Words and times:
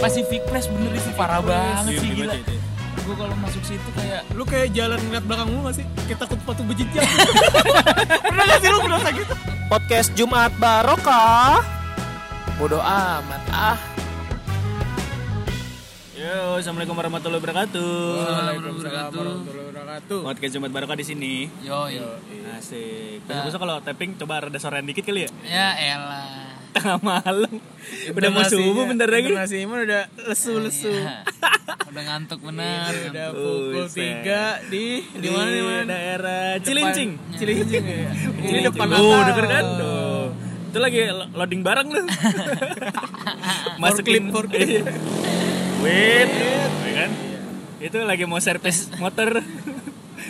Pacific 0.00 0.40
Place 0.48 0.64
bener 0.66 0.96
itu 0.96 1.12
parah 1.12 1.44
banget 1.44 1.92
Iya, 1.92 2.00
sih 2.00 2.08
gila. 2.16 2.34
Gue 3.04 3.14
kalau 3.16 3.36
masuk 3.36 3.62
situ 3.62 3.88
kayak 3.92 4.20
Lu 4.32 4.48
kayak 4.48 4.72
jalan 4.72 4.96
ngeliat 4.96 5.24
belakang 5.28 5.48
lu 5.52 5.60
gak 5.68 5.76
sih? 5.76 5.86
Kayak 6.08 6.18
takut 6.24 6.40
patung 6.48 6.66
bejijak. 6.72 7.04
Pernah 8.32 8.44
gak 8.48 8.60
sih 8.64 8.68
lu 8.72 8.78
ngerasa 8.80 9.08
gitu? 9.12 9.34
Podcast 9.68 10.08
Jumat 10.16 10.52
Barokah. 10.56 11.60
bodoh 12.56 12.80
amat 12.80 13.42
ah. 13.52 13.78
Yo, 16.12 16.60
assalamualaikum 16.60 16.92
warahmatullahi 16.92 17.40
wabarakatuh. 17.40 17.96
Waalaikumsalam 18.20 19.08
warahmatullahi 19.08 19.68
wabarakatuh. 19.72 20.20
Podcast 20.20 20.52
Jumat 20.52 20.70
Barokah 20.72 20.96
di 21.00 21.06
sini. 21.08 21.34
Yo, 21.64 21.88
Asik. 22.52 23.24
Besok 23.24 23.60
kalau 23.64 23.80
tapping 23.80 24.20
coba 24.20 24.44
rada 24.44 24.58
sorean 24.60 24.84
dikit 24.84 25.08
kali 25.08 25.24
ya. 25.24 25.30
ya 25.40 25.68
elah. 25.96 26.39
Tengah 26.70 26.98
malam. 27.00 27.52
Udah 28.10 28.28
mau 28.28 28.44
subuh 28.44 28.84
bentar 28.84 29.06
lagi. 29.06 29.30
Nasi 29.30 29.62
iman 29.62 29.82
udah 29.82 30.02
lesu-lesu. 30.24 30.86
Iya. 30.88 31.26
Udah 31.90 32.02
ngantuk 32.04 32.40
bener. 32.40 32.90
Udah 33.10 33.26
pukul. 33.32 33.84
3 33.86 34.70
di 34.70 34.84
di 35.10 35.28
mana 35.28 35.50
di 35.50 35.62
mana? 35.62 35.82
Daerah 35.88 36.42
Cilincing. 36.60 37.10
Cilincing 37.34 37.84
ya. 37.84 38.10
Ini 38.40 38.58
depan 38.64 38.86
Oh, 38.92 39.20
denger 39.20 39.46
kan? 39.46 39.64
Tuh. 39.76 40.26
Itu 40.70 40.78
lagi 40.78 40.98
lo- 41.04 41.30
loading 41.34 41.62
barang 41.62 41.86
lu. 41.88 42.02
Masukin. 43.82 44.30
Iya. 44.52 44.82
Wait, 45.80 46.30
ya 46.30 46.92
kan? 46.94 47.10
Itu 47.80 47.96
lagi 48.04 48.24
mau 48.24 48.38
servis 48.38 48.92
motor. 48.94 49.40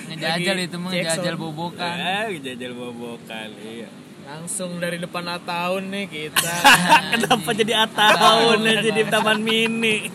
Ngejajal 0.08 0.56
itu 0.60 0.76
mah 0.76 0.90
ngejajal 0.90 1.34
bobokan. 1.34 1.96
Ah, 1.96 2.26
jajal 2.30 2.72
bobokan. 2.72 3.48
Iya. 3.58 3.88
Langsung 4.30 4.78
dari 4.78 5.02
depan 5.02 5.26
tahun 5.42 5.90
nih 5.90 6.06
kita. 6.06 6.54
Kenapa 7.18 7.50
jadi 7.50 7.82
atahun 7.82 8.62
ya 8.62 8.78
jadi 8.78 9.02
taman 9.10 9.42
mini? 9.42 10.06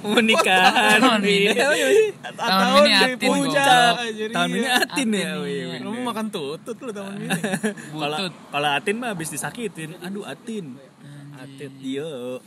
Mau 0.00 0.24
nikahan. 0.24 0.96
Taman 1.04 1.20
mini. 1.20 1.52
Iya. 1.52 1.68
Tahun 2.32 2.80
ini 2.80 2.90
dari 2.96 3.12
atin, 3.12 3.28
puncak. 3.28 3.68
goblok. 3.68 3.96
Jadi 4.08 4.32
Tahun 4.32 4.48
ini 4.48 4.64
iya. 4.64 4.80
atin 4.80 5.08
ya. 5.12 5.32
Iya. 5.44 5.66
mau 5.84 6.00
makan 6.00 6.26
tutut 6.32 6.76
lu 6.80 6.90
tahun 6.96 7.28
ini. 7.28 7.40
Kalau 8.00 8.16
Butut. 8.16 8.32
kalau 8.48 8.68
atin 8.72 8.94
mah 8.96 9.08
habis 9.12 9.28
disakitin. 9.28 10.00
Aduh 10.00 10.24
atin. 10.24 10.80
Atin. 11.36 11.70
Iya. 11.84 12.40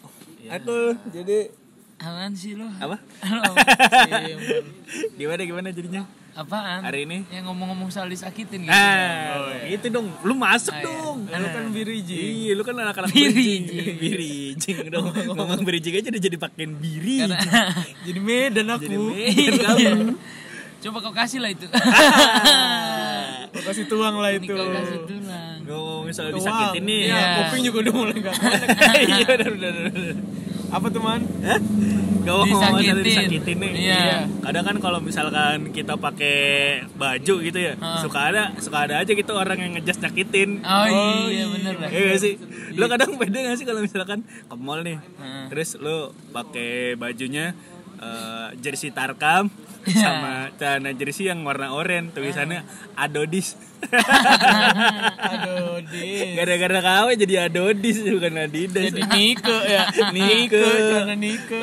Aku 0.58 0.98
jadi 1.14 1.54
Apaan 2.02 2.34
sih 2.34 2.58
lo? 2.58 2.66
Apa? 2.82 2.98
Gimana 5.22 5.42
gimana 5.46 5.70
jadinya? 5.70 6.02
Apaan? 6.32 6.80
Hari 6.82 7.04
ini? 7.04 7.18
Yang 7.28 7.44
ngomong-ngomong 7.46 7.90
soal 7.90 8.08
disakitin 8.08 8.64
gitu. 8.64 8.72
Ah, 8.72 9.60
itu 9.62 9.84
dong. 9.88 10.08
Lu 10.22 10.32
masuk 10.34 10.72
Ah, 10.72 10.80
iya. 10.80 10.88
dong. 10.88 11.18
lu 11.28 11.48
kan 11.50 11.64
biriji. 11.70 12.16
Iya, 12.16 12.52
lu 12.54 12.64
kan 12.64 12.72
anak-anak 12.74 13.12
Birijing. 13.12 13.64
Birijing 13.98 14.78
dong. 14.94 15.12
Ngomong 15.12 15.60
birijing 15.62 15.92
aja 15.94 16.08
udah 16.08 16.22
jadi 16.22 16.38
pakein 16.38 16.72
biri. 16.74 17.28
Karena 17.28 17.36
Jadi 18.08 18.20
Medan 18.20 18.68
aku. 18.70 18.84
Jadi 18.86 18.96
Medan 18.98 19.60
kamu. 19.60 20.16
coba 20.82 20.98
kau 21.00 21.14
kasih 21.14 21.38
lah 21.38 21.52
itu. 21.52 21.68
Gua 23.52 23.62
kasih 23.68 23.86
tuang 23.86 24.16
lah 24.18 24.32
Ini 24.32 24.40
itu. 24.42 24.50
kau 24.50 24.72
kasih 24.72 25.00
tulang. 25.06 25.58
Ngomong 25.62 26.10
soal 26.10 26.28
Tuang. 26.30 26.40
disakitin 26.40 26.84
nih. 26.86 27.00
Iya, 27.02 27.14
Iya. 27.14 27.28
kuping 27.38 27.62
juga 27.62 27.78
udah 27.82 27.94
mulai 27.94 28.16
enggak 28.18 28.36
Iya, 28.98 29.28
udah 29.30 29.48
udah 29.52 29.70
udah. 29.70 30.16
Apa 30.72 30.88
tuh 30.88 31.02
man? 31.04 31.22
Hah? 31.44 31.60
Gak 32.22 32.32
mau 32.32 32.46
ngomong 32.46 32.54
masalah 32.54 32.80
Disakitin. 32.80 33.04
disakitin 33.04 33.58
nih. 33.58 33.72
Iya. 33.82 34.04
Kadang 34.40 34.64
kan 34.64 34.76
kalau 34.78 35.00
misalkan 35.02 35.74
kita 35.74 35.98
pakai 35.98 36.38
baju 36.94 37.36
gitu 37.42 37.60
ya, 37.60 37.74
Heeh. 37.74 38.00
suka 38.00 38.20
ada 38.30 38.44
suka 38.58 38.78
ada 38.86 39.02
aja 39.02 39.12
gitu 39.12 39.32
orang 39.34 39.58
yang 39.58 39.72
ngejas 39.74 39.98
nyakitin. 40.00 40.62
Oh, 40.62 40.86
iya 41.28 41.50
bener 41.50 41.76
lah. 41.76 41.90
Iya 41.90 42.02
gak 42.14 42.20
sih? 42.22 42.34
Lo 42.78 42.86
kadang 42.86 43.18
beda 43.18 43.38
gak 43.42 43.58
sih 43.58 43.66
kalau 43.66 43.82
misalkan 43.82 44.22
ke 44.22 44.56
mall 44.56 44.80
nih, 44.80 45.02
Heeh. 45.02 45.46
terus 45.50 45.76
lo 45.76 46.14
pakai 46.30 46.94
bajunya 46.94 47.58
eh, 47.98 48.48
jersey 48.58 48.90
Tarkam 48.90 49.50
Iya. 49.50 49.71
Sama 49.90 50.54
celana 50.62 50.94
jersey 50.94 51.30
yang 51.30 51.42
warna 51.42 51.74
oranye 51.74 52.14
tulisannya 52.14 52.62
Adodis. 52.94 53.58
Aduh, 55.32 55.82
di. 55.90 56.38
Gara-gara 56.38 56.80
KW 56.86 57.08
jadi 57.18 57.50
Adodis 57.50 57.98
bukan 58.06 58.46
Adidas. 58.46 58.94
Jadi 58.94 59.02
Nike 59.10 59.58
ya. 59.66 59.84
Nike, 60.16 60.62
karena 60.62 61.16
Nike. 61.18 61.60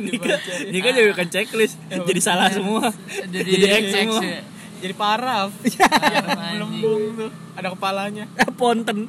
Nika, 0.00 0.34
Nika 0.72 0.88
juga 0.96 1.12
kan 1.20 1.28
checklist, 1.28 1.76
jadi 1.92 2.20
salah 2.24 2.48
semua. 2.48 2.90
Jadi, 3.28 3.50
Jadi 3.60 3.66
X 3.68 3.84
X 3.92 4.08
semua. 4.08 4.22
ya. 4.24 4.40
Jadi 4.84 4.94
paraf. 4.94 5.48
Anjing. 5.56 6.58
Lembung 6.60 7.02
tuh. 7.16 7.30
Ada 7.54 7.68
kepalanya. 7.70 8.24
Ponten. 8.52 9.08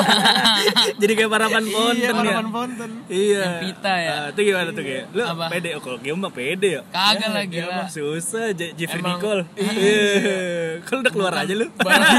jadi 1.00 1.12
kayak 1.14 1.30
parapan 1.30 1.64
ponten 1.64 1.96
Iya, 1.96 2.04
ya. 2.04 2.12
parapan 2.12 2.48
fonten. 2.50 2.90
Iya. 3.06 3.40
Yang 3.40 3.56
pita 3.64 3.94
ya. 3.96 4.10
Ah, 4.12 4.26
itu 4.28 4.40
gimana 4.42 4.70
tuh 4.70 4.84
kayak? 4.84 5.04
Lu 5.10 5.22
Apa? 5.24 5.44
pede? 5.48 5.68
Oh, 5.72 5.80
kalau 5.80 5.98
game 5.98 6.18
mah 6.18 6.28
pede 6.30 6.68
ya. 6.70 6.82
Kagak 6.86 7.30
lah 7.30 7.44
gila. 7.46 7.78
Susah, 7.86 8.52
J- 8.52 8.74
Jeffrey 8.74 9.00
Emang- 9.00 9.16
Nicole. 9.16 9.42
Iya. 9.54 10.82
Kalau 10.82 11.00
udah 11.00 11.12
keluar 11.12 11.32
aja 11.34 11.52
lu. 11.54 11.66
Barang, 11.80 12.10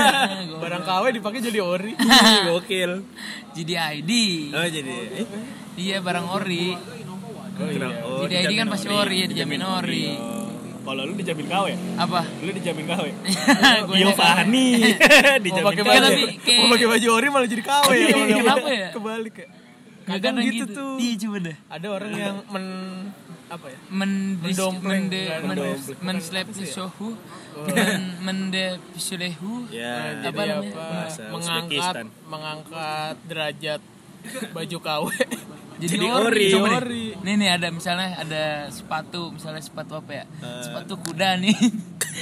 barang 0.58 0.84
KW 0.84 1.04
dipakai 1.14 1.40
jadi 1.44 1.60
ori. 1.60 1.94
Gokil. 2.48 2.92
Jadi 3.52 3.74
ID. 3.78 4.12
Oh, 4.52 4.66
jadi 4.66 4.92
eh, 5.14 5.28
Iya 5.78 5.98
barang 6.00 6.26
ori. 6.32 6.74
Oh, 8.02 8.26
Jadi 8.26 8.36
ID 8.42 8.52
kan 8.56 8.68
pasti 8.68 8.90
ori 8.90 9.22
ya, 9.22 9.28
dijamin 9.28 9.62
ori. 9.62 10.08
Oh. 10.82 10.86
Kalau 10.88 11.02
lu 11.06 11.14
dijamin 11.14 11.46
KW, 11.46 11.68
Apa? 11.96 12.22
lu 12.42 12.52
dijamin 12.52 12.86
KW. 12.90 13.06
Gua 13.88 13.96
Giovanni 13.96 14.68
Mau 14.82 15.40
dijamin 15.40 15.64
pakai 15.64 15.84
baju, 15.86 16.00
tapi 16.02 16.24
kayak- 16.42 16.60
mau 16.60 16.68
pakai 16.74 16.88
baju 16.90 17.08
ori 17.14 17.28
malah 17.30 17.48
jadi 17.48 17.64
KW 17.64 17.90
ya. 17.92 18.08
kalau 18.10 18.26
Kenapa 18.34 18.70
ya? 18.70 18.90
Kebalik 18.90 19.36
ya. 19.38 19.48
Kagak 20.02 20.18
Kadang 20.18 20.36
gitu, 20.42 20.50
gitu 20.50 20.66
tuh. 20.74 20.94
Iya 20.98 21.14
coba 21.22 21.38
deh. 21.46 21.58
Ada 21.70 21.88
orang 21.88 22.12
yang 22.12 22.38
men 22.50 22.66
apa 23.52 23.68
ya? 23.68 23.80
Mendompleng. 23.92 25.04
men, 25.12 25.42
mendompleng. 25.46 26.00
menslap 26.02 26.48
sohu, 26.66 27.10
men, 27.68 28.02
mende 28.24 28.66
pisulehu, 28.96 29.68
Ya, 29.70 30.18
Jadi 30.24 30.34
Apa 30.34 30.42
namanya? 30.42 31.06
Mengangkat 31.30 31.96
mengangkat 32.26 33.16
derajat 33.30 33.82
baju 34.56 34.78
KW. 34.82 35.04
jadi, 35.82 35.96
Jadi 35.98 36.06
ori. 36.08 36.48
ori. 36.54 36.74
Ori. 36.78 37.06
Nih 37.26 37.36
nih 37.42 37.50
ada 37.58 37.68
misalnya 37.74 38.18
ada 38.22 38.44
sepatu, 38.70 39.34
misalnya 39.34 39.62
sepatu 39.62 39.98
apa 39.98 40.12
ya? 40.14 40.26
Eh. 40.28 40.64
sepatu 40.66 40.94
kuda 41.02 41.38
nih. 41.42 41.56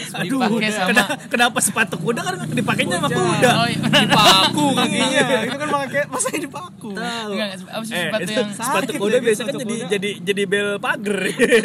Aduh, 0.09 0.39
Dipakai 0.39 0.69
sama 0.69 0.87
kenapa, 0.87 1.13
kenapa 1.27 1.57
sepatu 1.59 1.95
kuda 1.95 2.19
kan 2.19 2.33
dipakainya 2.49 2.95
sama 2.97 3.09
kuda? 3.09 3.49
Oh, 3.53 3.67
iya. 3.67 3.79
Dipaku 3.99 4.65
kakinya. 4.77 5.25
Itu 5.41 5.57
kan 5.57 5.69
pakai 5.69 6.01
masanya 6.07 6.39
dipaku. 6.41 6.89
Tahu. 6.91 7.31
Enggak, 7.31 7.49
apa 7.59 7.83
sih 7.83 7.93
Eh, 7.93 8.03
sepatu 8.05 8.29
yang 8.31 8.49
sepatu 8.49 8.91
kuda 8.95 9.11
lagi 9.11 9.25
biasa 9.25 9.41
kan 9.41 9.47
sepatu 9.49 9.59
jadi 9.59 9.75
kuda. 9.75 9.87
jadi 9.89 10.09
jadi 10.21 10.41
bel 10.45 10.69
pagar. 10.77 11.19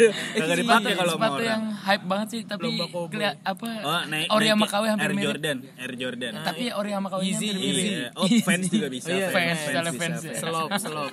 Dipakai 0.55 0.83
Iya, 0.85 0.95
kalau 0.95 1.11
sama 1.11 1.25
sepatu 1.25 1.41
yang 1.43 1.63
hype 1.75 2.05
banget 2.05 2.27
sih 2.27 2.41
tapi 2.43 2.67
keliat 3.09 3.35
apa 3.41 3.67
Oh, 3.81 4.01
naik 4.05 4.27
ori 4.29 4.47
sama 4.47 4.65
KW 4.65 4.83
hampir 4.87 5.09
Air. 5.09 5.21
Jordan, 5.21 5.57
Air 5.75 5.93
Jordan. 5.95 6.31
Tapi 6.41 6.63
ori 6.71 6.89
sama 6.91 7.07
KW 7.07 7.21
Easy, 7.21 7.47
mirip. 7.49 7.85
Iya. 7.85 8.07
Oh, 8.13 8.27
fans 8.41 8.65
juga 8.67 8.87
bisa. 8.87 9.07
Oh, 9.07 9.15
iya, 9.17 9.27
fans, 9.29 9.59
fans 9.65 9.87
bisa, 9.91 10.15
ya. 10.25 10.35
Selop, 10.37 10.69
selop. 10.75 11.11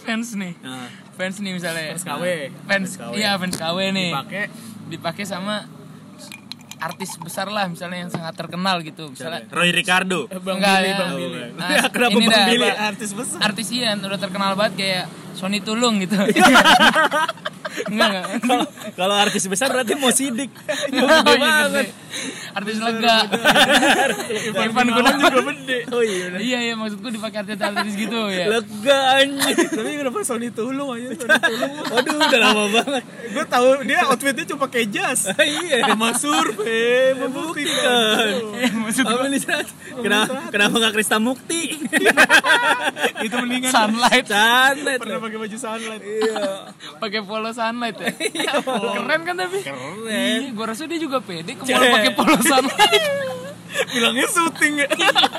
Fans 0.00 0.28
nih. 0.34 0.52
Nah, 0.58 0.86
Fans 1.12 1.36
nih 1.38 1.52
misalnya. 1.52 1.84
Fans 1.92 2.04
KW. 2.04 2.24
Fans 2.64 2.90
KW. 2.96 3.12
iya 3.14 3.30
fans 3.36 3.54
KW 3.54 3.78
nih. 3.90 4.10
Dipakai 4.10 4.44
Dipakai 4.84 5.24
sama 5.24 5.64
artis 6.84 7.14
besar 7.16 7.46
lah 7.46 7.64
misalnya 7.64 7.98
yang 8.00 8.10
sangat 8.10 8.34
terkenal 8.34 8.80
gitu 8.80 9.06
misalnya 9.08 9.46
Roy 9.48 9.70
Ricardo. 9.70 10.26
eh, 10.26 10.36
Bang 10.36 10.58
Enggak, 10.58 10.76
Billy, 10.76 10.88
ya. 10.88 10.96
Bang 10.96 11.08
Oh, 11.08 11.16
Billy. 11.16 11.38
Bang. 11.38 11.52
Nah, 11.54 11.68
Kenapa 11.88 12.10
ini 12.12 12.24
Bang 12.24 12.34
dah, 12.34 12.46
Billy? 12.46 12.68
Artis 12.72 13.10
besar. 13.12 13.38
artis 13.40 13.68
Ian 13.70 13.98
udah 14.00 14.18
terkenal 14.18 14.52
banget 14.52 14.74
kayak 14.76 15.04
Sony 15.32 15.58
Tulung 15.64 15.98
gitu 16.00 16.16
enggak 17.88 18.08
enggak 18.42 18.68
Kalau 18.92 19.14
artis 19.16 19.48
besar 19.48 19.72
berarti 19.72 19.96
mau 19.96 20.12
sidik. 20.12 20.52
Mau 20.92 21.08
gede 21.08 21.32
iya, 21.40 21.50
banget. 21.64 21.86
artis 22.52 22.76
lega 22.84 23.16
Ivan 24.68 24.88
Gunawan 24.92 25.16
juga 25.16 25.40
gede. 25.56 25.78
Oh 25.88 26.04
iya. 26.04 26.36
iya 26.36 26.58
iya 26.68 26.74
maksudku 26.76 27.08
dipakai 27.08 27.48
artis-artis 27.48 27.96
gitu 27.96 28.28
ya 28.28 28.52
Lega 28.52 28.98
anjing. 29.24 29.56
Tapi 29.72 29.88
kenapa 29.96 30.18
Sony 30.20 30.52
Tulung 30.52 30.92
aja 30.92 31.16
Sony 31.16 31.38
Tulung? 31.40 31.72
Waduh, 31.88 32.16
udah 32.20 32.40
lama 32.44 32.64
banget. 32.68 33.02
Gue 33.32 33.44
tahu 33.48 33.68
dia 33.88 33.98
outfitnya 34.04 34.44
cuma 34.52 34.60
pakai 34.68 34.84
jas. 34.92 35.32
Iya. 35.32 35.88
Sama 35.88 36.12
survei 36.12 37.16
membuktikan. 37.16 38.28
Maksud 38.84 39.04
Apa 39.08 39.26
nih 39.32 39.40
Sat? 39.40 39.66
Kenapa 39.96 40.52
kenapa 40.52 40.74
nggak 40.76 40.92
Krista 40.92 41.16
Mukti? 41.16 41.80
Itu 43.22 43.36
mendingan 43.36 43.70
sunlight 43.70 44.26
Santet. 44.26 44.98
pernah 44.98 45.18
pakai 45.18 45.38
baju 45.38 45.56
sunlight. 45.56 46.02
Iya. 46.02 46.44
pakai 47.02 47.20
polo 47.20 47.50
sunlight 47.50 47.96
ya 47.96 48.10
keren 48.92 49.20
kan 49.22 49.34
tapi 49.36 49.58
Keren. 49.60 50.06
iya 50.06 50.50
gua 50.50 50.66
rasa 50.68 50.84
dia 50.84 50.98
juga 50.98 51.18
pede 51.18 51.52
ke 51.52 51.62
Cek. 51.62 51.72
mall 51.72 51.88
pakai 51.92 52.12
polo 52.12 52.36
sunlight 52.38 53.02
Bilangnya 53.92 54.26
syuting 54.26 54.74
ya. 54.78 54.88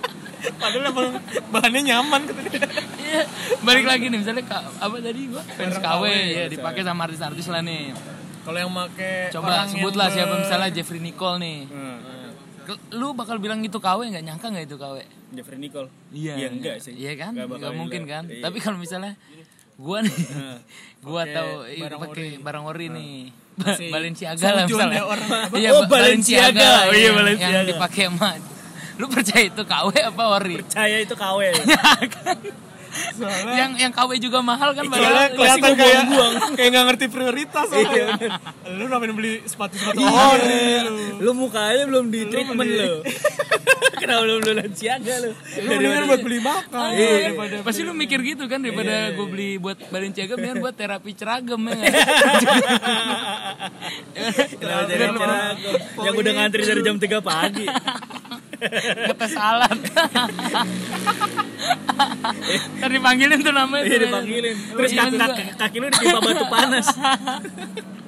Padahal 0.59 0.89
emang 0.89 1.09
bahannya 1.47 1.81
nyaman 1.85 2.21
kata 2.25 2.41
dia. 2.44 2.65
Iya, 2.97 3.21
balik 3.62 3.86
lagi 3.86 4.09
nih 4.09 4.18
misalnya 4.18 4.44
ka- 4.44 4.74
apa 4.75 4.95
tadi 5.00 5.29
gua 5.29 5.39
fans 5.45 5.77
KW 5.77 6.03
ya 6.33 6.45
dipakai 6.47 6.81
sama 6.81 7.06
artis-artis 7.06 7.47
lah 7.47 7.62
nih. 7.62 7.94
Kalau 8.44 8.57
yang 8.57 8.68
make 8.69 9.31
Coba 9.31 9.63
sebutlah 9.65 10.12
siapa 10.12 10.36
misalnya 10.36 10.68
Jeffrey 10.69 11.00
Nicole 11.00 11.39
nih. 11.39 11.57
Hmm. 11.65 11.97
Lu 12.92 13.12
bakal 13.12 13.38
bilang 13.38 13.60
itu 13.60 13.75
KW 13.75 14.00
nggak 14.07 14.24
nyangka 14.24 14.48
nggak 14.48 14.65
itu 14.65 14.75
KW? 14.75 14.95
Jeffrey 15.33 15.57
Nicole. 15.57 15.89
Iya. 16.10 16.33
Ya 16.38 16.48
enggak 16.48 16.77
sih. 16.80 16.94
Iya 16.94 17.13
kan? 17.15 17.31
Nggak 17.33 17.74
mungkin 17.74 18.01
bilang. 18.04 18.24
kan? 18.24 18.33
Iya. 18.33 18.42
Tapi 18.42 18.57
kalau 18.60 18.77
misalnya 18.77 19.13
Gua 19.74 20.00
nih. 20.00 20.13
Gua 21.06 21.21
Pakai 21.24 21.33
tahu 21.33 21.50
iya, 21.65 21.81
barang 21.81 22.00
pakai 22.00 22.13
ori. 22.13 22.30
barang 22.38 22.63
ori 22.63 22.86
nih. 22.89 23.15
Masih 23.54 23.89
Balenciaga 23.95 24.45
lah 24.48 24.63
misalnya. 24.65 25.01
ya? 25.01 25.06
Iya, 25.54 25.69
Oh, 25.71 25.81
Ba- 25.83 25.89
Balenciaga. 25.92 26.69
Oh, 26.88 26.94
iya, 26.94 27.10
Balenciaga. 27.12 27.56
Yang 27.56 27.65
dipakai 27.74 28.04
sama 28.07 28.30
Lu 28.94 29.10
percaya 29.10 29.44
itu 29.44 29.63
KW 29.65 29.89
apa 29.98 30.24
ori? 30.31 30.57
Saya 30.69 30.98
itu 31.01 31.15
KW. 31.18 31.39
Yang 33.53 33.71
yang 33.77 33.91
KW 33.91 34.17
juga 34.17 34.39
mahal 34.39 34.73
kan 34.73 34.85
Soalnya 34.85 35.01
barang. 35.01 35.31
kelihatan 35.33 35.71
kayak 35.73 36.01
kayak 36.57 36.69
nggak 36.69 36.85
ngerti 36.93 37.05
prioritas 37.09 37.65
soalnya. 37.69 38.07
Lu 38.73 38.85
namanya 38.87 39.13
beli 39.13 39.41
sepatu-sepatu 39.43 39.97
ori 40.01 40.63
lu. 40.85 40.95
Lu 41.21 41.31
mukanya 41.33 41.83
belum 41.89 42.05
di 42.09 42.21
treatment 42.27 42.69
lu. 42.69 43.01
Kenapa 44.03 44.27
belum 44.27 44.43
lu 44.43 44.51
Balenciaga 44.51 45.15
lu? 45.23 45.31
Lu 45.31 45.69
mendingan 45.71 46.03
buat 46.11 46.21
beli 46.21 46.39
makan. 46.43 46.89
Iya, 46.91 47.31
daripada 47.31 47.55
pasti 47.63 47.81
lu 47.81 47.95
mikir 47.95 48.19
gitu 48.19 48.51
kan 48.51 48.59
daripada 48.59 49.15
gue 49.15 49.27
beli 49.31 49.55
buat 49.55 49.79
Balenciaga 49.87 50.35
biar 50.35 50.59
buat 50.59 50.75
terapi 50.75 51.11
ceragam 51.15 51.61
ya? 51.65 51.75
Kenapa 54.59 54.83
jadi 54.91 55.05
ceragam? 55.07 55.73
Yang 56.03 56.15
udah 56.19 56.31
ngantri 56.35 56.61
dari 56.67 56.81
jam 56.83 56.97
3 56.99 57.23
pagi. 57.23 57.65
kata 59.11 59.27
salad 59.27 59.75
tadi 62.81 62.98
panggilin 63.00 63.39
tuh 63.39 63.54
namanya 63.54 63.83
Iya 63.86 63.98
dipanggilin. 64.07 64.56
Terus 64.75 64.92
Iya, 64.92 65.01
kaki, 65.06 65.15
kaki, 65.18 65.44
kaki 65.57 65.75
lu 65.80 65.88
ditimpa 65.89 66.19
batu 66.21 66.45
panas. 66.48 66.88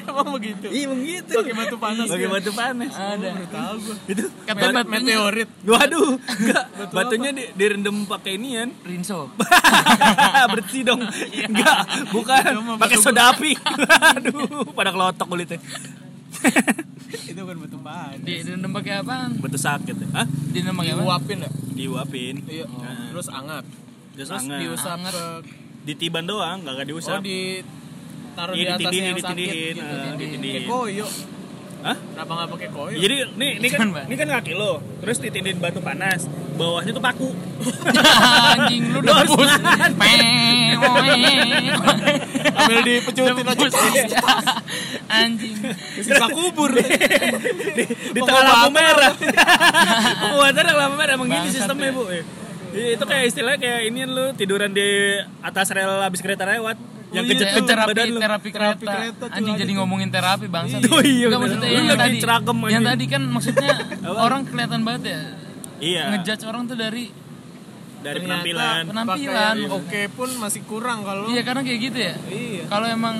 Emang 0.06 0.38
begitu. 0.38 0.68
Iya 0.70 0.86
begitu. 0.94 1.34
Pakai 1.34 1.56
batu 1.58 1.78
panas. 1.82 2.08
Pakai 2.08 2.30
batu 2.30 2.52
panas. 2.54 2.94
ada 2.94 3.30
Tahu 3.50 3.76
gua. 3.82 3.96
Itu 4.06 4.24
katanya 4.46 4.86
Bat- 4.86 4.92
meteorit. 4.94 5.50
Waduh, 5.66 6.10
enggak. 6.22 6.64
Batunya 6.94 7.30
di, 7.34 7.44
direndam 7.58 8.06
pakai 8.06 8.38
inian. 8.38 8.70
Rinso 8.86 9.34
Bersih 10.54 10.86
dong. 10.86 11.02
Enggak, 11.50 11.78
bukan. 12.14 12.78
Pakai 12.78 12.98
soda 13.02 13.34
api. 13.34 13.58
Aduh, 14.16 14.70
pada 14.78 14.94
kelotok 14.94 15.26
kulitnya. 15.26 15.58
Itu 17.32 17.42
kan 17.42 17.56
batu 17.58 17.78
panas. 17.78 18.20
di 18.20 18.34
direndam 18.40 18.72
pakai 18.72 18.94
apaan 19.00 19.30
Batu 19.38 19.58
sakit. 19.58 19.96
ya. 19.96 20.08
Hah? 20.14 20.28
direndam 20.50 20.76
pakai 20.76 20.92
apa 20.92 21.02
Diuapin 21.02 21.38
ya? 21.40 21.50
Diuapin. 21.72 22.36
Iya. 22.46 22.66
Terus 23.12 23.28
anget. 23.30 23.66
Terus 24.14 24.28
Terus 24.28 24.42
anget. 24.42 24.60
diusap 24.62 24.96
Anget. 24.96 25.14
ke 25.14 25.26
Ditiban 25.86 26.26
doang, 26.26 26.58
enggak 26.60 26.74
enggak 26.76 26.88
Oh 26.88 26.92
diusap. 26.92 27.20
di 27.22 27.62
taruh 28.34 28.54
di 28.54 28.60
Iya, 28.60 28.70
atasnya 28.72 28.82
ditindihin, 28.82 29.06
yang 29.06 29.18
sakit 29.18 29.38
ditindihin. 29.38 29.74
gitu. 29.76 29.84
Ah, 29.86 29.96
Kayak 29.96 30.18
ditindihin. 30.18 30.62
koyo. 30.66 31.08
Hah? 31.86 31.94
Kenapa 31.94 32.32
nggak 32.34 32.50
pakai 32.58 32.68
koyo? 32.74 32.98
Jadi 32.98 33.16
nih, 33.38 33.52
ini 33.62 33.68
kan, 33.70 33.94
ini 34.10 34.16
kan 34.18 34.26
kaki 34.26 34.58
lo, 34.58 34.82
terus 35.06 35.22
ditindin 35.22 35.62
batu 35.62 35.78
panas, 35.86 36.26
bawahnya 36.58 36.98
tuh 36.98 37.04
paku. 37.06 37.30
anjing 38.58 38.90
lu 38.90 39.06
debus 39.06 39.54
nahan. 39.62 39.94
Ambil 42.58 42.80
dipecutin 42.90 43.46
aja. 43.46 43.68
anjing 45.14 45.54
Sisa 46.02 46.26
kubur. 46.34 46.74
di, 46.74 47.86
di 47.86 48.20
tengah 48.26 48.44
lampu 48.50 48.70
merah. 48.74 49.14
Pembuatan 50.26 50.64
lampu 50.74 50.96
merah 50.98 51.14
emang 51.14 51.30
gini 51.30 51.54
sistemnya 51.54 51.94
ya. 51.94 51.98
bu. 52.02 52.04
Itu 52.76 53.04
kayak 53.04 53.24
istilahnya 53.26 53.58
kayak 53.58 53.82
ini 53.86 54.02
lu 54.04 54.26
tiduran 54.34 54.72
di 54.72 54.88
atas 55.40 55.68
rel 55.70 56.00
habis 56.00 56.20
kereta 56.20 56.44
lewat, 56.44 56.76
yang 57.10 57.24
iya, 57.24 57.32
kejepit 57.32 57.56
tuh, 57.58 57.68
terapi 57.68 57.90
badan 57.90 58.08
lu. 58.08 58.20
terapi 58.20 58.50
Terapi 58.50 58.52
kereta, 58.82 58.92
kereta 58.92 59.24
tuh 59.24 59.36
anjing 59.36 59.56
jadi 59.56 59.72
ngomongin 59.76 60.10
terapi 60.10 60.48
bangsa 60.48 60.76
Oh 60.86 61.00
iya, 61.00 61.26
Enggak 61.26 61.40
maksudnya 61.42 61.68
Lu 61.68 61.74
yang 61.74 61.88
lagi 61.88 61.98
tadi 61.98 62.18
yang 62.68 62.84
aja. 62.84 62.90
tadi 62.92 63.06
kan 63.06 63.22
maksudnya 63.24 63.72
orang 64.26 64.42
kelihatan 64.44 64.82
banget 64.82 65.04
ya 65.08 65.22
Iya. 65.76 66.04
ngejudge 66.12 66.44
orang 66.44 66.64
tuh 66.66 66.76
dari 66.76 67.06
Dari 68.00 68.22
Ternyata 68.22 68.38
penampilan. 68.38 68.82
Penampilan. 68.86 69.56
Oke 69.74 70.02
pun 70.10 70.30
masih 70.38 70.62
kurang 70.64 71.02
kalau. 71.02 71.26
iya 71.28 71.42
karena 71.42 71.62
kayak 71.62 71.80
gitu 71.82 72.00
ya 72.00 72.16
Iya. 72.28 72.64
kalau 72.68 72.86
emang 72.86 73.16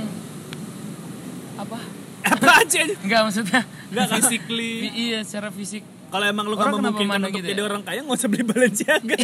apa 1.56 1.80
Apa 2.26 2.52
aja? 2.60 2.82
Enggak 3.00 3.22
maksudnya 3.24 3.62
Enggak 3.88 4.06
kan? 4.08 4.16
Physically. 4.18 4.74
Iya 4.90 5.20
secara 5.22 5.50
fisik 5.50 5.86
Kalau 6.06 6.26
emang 6.26 6.46
lu 6.46 6.54
Orang 6.54 6.64
gak 6.64 6.72
kenapa 6.72 6.86
memungkinkan 6.96 7.20
untuk 7.20 7.34
gitu 7.36 7.48
jadi 7.50 7.60
ya? 7.60 7.66
orang 7.66 7.82
kaya 7.82 8.00
nggak 8.02 8.16
usah 8.16 8.30
beli 8.30 8.44
Balenciaga. 8.46 9.16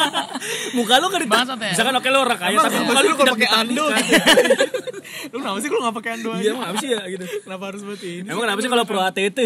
Muka 0.76 0.94
lu 0.96 1.06
kan 1.08 1.20
Bangsat 1.24 1.58
ya? 1.58 1.70
Misalkan 1.72 1.94
oke 1.96 2.08
lu 2.08 2.18
orang 2.20 2.38
kaya 2.38 2.52
Emang 2.52 2.64
tapi 2.64 2.74
kenapa 2.74 2.88
muka 2.88 3.00
lu 3.02 3.12
kalau 3.12 3.34
pakai 3.34 3.48
ando? 3.50 3.84
ditandingkan. 3.84 4.70
Lu 5.24 5.38
kenapa 5.38 5.58
sih 5.58 5.68
lu 5.68 5.78
nggak 5.78 5.94
pakai 5.94 6.10
ando 6.14 6.30
Iya 6.30 6.38
aja? 6.38 6.50
emang 6.52 6.64
apa 6.64 6.76
sih 6.78 6.90
ya 6.90 7.00
gitu. 7.06 7.24
Kenapa 7.42 7.62
harus 7.64 7.80
seperti 7.80 8.06
ini? 8.14 8.26
Emang 8.26 8.42
kenapa 8.42 8.58
sih 8.58 8.70
kalau 8.70 8.84
pro 8.84 9.00
ATT? 9.00 9.38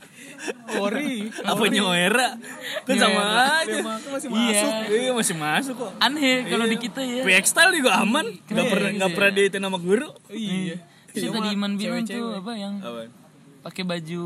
Ori. 0.80 1.12
Apa 1.40 1.64
nyoera? 1.66 2.28
Kan 2.82 2.94
sama 2.94 3.12
Nyoera. 3.14 3.44
aja. 3.58 3.78
Masih 3.80 4.28
Iya. 4.28 4.60
masuk. 4.60 4.72
Iya 4.90 5.10
masih 5.12 5.36
masuk 5.36 5.74
kok. 5.78 5.90
aneh 5.98 6.36
kalau 6.46 6.66
di 6.66 6.76
kita 6.78 7.00
ya 7.00 7.22
PX 7.22 7.44
style 7.48 7.72
juga 7.74 7.90
aman. 7.96 8.26
Gak 8.44 8.54
Iya, 8.56 8.70
pernah 8.70 8.90
iya. 8.90 8.98
gak 8.98 9.10
pernah 9.12 9.30
dihitin 9.32 9.62
sama 9.62 9.78
guru. 9.78 10.08
Iya. 10.28 10.76
Terus 11.10 11.22
Cuma 11.24 11.34
tadi 11.38 11.48
Iman 11.52 11.72
bilang 11.74 12.04
tuh 12.04 12.28
apa 12.34 12.52
yang 12.54 12.74
pakai 13.62 13.82
baju 13.82 14.24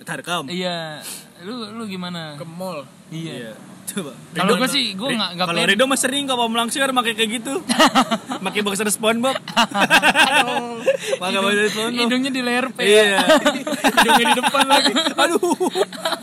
Tarkam. 0.00 0.48
iya 0.48 0.98
lu 1.40 1.70
lu 1.70 1.84
gimana 1.84 2.34
Ke 2.34 2.42
mall. 2.42 2.82
iya 3.08 3.54
Coba. 3.84 4.16
kalau 4.32 4.56
gue 4.56 4.64
sih 4.66 4.92
gue 4.92 5.12
nggak 5.12 5.30
nggak 5.36 5.46
Kalau 5.46 5.60
Rido 5.62 5.84
mah 5.84 5.94
sering 5.94 6.24
kok 6.24 6.34
Om 6.34 6.56
Langsir 6.56 6.88
pakai 6.88 7.12
kayak 7.12 7.30
gitu. 7.36 7.60
Pakai 8.44 8.60
boxer 8.60 8.88
SpongeBob. 8.88 9.36
Pakai 11.14 11.38
boxer 11.38 11.68
SpongeBob. 11.68 12.00
hidungnya 12.00 12.30
di 12.30 12.40
leher 12.40 12.66
P 12.70 12.80
Iya. 12.80 13.20
Hidungnya 13.94 14.24
di 14.24 14.34
depan 14.34 14.64
lagi. 14.64 14.92
Aduh. 15.14 15.68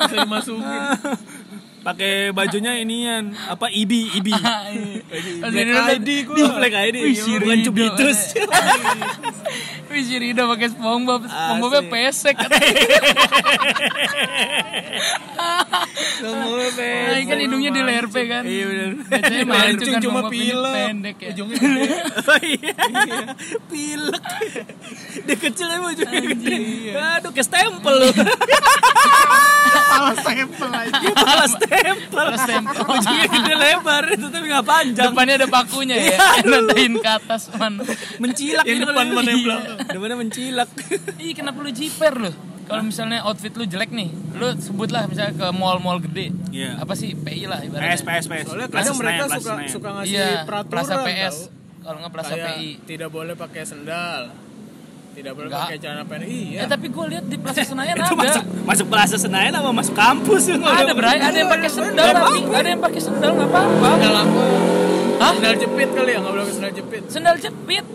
Bisa 0.02 0.16
dimasukin. 0.20 0.82
Pakai 1.82 2.30
bajunya 2.30 2.78
inian 2.78 3.34
apa 3.50 3.66
IBI 3.66 4.22
IBI. 4.22 4.38
Black 5.42 5.70
ID 5.98 6.10
gua. 6.30 6.62
Black 6.62 6.76
ID. 6.78 6.98
Wih, 7.02 7.18
si 7.18 7.32
Bukan 7.36 7.58
Cubitus. 7.66 8.20
Wih 9.92 10.04
si 10.06 10.16
Rido 10.16 10.46
pakai 10.48 10.72
SpongeBob 10.72 11.26
SpongeBobnya 11.26 11.82
Asli. 11.84 11.92
pesek 11.92 12.38
Semua 16.22 16.64
Nah, 16.72 17.20
kan 17.28 17.38
hidungnya 17.38 17.72
di 17.74 17.82
leher 17.84 18.08
P 18.08 18.16
kan 18.24 18.44
Iya 18.46 18.64
benar. 18.70 18.92
Biasanya 19.04 19.44
mancung 19.44 19.92
kan 19.92 20.02
cuma 20.02 20.22
ini 20.22 20.32
pilek. 20.32 20.72
pendek 20.72 21.18
ya 21.18 21.30
Ujungnya. 21.34 21.60
Oh 22.22 22.40
iya. 22.40 22.74
Pilek. 23.68 24.24
Dia 25.28 25.36
kecil 25.36 25.68
ya 25.68 25.78
ujungnya 25.82 26.22
gede. 26.30 26.58
Aduh, 27.20 27.32
ke 27.34 27.42
stempel 27.44 27.96
lu. 27.98 28.10
Salah 29.92 30.16
stempel 30.16 30.70
aja. 30.72 31.00
Kepala 31.04 31.46
stempel. 31.50 31.71
Kepala 31.72 32.36
stempel. 32.36 32.84
Ujungnya 32.84 33.28
gede 33.28 33.56
lebar 33.56 34.04
itu 34.12 34.28
tapi 34.28 34.46
nggak 34.48 34.66
panjang. 34.66 35.06
depannya 35.08 35.34
ada 35.40 35.48
pakunya 35.48 35.96
ya 35.96 36.18
nandain 36.44 36.94
ke 36.96 37.10
atas 37.10 37.48
man 37.56 37.80
Mencilak 38.20 38.64
Yang 38.64 38.78
gitu 38.78 38.92
depan 38.92 39.06
mana 39.08 39.24
yang 39.24 39.40
iya. 39.40 39.46
belakang? 39.48 39.78
Depannya 39.88 40.18
mencilak. 40.20 40.70
ih 41.18 41.32
kenapa 41.32 41.58
lu 41.60 41.72
jiper 41.72 42.14
lu 42.18 42.32
kalau 42.62 42.88
misalnya 42.88 43.20
outfit 43.24 43.52
lu 43.52 43.68
jelek 43.68 43.92
nih 43.92 44.08
lu 44.32 44.48
sebutlah 44.56 45.04
misalnya 45.04 45.36
ke 45.36 45.48
mall-mall 45.52 46.00
gede 46.00 46.32
Iya. 46.52 46.80
apa 46.80 46.96
sih 46.96 47.12
PI 47.14 47.44
lah 47.44 47.60
ibaratnya 47.60 47.96
PS 47.96 48.02
PS 48.02 48.26
PS. 48.28 48.46
Soalnya 48.48 48.68
kadang 48.68 48.96
mereka 48.96 49.24
suka 49.28 49.54
suka 49.68 49.90
ngasih 49.92 50.08
iya 50.10 50.28
peraturan. 50.48 50.72
Plaza 50.72 50.96
PS 51.02 51.36
kalau 51.82 51.98
nggak 52.00 52.14
Plaza 52.14 52.34
PI 52.38 52.68
tidak 52.86 53.10
boleh 53.10 53.36
pakai 53.36 53.64
sendal. 53.66 54.32
Tidak 55.12 55.32
boleh 55.32 55.48
Nggak. 55.48 55.64
pakai 55.68 55.78
celana 55.78 56.04
pendek. 56.04 56.28
Iya. 56.28 56.60
Eh 56.64 56.68
tapi 56.68 56.88
gue 56.88 57.06
lihat 57.10 57.26
di 57.26 57.36
Plaza 57.36 57.64
Senayan 57.72 57.96
Itu 57.96 58.06
ada. 58.08 58.22
masuk 58.22 58.44
masuk 58.64 58.88
Plaza 58.88 59.18
Senayan 59.18 59.54
apa 59.54 59.70
masuk 59.70 59.92
kampus? 59.94 60.42
Ada 60.48 60.94
Bray, 60.94 61.20
ada 61.20 61.36
yang 61.36 61.50
pakai 61.50 61.70
sendal 61.70 61.92
Nggak 61.94 62.16
tapi 62.16 62.40
ada 62.50 62.70
yang 62.70 62.82
pakai 62.82 63.02
sendal 63.02 63.32
nggak 63.34 63.50
apa-apa. 63.50 63.88
Sendal 63.92 64.16
apa? 64.18 64.44
Hah? 65.22 65.32
Sendal 65.36 65.56
jepit 65.56 65.90
kali 65.92 66.12
ya, 66.12 66.20
nggak 66.20 66.34
boleh 66.34 66.46
sendal 66.50 66.72
jepit. 66.72 67.04
Sendal 67.08 67.36
jepit. 67.38 67.86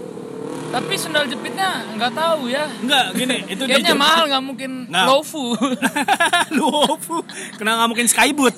Tapi 0.67 0.95
sendal 0.95 1.25
jepitnya 1.25 1.69
nggak 1.95 2.13
tahu 2.13 2.41
ya. 2.47 2.69
Enggak, 2.77 3.05
gini, 3.15 3.37
itu 3.55 3.63
dia 3.65 3.81
Kayaknya 3.81 3.97
mahal 3.97 4.25
nggak 4.29 4.45
mungkin 4.45 4.71
Nggak. 4.87 5.07
lofu. 5.09 5.45
Luofu. 6.59 7.17
Kenapa 7.57 7.77
nggak 7.81 7.91
mungkin 7.91 8.07
skyboot? 8.07 8.55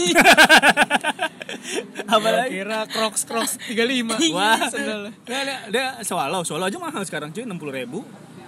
Apalagi? 2.07 2.50
Kira 2.55 2.79
Crocs 2.87 3.23
Crocs 3.23 3.53
35. 3.71 4.35
Wah, 4.35 4.61
sendal. 4.67 5.00
dia, 5.23 5.41
dia, 5.45 5.59
dia 5.71 5.87
swallow, 6.03 6.43
swallow 6.43 6.67
aja 6.67 6.77
mahal 6.77 7.03
sekarang 7.05 7.31
cuy, 7.31 7.45
60 7.45 7.55
ribu. 7.77 8.00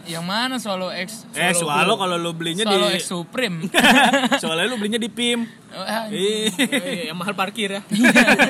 Yang 0.08 0.24
mana 0.24 0.56
Solo 0.56 0.88
X? 0.88 1.28
Eh, 1.36 1.52
swallow 1.52 1.96
kalau 2.00 2.16
lu 2.16 2.32
belinya 2.32 2.64
Solo 2.64 2.88
di... 2.88 3.00
X 3.00 3.02
Supreme. 3.10 3.68
Soalnya 4.42 4.66
lu 4.70 4.76
belinya 4.80 5.00
di 5.00 5.10
PIM. 5.10 5.44
Oh, 5.70 5.86
ah, 5.86 6.10
Ih, 6.10 6.50
Oh, 6.50 6.66
iya, 6.66 7.14
yang 7.14 7.18
mahal 7.18 7.34
parkir 7.38 7.78
ya. 7.78 7.80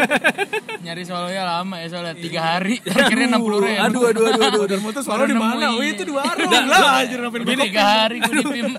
Nyari 0.85 1.04
Solonya 1.04 1.45
lama 1.45 1.76
ya 1.76 1.92
soalnya 1.92 2.16
tiga 2.16 2.40
hari. 2.40 2.80
Akhirnya 2.80 3.28
enam 3.28 3.45
puluh 3.45 3.61
ribu. 3.61 3.76
Aduh, 3.76 4.02
aduh, 4.09 4.25
aduh, 4.33 4.42
aduh. 4.49 4.64
Dan 4.64 4.80
motor 4.80 5.04
suara 5.04 5.28
di 5.28 5.37
mana? 5.37 5.76
Oh, 5.76 5.85
itu 5.85 6.02
di 6.07 6.12
warung. 6.14 6.49
Lah, 6.49 7.04
anjir 7.04 7.21
ngapain 7.21 7.45
Gue 7.45 7.54
gua 7.57 7.66
tiga 7.69 7.85
hari 7.85 8.16
gue 8.25 8.35
di 8.40 8.45
PIM. 8.49 8.71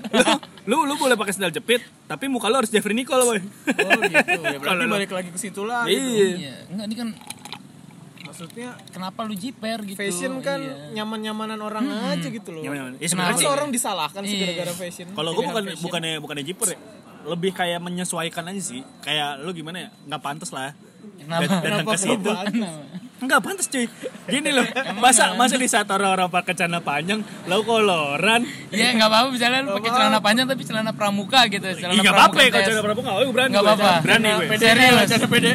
lu 0.66 0.86
lu 0.86 0.94
boleh 0.98 1.18
pakai 1.18 1.34
sendal 1.34 1.54
jepit, 1.54 1.82
tapi 2.06 2.30
muka 2.30 2.50
lu 2.50 2.62
harus 2.62 2.70
Jeffrey 2.70 2.94
Nicole, 2.94 3.26
boy. 3.26 3.40
Oh, 3.42 4.02
gitu. 4.10 4.42
Ya, 4.42 4.58
berarti 4.58 4.86
balik 4.90 5.12
lagi 5.14 5.30
ke 5.30 5.40
situ 5.42 5.62
lagi. 5.62 5.94
Iya. 5.94 6.28
Iya, 6.38 6.56
enggak 6.70 6.86
ini 6.90 6.96
kan 6.98 7.10
Maksudnya 8.32 8.70
kenapa 8.90 9.20
lu 9.22 9.36
jiper 9.36 9.84
gitu? 9.84 10.00
fashion 10.00 10.40
kan 10.40 10.58
Iya. 10.58 10.96
nyaman-nyamanan 10.98 11.60
orang 11.60 11.84
aja 11.84 12.26
gitu 12.26 12.50
loh. 12.50 12.64
Nyaman-nyaman. 12.64 12.92
Ya, 12.96 13.06
Kenapa? 13.06 13.28
Masa 13.28 13.36
sebenarnya 13.36 13.50
orang 13.52 13.70
disalahkan 13.70 14.22
sih 14.24 14.34
Iya. 14.34 14.46
gara-gara 14.48 14.74
fashion? 14.74 15.08
Kalau 15.12 15.32
gue 15.32 15.44
bukan 15.44 15.64
fashion. 15.66 15.84
bukannya 15.84 16.14
bukannya 16.18 16.46
jiper 16.46 16.68
ya. 16.72 16.80
Lebih 17.22 17.52
kayak 17.52 17.80
menyesuaikan 17.80 18.44
aja 18.48 18.62
sih. 18.64 18.82
Kayak 19.00 19.44
lu 19.44 19.52
gimana 19.52 19.78
ya? 19.78 19.90
Nggak 20.08 20.22
pantas 20.22 20.50
lah. 20.50 20.72
Kenapa? 21.20 21.44
Datang 21.44 21.62
Kenapa 21.62 21.90
ke 21.92 22.00
situ. 22.00 22.30
Enggak 23.22 23.40
pantas 23.46 23.70
cuy. 23.70 23.86
Gini 24.26 24.50
loh, 24.50 24.66
masa 24.98 25.38
masa 25.38 25.54
di 25.54 25.70
saat 25.70 25.86
orang-orang 25.94 26.26
pakai 26.26 26.58
celana 26.58 26.82
panjang, 26.82 27.22
lo 27.46 27.62
koloran. 27.62 28.42
Iya 28.74 28.98
nggak 28.98 29.10
apa-apa 29.14 29.28
misalnya 29.30 29.62
lu 29.62 29.78
pakai 29.78 29.92
celana 29.94 30.20
panjang 30.26 30.46
tapi 30.50 30.64
celana 30.66 30.90
pramuka 30.90 31.46
gitu. 31.46 31.62
Celana 31.70 31.94
Iya 31.94 32.02
nggak 32.02 32.18
apa-apa 32.18 32.40
ya 32.42 32.50
kalau 32.50 32.66
celana 32.66 32.84
pramuka, 32.90 33.10
oh, 33.14 33.30
berani. 33.30 33.52
Nggak 33.54 33.62
gue. 33.62 33.74
apa-apa. 33.78 33.94
Berani 34.02 34.28
gue. 34.34 34.58
Serius. 34.58 35.10
Berani, 35.30 35.52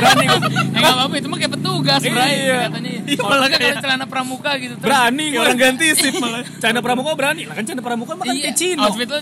berani 0.00 0.24
gue. 0.24 0.40
Ya 0.56 0.78
nggak 0.80 0.94
apa-apa 0.96 1.14
itu 1.20 1.26
mah 1.28 1.38
kayak 1.38 1.52
petugas, 1.52 2.00
Bray. 2.00 2.32
Iya. 2.32 2.58
Katanya. 2.72 2.92
Kalau 3.12 3.44
nggak 3.44 3.60
kalau 3.60 3.76
celana 3.84 4.06
pramuka 4.08 4.50
gitu 4.56 4.74
terus 4.80 4.86
Berani. 4.88 5.26
Orang 5.36 5.58
ganti 5.60 5.86
sip 5.92 6.14
malah. 6.16 6.42
Celana 6.64 6.80
pramuka 6.80 7.12
berani. 7.12 7.42
Lah 7.44 7.54
kan 7.60 7.64
celana 7.68 7.84
pramuka 7.84 8.12
mah 8.16 8.24
kan 8.24 8.32
Iya, 8.32 8.50
outfit 8.80 9.08
lo 9.12 9.20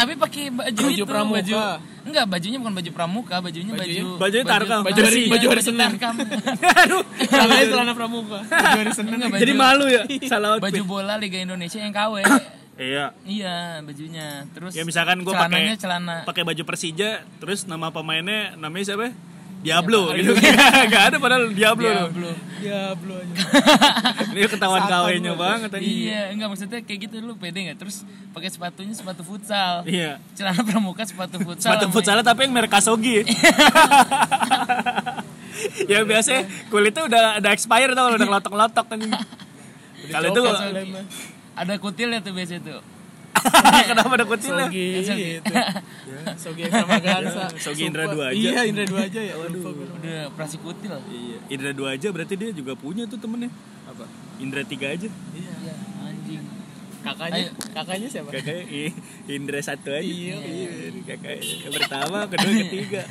tapi 0.00 0.12
pakai 0.16 0.44
baju, 0.48 0.72
Baju 0.80 0.90
itu, 0.90 1.04
pramuka. 1.04 1.36
baju 1.36 1.54
enggak 2.00 2.24
bajunya 2.26 2.56
bukan 2.56 2.74
baju 2.74 2.90
pramuka 2.90 3.36
bajunya 3.38 3.72
baju 3.72 4.04
Bajunya 4.16 4.46
Tarkam. 4.46 4.80
Baju 4.82 5.00
hari- 5.02 5.28
baju 5.28 5.46
hari 5.46 5.62
Senin. 5.62 5.88
Tarkam. 5.92 6.14
Aduh. 6.82 7.02
Salahnya 7.22 7.66
celana 7.68 7.92
pramuka. 7.92 8.38
Baju 8.42 8.78
hari 8.78 8.92
Senin. 8.92 9.12
Enggak, 9.14 9.28
baju- 9.30 9.42
Jadi 9.42 9.52
malu 9.54 9.84
ya 9.86 10.02
salah 10.32 10.48
outfit. 10.54 10.64
baju 10.66 10.82
bola 10.82 11.14
Liga 11.14 11.38
Indonesia 11.38 11.76
yang 11.76 11.92
KW 11.92 12.24
Iya. 12.80 13.12
iya 13.22 13.56
bajunya 13.78 14.48
terus 14.56 14.72
Ya 14.72 14.82
misalkan 14.82 15.20
gue 15.20 15.28
celananya 15.28 15.52
pakai 15.68 15.76
celana 15.76 16.16
pakai 16.24 16.42
baju 16.42 16.62
Persija, 16.64 17.10
terus 17.36 17.68
nama 17.68 17.92
pemainnya 17.92 18.56
namanya 18.56 18.84
siapa? 18.88 19.12
Diablo 19.60 20.08
gitu. 20.16 20.32
Gak 20.92 21.02
ada 21.12 21.16
padahal 21.20 21.52
Diablo. 21.52 21.84
ya 21.84 22.08
loh. 22.08 22.36
Ya 22.60 22.92
belum 22.92 23.16
aja. 23.24 23.34
Ini 24.32 24.40
ketahuan 24.46 24.84
KW-nya 24.84 25.32
banget 25.32 25.68
tadi. 25.72 25.84
iya 26.08 26.28
enggak 26.28 26.48
maksudnya 26.48 26.80
kayak 26.80 27.08
gitu 27.08 27.20
lu 27.20 27.32
pede 27.34 27.56
nggak 27.64 27.76
terus 27.76 28.04
pakai 28.32 28.52
sepatunya 28.52 28.92
sepatu 28.92 29.24
futsal 29.24 29.80
Iya. 29.84 30.20
celana 30.36 30.60
pramuka 30.60 31.04
sepatu 31.04 31.40
futsal 31.48 31.72
Sepatu 31.72 31.88
futsal 31.88 32.20
tapi 32.20 32.44
yang 32.44 32.52
merek 32.52 32.68
Kasogi. 32.68 33.24
yang 35.88 36.04
biasa 36.10 36.44
kulitnya 36.68 37.02
udah 37.08 37.22
ada 37.40 37.48
expire 37.52 37.92
tau 37.92 38.12
udah 38.12 38.26
ngelotok-ngelotok 38.28 38.86
kan. 38.86 38.98
Kalau 40.10 40.26
itu 40.32 40.40
ada 41.52 41.72
kutilnya 41.76 42.20
tuh 42.20 42.32
biasa 42.32 42.60
tuh 42.60 42.80
kenapa 43.90 44.12
ada 44.20 44.26
kutilnya? 44.26 44.68
Sogi 44.68 44.88
gitu. 45.40 45.54
Sogi 46.36 46.62
Extravaganza. 46.66 47.44
Sogi 47.64 47.82
Indra 47.88 48.04
dua 48.10 48.34
aja. 48.34 48.36
Iya, 48.36 48.60
Indra 48.68 48.84
dua 48.84 49.00
aja 49.06 49.20
ya. 49.20 49.34
Waduh. 49.38 49.62
udah 49.70 50.18
operasi 50.34 50.56
kutil 50.60 50.92
Iya, 51.08 51.38
Indra 51.48 51.70
dua 51.72 51.88
aja 51.96 52.08
berarti 52.12 52.34
dia 52.36 52.50
juga 52.52 52.72
punya 52.76 53.06
tuh 53.08 53.16
temennya. 53.16 53.50
Apa? 53.88 54.04
Indra 54.40 54.62
tiga 54.64 54.92
aja. 54.92 55.08
iya 55.36 55.74
anjing 56.04 56.42
Kakaknya, 57.00 57.48
Ayo. 57.48 57.52
kakaknya 57.72 58.08
siapa? 58.12 58.28
Kakaknya 58.28 58.92
Indra 59.24 59.60
satu 59.64 59.88
aja. 59.88 60.04
Iya, 60.04 60.36
Kakak 61.08 61.40
yang 61.40 61.72
pertama, 61.72 62.18
kedua, 62.28 62.52
ketiga. 62.60 63.02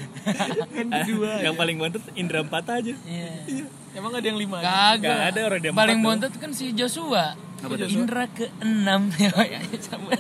kedua, 1.01 1.31
yang 1.41 1.55
paling 1.57 1.75
bontot 1.81 2.03
Indra 2.13 2.45
empat 2.45 2.65
aja. 2.69 2.93
iya 2.93 3.65
Emang 3.97 4.13
ada 4.13 4.21
yang 4.21 4.37
lima? 4.37 4.61
Kagak. 4.61 5.01
Nggak 5.01 5.21
ada 5.33 5.39
orang 5.41 5.59
dia 5.65 5.71
Paling 5.73 5.99
empat 6.05 6.09
bontot 6.21 6.33
kan 6.37 6.51
si 6.53 6.69
Joshua. 6.77 7.33
Apa? 7.59 7.75
Indra 7.85 8.23
ke 8.27 8.45
enam 8.59 9.11
ya 9.19 9.31
ya 9.41 9.59
cabut. 9.79 10.15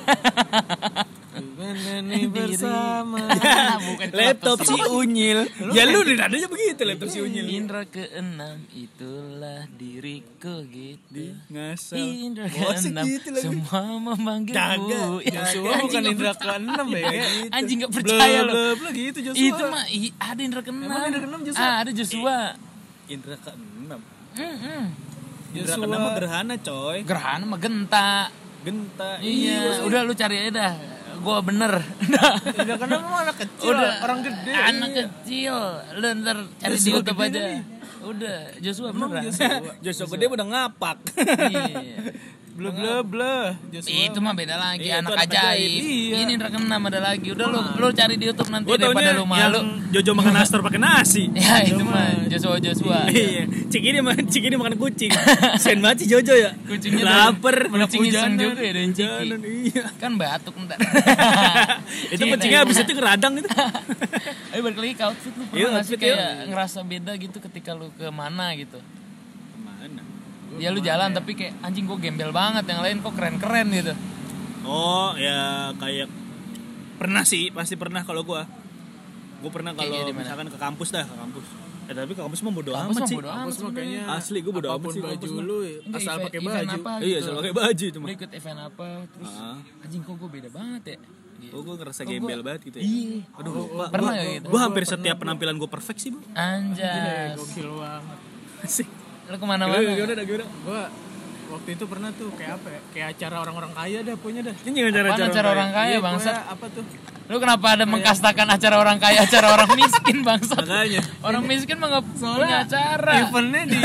Ini 1.39 2.25
bersama. 2.27 3.19
Bukan 3.85 4.07
Laptop 4.11 4.59
si 4.59 4.75
Unyil. 4.75 5.45
ya 5.71 5.83
lu 5.85 6.01
di 6.01 6.15
nadanya 6.15 6.47
begitu 6.47 6.81
laptop 6.83 7.07
si 7.07 7.19
Unyil. 7.19 7.45
Indra 7.47 7.85
ke 7.85 8.09
enam 8.11 8.65
itulah 8.71 9.67
diriku 9.71 10.65
gitu. 10.65 11.35
Ngasal. 11.47 11.95
Indra 11.99 12.47
ke 12.47 12.59
Oh, 12.59 12.73
enam 12.73 13.05
lagi. 13.05 13.39
semua 13.39 13.81
memanggilmu. 14.01 15.21
Ya, 15.21 15.31
Joshua 15.45 15.69
anjing 15.69 15.85
bukan 15.85 16.03
Indra 16.09 16.31
percaya. 16.33 16.57
ke-6 16.57 16.87
ya. 16.91 17.09
Anjing 17.53 17.77
nggak 17.79 17.91
Bla 17.91 17.97
percaya 18.01 18.39
bla 18.43 18.89
gitu 18.91 19.19
Joshua. 19.21 19.47
Itu 19.47 19.63
mah 19.69 19.85
ada 20.19 20.41
Indra 20.41 20.61
ke 20.61 20.71
enam. 20.71 20.87
Emang 20.89 21.03
Indra 21.07 21.19
ke-enam 21.21 21.41
Joshua? 21.45 21.63
Ah, 21.63 21.75
ada 21.83 21.91
Joshua. 21.93 22.37
Indra 23.07 23.35
ke 23.37 23.51
enam. 23.53 23.99
Mm-mm. 24.29 24.83
Indra 24.89 25.08
Joshua. 25.53 25.81
ke 25.81 25.85
enam 25.89 25.99
mah 26.01 26.13
gerhana 26.15 26.55
coy. 26.61 26.97
Gerhana 27.03 27.43
mah 27.45 27.59
genta. 27.59 28.09
Genta. 28.61 29.09
Iya, 29.19 29.81
udah 29.87 30.01
lu 30.05 30.13
cari 30.13 30.35
aja 30.45 30.51
dah. 30.51 30.73
Gua 31.19 31.43
bener. 31.43 31.73
Ke 32.55 32.63
enam 32.79 32.99
emang 33.03 33.21
anak 33.27 33.35
kecil, 33.43 33.75
udah 33.75 33.91
orang 34.05 34.19
gede. 34.23 34.51
anak 34.55 34.89
kecil 34.95 35.55
lu 35.99 36.07
ntar 36.23 36.37
cari 36.59 36.75
di 36.79 36.89
YouTube 36.91 37.19
aja 37.19 37.41
udah 37.99 38.37
Joshua 38.63 38.89
beneran 38.95 39.27
Joshua 39.83 40.07
gede 40.07 40.25
udah 40.31 40.47
ngapak. 40.47 40.97
iya 41.51 41.67
Bla 42.59 42.99
bla. 43.01 43.55
Joshua. 43.69 44.03
itu 44.03 44.19
mah 44.19 44.33
beda 44.33 44.55
lagi 44.55 44.83
Iya, 44.83 44.99
anak 44.99 45.11
anak 45.11 45.23
ajaib 45.25 45.55
ajaib. 45.55 45.79
Iya. 45.79 46.15
ini 46.19 46.33
rekenam 46.35 46.81
ada 46.83 46.99
lagi 46.99 47.27
udah 47.29 47.45
lu 47.47 47.59
lu 47.73 47.87
cari 47.89 48.13
di 48.13 48.25
YouTube 48.25 48.49
nanti 48.49 48.65
Gue 48.65 48.75
daripada 48.75 49.09
lu 49.13 49.23
malu 49.23 49.59
Jojo 49.89 50.11
makan 50.11 50.33
nastar 50.37 50.59
pakai 50.59 50.77
nasi. 50.77 51.31
ya 51.31 51.63
itu 51.63 51.79
mah 51.79 52.27
Joshua 52.27 52.59
Joshua 52.59 52.99
Iya, 53.07 53.41
cik 53.65 53.83
ini 53.85 53.99
makan 53.99 54.23
cik 54.25 54.43
ini 54.43 54.55
makan 54.55 54.75
kucing. 54.75 55.11
Sen 55.63 55.79
banget 55.79 56.03
si 56.03 56.05
Jojo 56.07 56.33
ya. 56.33 56.51
Kucingnya 56.61 57.03
lapar, 57.03 57.55
kucing 57.65 58.01
hujanan. 58.03 58.35
juga 58.37 58.59
ya 58.59 58.71
dan 58.73 58.87
Hujanan, 58.89 59.39
Iya. 59.41 59.83
kan 59.95 60.11
batuk 60.13 60.53
ntar 60.59 60.77
itu 62.13 62.23
kucingnya 62.25 62.59
habis 62.59 62.77
itu 62.77 62.91
keradang 62.91 63.33
itu. 63.35 63.47
Ayo 64.49 64.59
balik 64.59 64.77
lagi 64.77 64.93
ke 64.93 65.03
outfit 65.05 65.31
lu 65.31 65.43
Iya, 65.45 65.47
pernah 65.47 65.69
nggak 65.71 65.83
sih 65.83 65.93
outfit, 65.93 65.99
kayak 66.01 66.29
ngerasa 66.49 66.79
beda 66.83 67.11
gitu 67.15 67.37
ketika 67.41 67.71
lu 67.71 67.87
ke 67.93 68.07
mana 68.09 68.51
gitu? 68.53 68.77
Ya 70.59 70.69
lu 70.69 70.79
jalan 70.79 71.09
tapi 71.09 71.33
kayak 71.33 71.57
anjing 71.59 71.83
gua 71.83 71.95
gembel 71.95 72.29
banget 72.29 72.63
yang 72.65 72.79
lain 72.79 72.99
kok 72.99 73.11
keren-keren 73.11 73.67
gitu 73.71 73.93
Oh, 74.61 75.15
ya 75.15 75.71
kayak 75.73 76.11
pernah 76.95 77.23
sih, 77.23 77.47
pasti 77.49 77.73
pernah 77.73 78.03
kalau 78.03 78.21
gua. 78.21 78.43
Gua 79.39 79.47
pernah 79.49 79.71
kalau 79.71 79.87
di 79.87 80.11
mana? 80.11 80.19
misalkan 80.21 80.47
ke 80.47 80.59
kampus 80.59 80.89
dah, 80.91 81.01
ke 81.01 81.15
kampus. 81.15 81.45
Eh 81.81 81.95
tapi 81.95 82.11
ke 82.11 82.19
kampus 82.19 82.39
mah 82.39 82.51
bodo 82.51 82.69
Kampus 82.69 82.85
amat 82.85 82.99
mah 82.99 83.07
sih. 83.07 83.15
bodo 83.15 83.29
amat 83.29 83.39
Kampus 83.39 83.57
mah 83.57 83.71
kayaknya 83.71 84.01
Asli 84.11 84.39
gua 84.39 84.53
bodo 84.53 84.69
amat 84.69 84.83
sih 84.85 85.01
kampus 85.01 85.15
baju 85.15 85.27
mah. 85.31 85.43
lu 85.43 85.57
asal 85.89 86.15
pakai 86.19 86.39
baju. 86.39 86.59
apa 86.77 86.91
Iya, 86.99 87.07
gitu. 87.09 87.23
selalu 87.23 87.39
pakai 87.39 87.55
baju 87.55 87.83
itu 87.87 87.97
mah. 87.97 88.05
Lu 88.05 88.13
ikut 88.13 88.31
event 88.31 88.59
apa 88.61 88.87
terus 89.09 89.31
Ah. 89.33 89.57
anjing 89.79 90.01
kok 90.03 90.15
gue 90.15 90.29
beda 90.29 90.49
banget 90.51 90.83
ya 90.85 90.97
Gitu. 91.39 91.55
Oh, 91.55 91.63
gua 91.63 91.75
ngerasa 91.79 92.01
Kok 92.01 92.11
gembel 92.11 92.27
gua- 92.35 92.45
banget 92.45 92.61
gitu 92.67 92.77
ya. 92.77 92.83
Iya. 92.83 93.19
Aduh, 93.33 93.51
gua, 93.55 93.85
Pernah 93.87 94.03
gua, 94.05 94.17
nggak 94.19 94.27
gitu? 94.35 94.47
gua 94.51 94.59
hampir 94.61 94.83
setiap 94.85 95.15
penampilan 95.17 95.55
gua 95.55 95.69
perfect 95.71 95.97
sih, 95.97 96.11
Bu. 96.11 96.19
Anjas. 96.35 97.31
Gokil 97.33 97.69
banget. 97.73 98.17
Asik. 98.59 98.87
Lu 99.29 99.35
ke 99.37 99.45
mana-mana? 99.45 99.77
Gimana, 99.77 99.95
gimana, 99.95 100.23
gimana? 100.23 100.45
Gua 100.65 100.81
waktu 101.49 101.69
itu 101.73 101.83
pernah 101.85 102.09
tuh 102.13 102.29
kayak 102.33 102.61
apa 102.61 102.67
ya? 102.69 102.79
Kayak 102.89 103.07
acara 103.13 103.35
orang-orang 103.41 103.71
kaya 103.73 103.97
dah 104.01 104.15
punya 104.17 104.41
dah. 104.41 104.55
Ini 104.59 104.77
cara-cara 104.89 105.07
Apaan 105.07 105.29
acara 105.29 105.47
orang 105.49 105.69
kaya 105.71 105.89
Iya, 105.89 105.99
bangsat? 105.99 106.33
pokoknya 106.33 106.53
apa 106.53 106.65
tuh? 106.69 106.83
Lu 107.29 107.37
kenapa 107.37 107.67
ada 107.77 107.85
mengkastakan 107.85 108.47
acara 108.49 108.75
orang 108.77 108.97
kaya, 108.97 109.21
acara 109.21 109.47
orang 109.53 109.69
miskin 109.71 110.17
bangsat? 110.27 110.65
Makanya. 110.65 111.01
Orang 111.21 111.43
miskin 111.45 111.77
mah 111.77 111.87
nggak 111.89 112.05
punya 112.17 112.57
acara. 112.65 113.13
Eventnya 113.23 113.61
di 113.65 113.77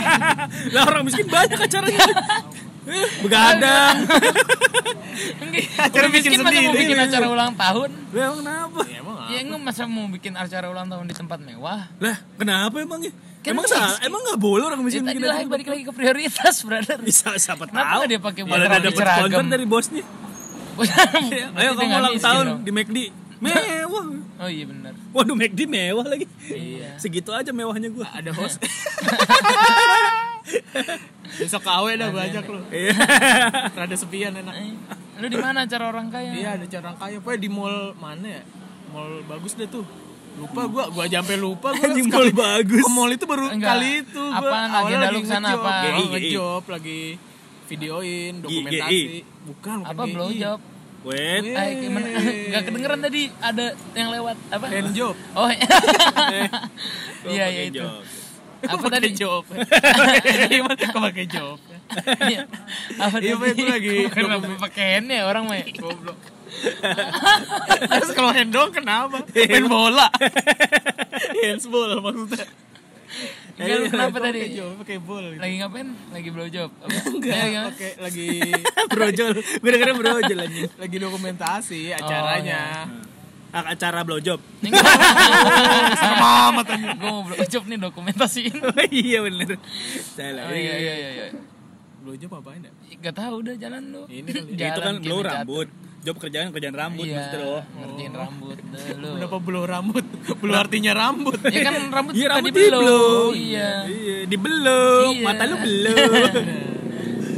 Lah 0.74 0.82
orang 0.86 1.02
miskin 1.02 1.26
banyak 1.26 1.58
acaranya. 1.58 2.06
Begadang. 3.22 3.96
acara 5.76 6.06
miskin 6.08 6.38
mau 6.38 6.48
sendiri. 6.48 6.72
bikin 6.72 6.98
acara 6.98 7.26
ulang 7.28 7.52
tahun? 7.52 7.90
Lah 8.14 8.22
emang 8.24 8.38
kenapa? 8.40 8.80
Ya, 8.86 8.98
emang 8.98 9.16
Ya 9.28 9.38
enggak 9.44 9.60
masa 9.60 9.82
mau 9.84 10.06
bikin 10.08 10.32
acara 10.34 10.66
ulang 10.70 10.88
tahun 10.88 11.04
di 11.04 11.14
tempat 11.14 11.38
mewah? 11.42 11.92
Lah, 12.00 12.16
kenapa 12.38 12.80
emangnya? 12.80 13.12
Kan 13.48 13.54
emang 13.54 13.64
salah, 13.64 13.96
emang 14.00 14.20
nggak 14.22 14.36
boleh 14.38 14.64
orang 14.66 14.78
Ya, 14.78 14.84
miskin 14.84 15.02
tadi 15.02 15.16
bikin 15.16 15.24
lah 15.24 15.36
acara? 15.38 15.48
balik 15.48 15.66
lagi 15.66 15.82
ke 15.82 15.92
prioritas, 15.92 16.54
brother. 16.60 16.98
Bisa 17.08 17.32
siapa 17.34 17.64
tahu? 17.64 18.00
dia 18.04 18.20
pakai 18.20 18.42
buat 18.44 18.60
rapi 18.60 18.84
dapat 18.84 19.06
sponsor 19.08 19.44
dari 19.48 19.64
bosnya. 19.64 20.04
Ayo 21.58 21.70
kamu 21.74 21.90
ulang 21.90 22.16
tahun 22.18 22.46
di 22.62 22.70
McD. 22.70 22.98
Mewah. 23.42 24.06
Oh 24.38 24.46
iya 24.46 24.66
benar. 24.66 24.92
Waduh 25.10 25.32
McD 25.32 25.64
mewah 25.64 26.02
lagi. 26.04 26.26
Iya. 26.44 26.94
Segitu 26.96 27.30
aja 27.30 27.50
mewahnya 27.50 27.86
gua. 27.88 28.06
ada 28.10 28.30
host. 28.30 28.58
Besok 31.38 31.62
KW 31.62 31.86
dah 31.94 32.10
banyak 32.10 32.44
lu. 32.44 32.60
Iya. 32.68 32.94
Rada 33.70 33.94
sepian 33.94 34.34
enak. 34.34 34.54
Eh, 34.54 34.74
Lu 35.18 35.26
di 35.26 35.38
mana 35.38 35.66
acara 35.66 35.86
orang 35.86 36.10
kaya? 36.10 36.30
Iya 36.30 36.48
ada 36.58 36.66
cara 36.66 36.94
kaya. 36.94 37.18
Pokoknya 37.18 37.40
di 37.40 37.50
mall 37.50 37.94
mana 37.94 38.26
ya? 38.38 38.42
Mall 38.90 39.22
bagus 39.22 39.54
deh 39.54 39.66
tuh. 39.66 39.86
Lupa 40.38 40.60
gua, 40.64 40.84
gua 40.88 41.04
sampai 41.04 41.36
lupa 41.36 41.68
gua. 41.72 41.86
Di 41.88 42.00
sekali- 42.00 42.30
mall 42.30 42.30
bagus. 42.32 42.80
Ke 42.80 42.90
mall 42.90 43.10
itu 43.10 43.24
baru 43.24 43.44
Enggak. 43.48 43.68
kali 43.68 43.90
itu 44.00 44.22
gua. 44.22 44.38
Apaan, 44.38 44.68
agenda 44.72 44.98
lagi 45.02 45.12
lu 45.12 45.20
ke 45.20 45.28
sana 45.28 45.48
ngejob. 45.48 45.58
apa? 45.58 45.70
Oh, 45.74 45.82
GI. 45.82 46.08
ngejob 46.08 46.62
lagi 46.68 47.00
videoin 47.66 48.32
dokumentasi. 48.38 48.98
Bukan, 49.44 49.76
bukan 49.76 49.76
Apa 49.84 50.02
blow 50.04 50.30
job? 50.32 50.58
Wait. 51.00 51.42
Ay, 51.52 51.70
gimana? 51.78 52.06
Gak 52.52 52.62
kedengeran 52.64 53.00
tadi 53.00 53.22
ada 53.38 53.66
yang 53.92 54.08
lewat 54.10 54.36
apa? 54.48 54.64
Hand 54.66 54.90
job. 54.92 55.14
Oh 55.36 55.46
Gua 55.46 57.30
iya 57.34 57.46
iya 57.48 57.62
itu. 57.66 57.82
Apa 58.58 58.86
tadi? 58.88 59.08
job? 59.12 59.46
Gimana 60.50 60.74
kok 60.76 60.98
pakai 61.00 61.26
job? 61.26 61.58
Iya. 62.20 62.42
Apa 62.96 63.16
Iya, 63.18 63.34
tadi? 63.38 63.54
Itu 63.54 63.64
lagi- 63.64 64.06
Kenapa 64.10 64.50
pakai 64.60 64.86
hand 64.98 65.08
ya 65.08 65.22
orang 65.24 65.44
mah? 65.46 65.62
Goblok. 65.72 66.18
Terus 67.88 68.10
kalau 68.12 68.30
hand 68.32 68.50
dong 68.50 68.70
kenapa? 68.72 69.22
Main 69.24 69.66
bola. 69.66 70.08
Handsball 71.42 72.00
maksudnya. 72.00 72.46
Enggak 73.58 73.76
lu 73.82 73.86
kenapa 73.90 74.16
tadi? 74.22 74.38
job, 74.54 74.70
pakai 74.78 74.96
ball 75.02 75.24
gitu. 75.34 75.42
Lagi 75.42 75.54
ngapain? 75.58 75.88
Lagi 76.14 76.28
blow 76.30 76.46
job. 76.46 76.70
Apa? 76.86 76.94
Enggak, 77.10 77.42
gimana? 77.42 77.68
pakai 77.74 77.90
lagi 77.98 78.26
Brojol. 78.94 79.30
Gue 79.42 79.70
dengerin 79.74 79.96
brojol 79.98 80.38
aja. 80.38 80.64
lagi 80.78 80.96
dokumentasi 81.02 81.80
acaranya. 81.98 82.86
A- 83.48 83.68
acara 83.74 84.04
blowjob. 84.06 84.38
Sama 85.98 86.52
amat 86.54 86.66
Gue 86.70 87.08
mau 87.10 87.24
blowjob 87.26 87.64
nih 87.66 87.78
dokumentasiin. 87.82 88.54
Oh 88.62 88.86
iya 88.92 89.18
bener. 89.26 89.58
Salah. 90.14 90.46
Oh, 90.46 90.54
iya 90.54 90.74
iya 90.78 90.94
iya. 90.94 91.10
iya. 91.18 91.26
Blowjob 92.04 92.30
apain 92.38 92.62
ya? 92.62 92.70
Gak 93.02 93.14
tau 93.18 93.42
udah 93.42 93.58
jalan 93.58 93.82
lu. 93.90 94.02
Ini. 94.06 94.54
Ya, 94.54 94.70
itu 94.70 94.80
kan 94.84 94.94
Jalan 94.94 95.02
blow 95.02 95.20
rambut. 95.26 95.68
Job 96.08 96.16
kerjaan 96.16 96.48
kerjaan 96.48 96.72
rambut 96.72 97.04
Iya, 97.04 97.20
maksudnya 97.20 97.40
loh. 97.44 97.60
ngertiin 97.76 98.12
rambut 98.16 98.56
lu. 98.96 99.10
Kenapa 99.12 99.36
blow 99.38 99.64
rambut? 99.68 100.04
Blow 100.40 100.56
artinya 100.56 100.92
rambut. 100.96 101.36
Ya 101.44 101.60
kan 101.60 101.74
rambut 101.92 102.12
Iya 102.16 102.26
rambut 102.32 102.48
dibelok. 102.48 102.80
dibelok. 102.80 103.30
Iya. 103.36 103.70
Iya, 103.84 104.16
dibelok. 104.24 105.10
Iya. 105.12 105.24
Mata 105.28 105.44
lu 105.44 105.56
belok. 105.58 106.32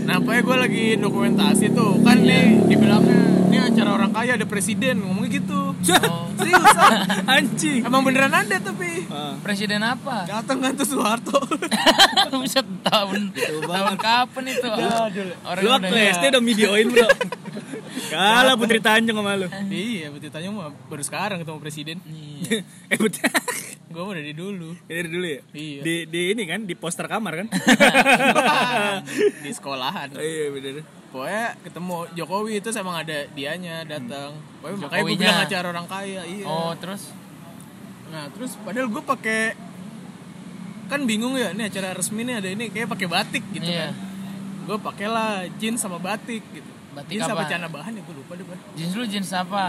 Nah, 0.01 0.19
pokoknya 0.19 0.43
gue 0.43 0.57
lagi 0.59 0.85
dokumentasi 0.97 1.71
tuh 1.71 2.03
kan 2.03 2.19
nih 2.19 2.67
dibilangnya 2.67 3.21
ini 3.47 3.59
acara 3.63 3.91
orang 3.93 4.11
kaya 4.11 4.35
ada 4.35 4.43
presiden 4.45 5.03
ngomongnya 5.03 5.31
gitu. 5.37 5.61
Oh. 5.81 6.27
Seriusan? 6.37 6.99
Anjing. 7.27 7.81
Emang 7.83 8.03
beneran 8.03 8.31
ada 8.31 8.57
tapi 8.61 9.07
Ah. 9.07 9.35
Presiden 9.39 9.81
apa? 9.81 10.23
datang 10.25 10.59
kan 10.59 10.73
tuh 10.73 10.87
Soeharto. 10.89 11.39
Buset 12.33 12.63
tahun 12.83 13.31
tahun 13.61 13.95
kapan 13.99 14.45
itu? 14.47 14.67
Orang 15.41 15.61
Lu 15.61 15.69
udah 15.69 15.79
waktu 15.81 15.95
SD 16.13 16.25
udah 16.29 16.43
videoin 16.45 16.87
bro. 16.89 17.09
Kalah 18.07 18.55
Putri 18.55 18.79
Tanjung 18.79 19.17
sama 19.17 19.35
lu. 19.35 19.47
iya, 19.69 20.09
betul 20.09 20.29
tanya 20.29 20.49
mah 20.49 20.71
baru 20.87 21.03
sekarang 21.03 21.41
ketemu 21.41 21.59
presiden. 21.59 21.97
Iya. 22.05 22.63
eh 22.93 22.97
Putri. 22.97 23.27
Gue 23.91 24.07
mah 24.07 24.15
dari 24.15 24.31
dulu 24.31 24.71
Dari 24.87 25.03
dulu 25.05 25.27
ya? 25.27 25.41
Iya. 25.51 25.81
Di, 25.83 25.95
di 26.07 26.21
ini 26.31 26.43
kan, 26.45 26.63
di 26.63 26.75
poster 26.75 27.05
kamar 27.05 27.43
kan? 27.43 27.47
di 29.43 29.51
sekolahan. 29.51 30.15
oh, 30.15 30.23
iya 30.23 30.47
bener. 30.49 30.87
Pokoknya 31.11 31.59
ketemu 31.61 31.97
Jokowi 32.15 32.53
itu 32.57 32.69
emang 32.73 33.03
ada 33.03 33.27
dianya 33.35 33.83
datang. 33.83 34.39
Pokoknya 34.63 34.77
makanya 34.79 35.03
gue 35.03 35.11
Jokowinya. 35.11 35.19
bilang 35.21 35.39
acara 35.43 35.67
orang 35.69 35.87
kaya. 35.87 36.23
Iya. 36.23 36.45
Oh, 36.47 36.73
terus 36.77 37.03
Nah, 38.11 38.27
terus 38.31 38.59
padahal 38.61 38.91
gue 38.91 38.99
pakai 39.01 39.55
kan 40.87 41.07
bingung 41.07 41.39
ya, 41.39 41.55
ini 41.55 41.63
acara 41.65 41.95
resmi 41.95 42.27
nih 42.27 42.43
ada 42.43 42.49
ini 42.49 42.67
kayak 42.67 42.91
pakai 42.91 43.07
batik 43.07 43.45
gitu 43.51 43.67
Iya. 43.67 43.91
kan. 43.91 43.93
Gue 44.67 44.79
pakailah 44.79 45.47
jeans 45.59 45.79
sama 45.79 45.99
batik 45.99 46.43
gitu. 46.51 46.71
Batik 46.91 47.13
jeans 47.17 47.31
apa? 47.31 47.43
celana 47.47 47.69
bahan 47.71 47.93
ya 47.95 48.03
gue 48.03 48.15
lupa 48.19 48.33
deh. 48.35 48.47
Bang. 48.47 48.61
jeans 48.75 48.93
lu 48.99 49.05
jeans 49.07 49.31
apa? 49.31 49.65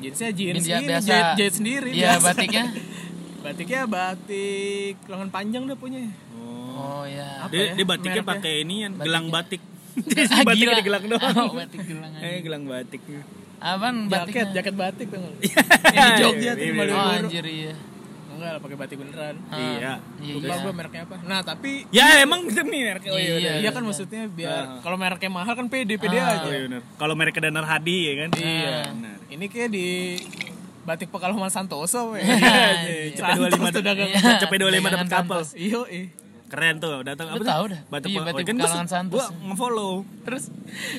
Jeansnya 0.00 0.30
jeans 0.32 0.64
Jeans 0.64 0.66
ya, 0.68 0.78
ini, 0.80 0.88
biasa. 0.88 1.06
jahit, 1.08 1.28
jahit 1.36 1.54
sendiri. 1.60 1.90
Iya, 1.92 2.16
biasa. 2.16 2.26
batiknya. 2.32 2.64
Batiknya 3.44 3.80
batik 3.88 4.96
lengan 5.08 5.30
panjang 5.32 5.62
dah 5.64 5.76
punya. 5.76 6.00
Oh, 6.76 7.04
ya. 7.08 7.44
Apa 7.44 7.52
Dia, 7.52 7.60
ya? 7.60 7.72
dia 7.76 7.86
batiknya 7.88 8.22
pakai 8.24 8.52
ini 8.64 8.74
yang 8.84 8.92
gelang 9.00 9.28
batik. 9.32 9.60
Ah, 10.30 10.44
batiknya 10.44 10.76
gila. 10.76 10.80
di 10.80 10.84
gelang 10.84 11.04
doang. 11.08 11.36
Oh, 11.40 11.52
batik 11.56 11.80
gelang. 11.84 12.12
Eh, 12.20 12.40
gelang 12.44 12.64
batik. 12.68 13.00
Apaan 13.60 14.08
Jaket, 14.08 14.12
batiknya? 14.12 14.44
jaket 14.56 14.74
batik 14.76 15.06
tuh? 15.12 15.20
Iya, 15.20 16.04
di 16.04 16.12
Jogja 16.20 16.50
tuh 16.56 16.64
iya, 16.64 16.72
di 16.72 16.80
iya. 16.80 16.96
Oh, 16.96 17.16
anjir 17.16 17.44
iya. 17.44 17.74
Enggak 18.40 18.56
pakai 18.58 18.76
batik 18.78 18.96
beneran. 18.96 19.36
Ah, 19.46 19.56
Iya. 19.58 19.92
Iya. 20.16 20.32
Lupa 20.32 20.48
iya. 20.48 20.56
gue 20.58 20.72
mereknya 20.72 21.02
apa. 21.04 21.16
Nah, 21.22 21.40
tapi 21.42 21.70
Ya 21.90 22.06
emang 22.18 22.40
demi 22.48 22.78
mereknya. 22.80 23.10
Oh, 23.10 23.18
iya, 23.18 23.28
Iya. 23.28 23.36
bener. 23.36 23.60
Iya 23.60 23.70
kan 23.70 23.82
maksudnya 23.84 24.22
biar 24.26 24.48
Ah. 24.50 24.80
kalau 24.80 24.96
mereknya 24.96 25.28
mahal 25.30 25.52
kan 25.52 25.66
pede 25.68 25.94
pede 25.94 26.16
Ah. 26.16 26.32
aja. 26.34 26.42
Oh, 26.42 26.50
iya. 26.50 26.80
Kalau 26.96 27.12
mereknya 27.12 27.42
Danar 27.46 27.68
Hadi 27.68 27.98
ya 28.02 28.14
kan? 28.18 28.30
Iya. 28.34 28.76
Benar. 28.90 29.16
Ini 29.28 29.44
kayak 29.46 29.68
di 29.68 29.86
Batik 30.80 31.08
Pekalongan 31.10 31.52
Santoso 31.52 32.16
we. 32.16 32.24
Iya, 32.24 33.12
cepet 33.12 33.36
25 33.36 33.68
tuh 33.70 33.82
dagang. 33.84 34.08
Iya. 34.08 34.40
cepet 34.40 34.56
25 34.58 34.88
dapat 34.88 35.08
kapal. 35.12 35.40
Iyo 35.52 35.84
eh. 35.86 36.08
Keren 36.48 36.82
tuh, 36.82 37.06
datang 37.06 37.30
apa 37.30 37.38
tahu 37.38 37.46
tuh? 37.62 37.68
dah. 37.70 37.80
Batik, 37.86 38.10
Iya, 38.10 38.18
oh, 38.18 38.26
Batik 38.26 38.42
kan 38.42 38.56
gua- 38.56 38.64
Pekalongan 38.64 38.88
Santos. 38.88 39.14
Gua 39.14 39.26
nge-follow. 39.46 39.92
Terus 40.24 40.44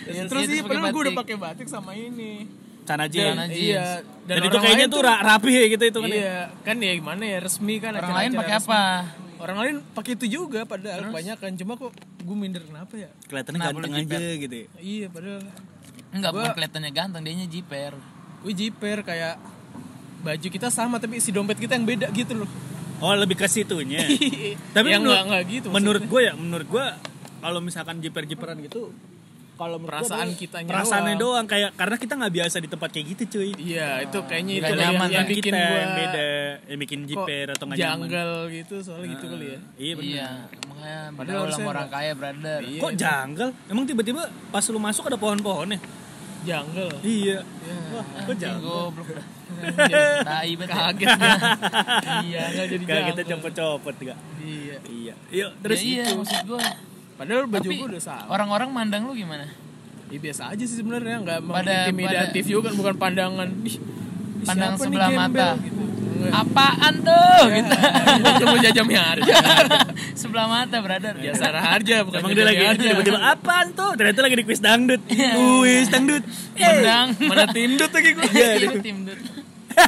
Ya, 0.07 0.23
terus 0.23 0.43
iya, 0.43 0.47
sih 0.47 0.59
pakai 0.61 0.77
padahal 0.77 0.93
gue 0.93 1.01
udah 1.01 1.15
pakai 1.17 1.35
batik 1.35 1.67
sama 1.67 1.91
ini. 1.91 2.47
Dan- 2.81 3.07
jeans. 3.07 3.25
Celana 3.27 3.45
jeans. 3.47 3.61
Iya. 3.61 3.85
Dan, 4.21 4.35
itu 4.37 4.47
orang 4.47 4.63
kayaknya 4.63 4.87
tuh 4.87 5.01
ra- 5.01 5.21
rapi 5.23 5.51
ya 5.51 5.65
gitu 5.67 5.83
itu 5.83 5.99
kan. 5.99 6.07
ya? 6.07 6.15
Iya, 6.15 6.37
kan 6.61 6.75
ya 6.77 6.91
gimana 6.93 7.23
ya 7.23 7.37
resmi 7.39 7.75
kan 7.77 7.91
orang 7.93 8.13
lain 8.15 8.31
pakai 8.33 8.55
apa? 8.57 8.81
Orang 9.37 9.57
lain 9.57 9.75
pakai 9.91 10.11
itu 10.13 10.25
juga 10.29 10.61
padahal 10.63 11.09
kebanyakan 11.09 11.51
cuma 11.55 11.73
kok 11.75 11.91
gue 12.21 12.35
minder 12.35 12.61
kenapa 12.61 12.93
ya? 12.95 13.09
Kelihatannya 13.25 13.59
Kenapa 13.59 13.77
ganteng 13.79 13.93
aja 13.97 14.17
gitu 14.37 14.55
ya. 14.55 14.67
Iya 14.77 15.07
padahal 15.07 15.41
Enggak, 16.11 16.29
Gua- 16.29 16.43
bukan 16.43 16.53
kelihatannya 16.53 16.91
ganteng, 16.91 17.21
dianya 17.23 17.47
jiper. 17.47 17.93
gue 18.41 18.53
jiper 18.53 18.97
kayak 19.01 19.35
baju 20.21 20.47
kita 20.47 20.67
sama 20.67 20.97
tapi 20.97 21.17
si 21.17 21.29
dompet 21.29 21.55
kita 21.55 21.73
yang 21.73 21.85
beda 21.85 22.07
gitu 22.11 22.35
loh. 22.35 22.49
Oh, 22.99 23.15
lebih 23.15 23.33
ke 23.33 23.47
situnya. 23.47 24.05
Tapi 24.75 24.87
yang 24.87 25.01
menurut, 25.01 25.17
enggak 25.17 25.23
enggak 25.25 25.43
gitu. 25.49 25.67
menurut 25.71 26.03
gue 26.03 26.21
ya, 26.21 26.33
menurut 26.33 26.67
gue 26.67 26.85
kalau 27.39 27.57
misalkan 27.57 27.97
jiper-jiperan 27.97 28.61
gitu 28.61 28.93
kalau 29.61 29.77
Perasaan 29.79 30.33
kitanya 30.33 30.65
perasaannya 30.67 31.15
doang. 31.15 31.21
doang. 31.21 31.45
kayak 31.45 31.69
karena 31.75 31.95
kita 31.95 32.13
nggak 32.15 32.33
biasa 32.33 32.55
di 32.57 32.67
tempat 32.67 32.89
kayak 32.89 33.05
gitu 33.11 33.23
cuy 33.31 33.49
Iya, 33.53 33.89
itu 34.01 34.17
kayaknya 34.23 34.53
itu 34.55 34.63
Nggak 34.63 34.73
yang, 34.73 34.91
nyaman 34.91 35.07
yang 35.07 35.21
ya. 35.21 35.29
bikin 35.29 35.43
kita 35.45 35.59
gua 35.61 35.77
yang 35.77 35.93
beda 35.93 36.25
yang 36.63 36.79
bikin 36.79 36.99
jiper 37.05 37.47
atau 37.51 37.63
nggak 37.63 37.77
nyaman 37.77 37.93
janggal 38.01 38.29
gitu 38.49 38.75
soalnya 38.79 39.07
gitu 39.11 39.25
kali 39.27 39.45
ya. 39.45 39.59
iya 39.77 39.93
benar 39.93 40.09
Iya, 40.11 40.27
makanya 40.63 40.99
Padahal 41.13 41.37
orang 41.37 41.59
enggak. 41.61 41.87
kaya, 41.93 42.11
brother. 42.11 42.59
Iya. 42.63 42.79
kok 42.79 42.93
janggal 42.95 43.49
emang 43.67 43.85
tiba-tiba 43.85 44.21
pas 44.49 44.65
lu 44.65 44.79
masuk 44.79 45.03
ada 45.05 45.15
pohon-pohonnya 45.15 45.79
Janggal. 46.41 46.89
iya 47.05 47.37
wah 47.91 48.01
kok 48.01 48.33
Anjing, 48.33 48.41
janggal. 48.41 48.85
Tai 50.25 50.51
banget. 50.55 50.65
ya. 50.65 50.77
Kaget. 50.89 51.09
iya, 52.25 52.41
enggak 52.49 52.65
jadi 52.67 52.83
kayak 52.83 53.03
kita 53.11 53.21
copot-copot 53.29 53.95
gak 54.01 54.17
Iya. 54.41 54.77
iya 54.89 55.13
yuk 55.29 55.51
Terus 55.59 55.77
terus 55.77 55.81
iya, 55.85 56.03
itu 56.03 56.17
maksud 56.17 56.41
gua. 56.47 56.61
Padahal 57.21 57.45
baju 57.45 57.61
Tapi 57.61 57.77
gue 57.77 57.87
udah 57.87 58.01
sama. 58.01 58.25
orang-orang 58.27 58.69
mandang 58.71 59.05
lu 59.05 59.13
gimana? 59.13 59.45
Ya 60.09 60.17
biasa 60.17 60.49
aja 60.49 60.63
sih 60.65 60.75
sebenarnya, 60.75 61.21
enggak 61.21 61.39
Pada- 61.45 61.85
intimidatif 61.85 62.43
juga 62.43 62.67
kan 62.67 62.73
bukan 62.75 62.95
pandangan. 62.97 63.47
Ih, 63.61 63.77
Pandang 64.41 64.73
sebelah 64.73 65.07
gembel? 65.07 65.21
mata. 65.37 65.49
Gitu. 65.55 65.81
Apaan 66.27 66.93
tuh? 66.99 67.45
Iya. 67.47 67.55
Gitu. 67.55 67.75
Cuma 68.41 68.57
jajamnya 68.59 69.01
harga. 69.03 69.33
Sebelah 70.13 70.45
mata, 70.47 70.77
brother. 70.79 71.13
Biasa 71.15 71.45
harja 71.53 71.95
bukan 72.01 72.19
emang 72.19 72.31
dia 72.31 72.43
lagi 72.43 72.61
tiba-tiba 72.75 73.19
apaan 73.19 73.67
tuh 73.71 73.93
ternyata 73.93 74.19
lagi 74.19 74.35
di 74.35 74.43
kuis 74.43 74.59
dangdut 74.59 75.01
kuis 75.07 75.87
dangdut 75.87 76.23
eh 76.57 76.65
Mandang. 76.67 77.07
Mana 77.21 77.45
tindut 77.47 77.91
lagi 77.91 78.09
gue. 78.11 78.25
Iya, 78.27 78.49
Iya, 78.51 78.67
dia. 78.67 78.81
tim 78.81 78.97
dut. 79.05 79.19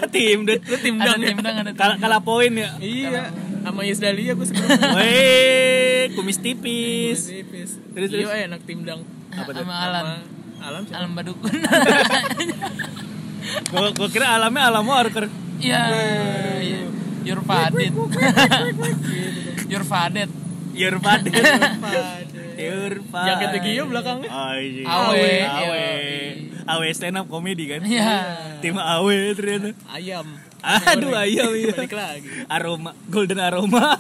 tim 0.09 0.39
dut 0.43 0.61
Lu 0.63 0.77
tim 0.85 0.95
Ada 0.95 1.17
ya? 1.17 1.97
kalah 1.97 2.21
poin 2.21 2.51
ya 2.51 2.69
Iya. 2.77 3.21
Sama 3.63 3.81
Isdalia 3.87 4.31
gue 4.35 4.47
sekarang. 4.47 4.93
Weh, 4.99 6.11
kumis 6.13 6.37
tipis. 6.37 7.19
Tipis. 7.31 7.79
Terus, 7.95 8.09
Iya 8.11 8.27
terus. 8.27 8.45
enak 8.51 8.61
tim 8.67 8.83
dang. 8.83 9.01
Apa 9.31 9.49
tuh? 9.49 9.63
Sama 9.63 9.75
Alan. 9.79 10.03
Sama 10.03 10.63
Alam 10.63 10.81
siapa? 10.83 10.99
Alam 10.99 11.11
Badukun. 11.15 11.51
Gua, 13.73 13.91
gua 13.91 14.07
kira 14.07 14.39
alamnya 14.39 14.71
alam 14.71 14.87
worker. 14.87 15.27
Iya. 15.59 15.83
iya. 16.63 16.79
Your 17.27 17.43
Fadet. 17.43 17.91
Your 19.71 19.83
Fadet. 19.83 20.31
Your. 20.73 20.97
Pade. 20.97 21.29
Your 22.57 22.93
father. 23.13 23.27
Jaketnya 23.29 23.59
Gio 23.61 23.83
belakangnya. 23.89 24.29
Iya. 24.57 24.85
Awe. 24.89 25.27
Awe. 25.43 25.85
Iya. 26.33 26.59
Awe 26.65 26.87
stand 26.95 27.17
up 27.19 27.27
comedy 27.29 27.69
kan? 27.69 27.81
Iya. 27.85 28.13
Tim 28.61 28.77
Awe 28.77 29.17
ternyata. 29.37 29.69
Ayam. 29.89 30.25
Aduh, 30.63 31.11
ayam 31.11 31.51
iya. 31.59 31.75
Balik 31.75 31.91
lagi. 31.93 32.29
Aroma, 32.47 32.91
golden 33.11 33.39
aroma. 33.43 33.83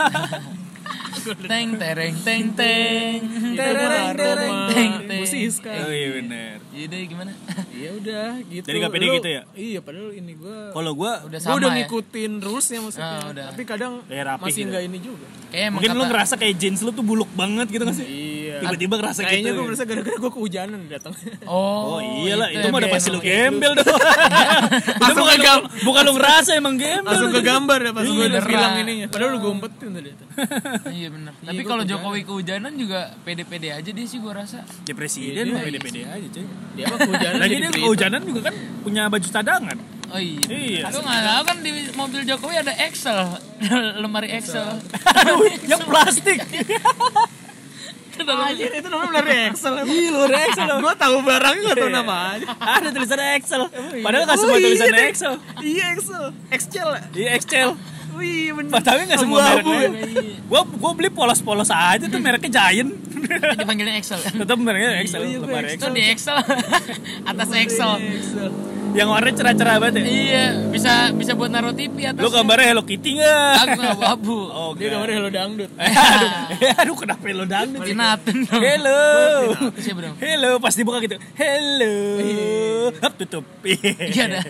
Teng 1.23 1.79
tereng 1.79 2.15
teng 2.19 2.51
teng. 2.51 3.19
Tereng, 3.55 4.11
tereng, 4.11 4.55
teng, 4.75 4.91
teng. 5.07 5.23
Siska. 5.23 5.71
oh 5.71 5.87
iya 5.87 6.19
benar. 6.19 6.59
Yaudah 6.75 6.99
gimana? 7.07 7.31
Iya 7.71 7.89
udah 8.01 8.27
gitu. 8.43 8.65
Jadi 8.67 8.77
nggak 8.83 8.91
pede 8.91 9.05
gitu 9.07 9.29
ya? 9.31 9.41
Iya, 9.55 9.79
padahal 9.79 10.11
ini 10.11 10.33
gua 10.35 10.75
Kalau 10.75 10.91
gua 10.91 11.23
Udah 11.23 11.39
sama 11.39 11.55
udah 11.63 11.69
ya. 11.71 11.75
ngikutin 11.79 12.31
rulesnya 12.43 12.79
maksudnya. 12.83 13.19
Ah, 13.23 13.29
udah. 13.31 13.45
Tapi 13.55 13.61
kadang 13.63 13.93
rapi 14.03 14.41
masih 14.43 14.61
gitu. 14.67 14.69
nggak 14.73 14.83
ini 14.83 14.97
juga. 14.99 15.25
Kayak 15.47 15.69
mungkin 15.71 15.89
lu 15.95 16.03
ngerasa 16.11 16.33
kayak 16.35 16.55
jeans 16.59 16.79
lu 16.83 16.91
tuh 16.91 17.05
buluk 17.07 17.31
banget 17.39 17.67
gitu 17.71 17.83
kan 17.87 17.95
sih? 17.95 18.03
Iya. 18.53 18.69
Tiba-tiba 18.69 18.95
ngerasa 19.01 19.19
gitu. 19.19 19.29
Kayaknya 19.33 19.51
gua 19.51 19.63
ya? 19.63 19.67
merasa 19.67 19.83
gara-gara 19.89 20.17
gua 20.21 20.31
kehujanan 20.31 20.79
datang. 20.85 21.13
Oh, 21.49 21.97
Oh 21.97 21.99
iyalah, 21.99 22.47
itu, 22.53 22.65
mah 22.69 22.77
udah 22.77 22.91
pasti 22.93 23.09
lu 23.09 23.19
gembel 23.19 23.71
dong. 23.73 23.87
itu 25.01 25.13
bukan 25.17 25.37
lu, 25.41 25.53
bukan 25.81 26.01
lu 26.05 26.13
ngerasa 26.21 26.51
emang 26.53 26.75
gembel. 26.77 27.09
Langsung 27.09 27.31
ke 27.33 27.41
gambar 27.41 27.79
ya 27.81 27.91
pas 27.91 28.03
Iya, 28.05 28.13
gua 28.13 28.25
udah 28.29 28.43
bilang 28.45 28.73
ininya. 28.85 29.07
Padahal 29.09 29.29
lu 29.33 29.37
gua 29.43 29.51
umpetin 29.57 29.89
tadi. 29.89 30.09
Iya 30.93 31.07
benar. 31.09 31.33
Tapi 31.41 31.61
kalau. 31.65 31.81
Jokowi 31.83 32.21
kehujanan 32.23 32.73
juga 32.79 33.11
pede-pede 33.27 33.69
aja 33.75 33.89
dia 33.91 34.05
sih 34.07 34.17
gua 34.21 34.45
rasa. 34.45 34.63
Ya 34.85 34.93
presiden 34.95 35.43
Iya, 35.49 35.53
mah 35.53 35.61
iya. 35.61 35.67
pede-pede 35.67 36.01
aja 36.05 36.27
cuy. 36.31 36.45
Dia 36.77 36.85
mah 36.87 36.97
kehujanan 37.01 37.37
Lagi 37.41 37.53
jadi 37.53 37.65
dia 37.65 37.81
kehujanan 37.81 38.21
juga 38.23 38.39
kan 38.47 38.55
punya 38.81 39.01
baju 39.11 39.27
cadangan. 39.27 39.77
Oh 40.13 40.21
iya. 40.21 40.45
Iya. 40.45 40.93
Lu 40.93 41.01
nggak 41.01 41.21
tahu 41.25 41.41
kan 41.49 41.57
di 41.59 41.71
mobil 41.97 42.21
Jokowi 42.21 42.55
ada 42.61 42.73
Excel, 42.85 43.17
lemari 44.05 44.29
Excel. 44.29 44.77
Aduh, 45.09 45.41
yang 45.65 45.81
plastik. 45.89 46.37
Anjir 48.13 48.71
itu 48.71 48.87
namanya 48.87 49.11
dari 49.19 49.33
Excel. 49.49 49.73
Ih, 49.83 50.07
lu 50.09 50.23
Excel. 50.29 50.69
Gua 50.79 50.93
tahu 50.93 51.15
barangnya 51.21 51.61
enggak 51.63 51.77
tahu 51.77 51.89
namanya. 51.89 52.47
Ada 52.59 52.87
tulisannya 52.89 53.27
Excel. 53.37 53.61
Padahal 53.99 54.23
nggak 54.23 54.37
semua 54.37 54.53
Oh, 54.53 54.59
iya, 54.59 54.65
tulisannya 54.69 54.93
deh. 54.93 55.07
Excel. 55.09 55.33
Iya 55.59 55.85
Excel. 55.93 56.23
Excel. 56.49 56.89
Iya 57.13 57.29
Excel. 57.35 57.69
Wih, 58.13 58.53
bener. 58.53 58.69
Tapi 58.77 59.01
nggak 59.09 59.19
semua 59.19 59.39
mereknya. 59.41 59.77
ya. 59.81 59.89
Gua 60.45 60.61
gua 60.69 60.91
beli 60.93 61.09
polos-polos 61.09 61.69
aja 61.69 62.05
tuh 62.05 62.19
mereknya 62.19 62.51
Giant. 62.53 62.91
Dipanggilnya 63.57 63.95
Excel. 63.97 64.19
Tetap 64.21 64.57
mereknya 64.59 65.01
Excel, 65.01 65.21
Iya, 65.25 65.37
gua 65.41 65.59
Itu 65.65 65.87
di 65.89 66.03
Excel. 66.05 66.37
Atas 67.29 67.49
Excel. 67.57 67.91
Yang 68.93 69.09
warnanya 69.09 69.35
cerah-cerah 69.35 69.75
banget 69.81 69.93
ya. 69.97 70.03
Iya, 70.05 70.45
bisa 70.69 70.91
bisa 71.11 71.31
buat 71.33 71.49
naruh 71.49 71.73
TV 71.73 72.05
atas. 72.05 72.21
Lu 72.21 72.29
gambarnya 72.29 72.67
Hello 72.69 72.85
Kitty 72.85 73.17
nggak? 73.17 73.53
Aku 73.65 73.79
abu-abu. 73.81 74.37
Oh, 74.53 74.71
Dia 74.77 74.93
gambarnya 74.93 75.17
Hello 75.17 75.31
Dangdut. 75.33 75.71
aduh, 75.81 76.29
aduh 76.77 76.95
kenapa 76.95 77.25
lo 77.33 77.45
dangdut? 77.45 77.81
sih? 77.81 77.91
Cinatun 77.91 78.37
dong. 78.45 78.61
Hello. 78.61 79.01
Hello, 80.21 80.51
pas 80.61 80.73
dibuka 80.77 81.01
gitu. 81.01 81.17
Hello. 81.33 81.93
Hap 83.01 83.13
tutup. 83.17 83.45
Iya 84.13 84.25
dah. 84.29 84.43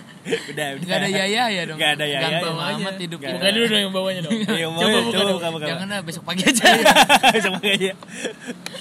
Udah, 0.52 0.68
udah. 0.76 0.86
Gak 0.86 0.98
ada 1.00 1.10
yaya 1.10 1.44
ya 1.48 1.62
dong. 1.64 1.78
Gak 1.80 1.92
ada 1.96 2.06
yaya. 2.06 2.24
Gampang 2.28 2.54
Bawa 2.54 2.64
aja. 2.68 2.84
amat 2.84 2.96
hidup 3.00 3.18
Gak 3.18 3.24
kita. 3.24 3.36
Bukan 3.40 3.52
dulu 3.54 3.66
dong 3.66 3.82
yang 3.82 3.94
bawahnya 3.94 4.22
dong. 4.22 4.32
Iya, 4.34 4.68
Coba 4.68 4.84
coba 4.84 5.00
buka 5.08 5.32
buka 5.32 5.48
buka. 5.56 5.66
Jangan 5.72 5.88
lah 5.88 6.00
besok 6.04 6.24
pagi 6.28 6.44
aja. 6.44 6.64
Sama 7.40 7.58
kayak 7.64 7.96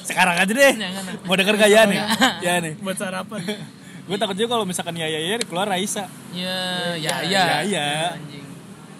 Sekarang 0.02 0.34
aja 0.34 0.52
deh. 0.52 0.72
Jangan. 0.74 1.02
Mau 1.22 1.34
denger 1.38 1.54
gak 1.54 1.70
ya 1.70 1.82
nih? 1.86 1.98
Ya 2.42 2.52
nih. 2.58 2.72
Buat 2.82 2.96
sarapan. 2.98 3.40
Gue 4.02 4.16
takut 4.16 4.34
juga 4.34 4.48
kalau 4.52 4.66
misalkan 4.66 4.94
ya 4.94 5.06
ya 5.06 5.18
ya 5.18 5.38
keluar 5.40 5.66
Raisa. 5.66 6.10
Ya, 6.32 6.58
ya, 6.96 7.22
Ya, 7.22 7.62
ya. 7.62 7.62
ya. 7.62 7.88
Anjing. 8.12 8.44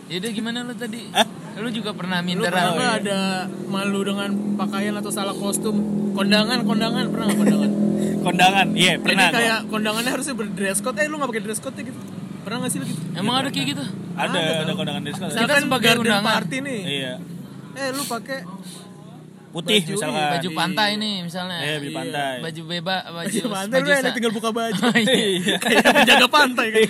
Yaudah 0.09 0.31
gimana 0.31 0.59
lu 0.63 0.75
tadi? 0.75 1.11
Hah? 1.11 1.27
Lu 1.53 1.69
juga 1.69 1.91
pernah 1.93 2.19
Lu 2.19 2.27
minder 2.27 2.49
pernah 2.49 2.65
apa? 2.65 2.77
nggak 2.77 2.93
ada 3.03 3.21
malu 3.67 4.01
dengan 4.03 4.31
pakaian 4.57 4.95
atau 4.95 5.11
salah 5.11 5.35
kostum? 5.35 5.77
Kondangan, 6.13 6.63
kondangan 6.63 7.05
pernah 7.09 7.25
nggak 7.29 7.41
kondangan? 7.41 7.71
Kondangan. 8.27 8.67
Iya, 8.73 8.93
pernah. 9.03 9.27
Jadi 9.27 9.37
kayak 9.37 9.59
kondangannya 9.67 10.11
harusnya 10.13 10.35
berdress 10.35 10.79
code. 10.79 10.97
Eh 10.97 11.11
lu 11.11 11.19
nggak 11.19 11.31
pakai 11.35 11.43
dress 11.43 11.59
code 11.59 11.77
gitu? 11.77 12.01
Pernah 12.43 12.57
nggak 12.63 12.71
sih 12.71 12.79
lu 12.79 12.87
gitu? 12.87 13.01
Emang 13.13 13.35
ada 13.43 13.49
kayak 13.51 13.67
gitu? 13.75 13.85
ada 14.13 14.39
ada 14.63 14.73
kondangan 14.77 15.03
dari 15.03 15.15
sekolah. 15.17 15.33
Kita 15.35 15.55
sebagai 15.59 15.91
undangan. 15.99 16.33
party 16.39 16.57
nih. 16.63 16.81
Iya. 16.87 17.13
Eh 17.73 17.89
lu 17.91 18.03
pakai 18.05 18.39
Putih 19.53 19.79
Baju, 19.79 19.93
misalkan. 19.93 20.31
Baju 20.33 20.49
pantai 20.57 20.91
nih 20.97 21.15
misalnya. 21.21 21.59
Iya, 21.61 21.77
di 21.77 21.91
pantai. 21.91 22.35
Baju 22.41 22.63
bebas, 22.65 23.01
baju 23.07 23.39
pantai 23.47 23.79
lu 23.79 23.87
baju 23.87 24.01
sa- 24.01 24.15
tinggal 24.17 24.33
buka 24.33 24.51
baju. 24.51 24.81
Oh, 24.89 24.97
iya. 24.97 25.13
Iya. 25.15 25.57
Kayak 25.63 25.85
penjaga 25.93 26.27
pantai 26.27 26.67
kan. 26.69 26.83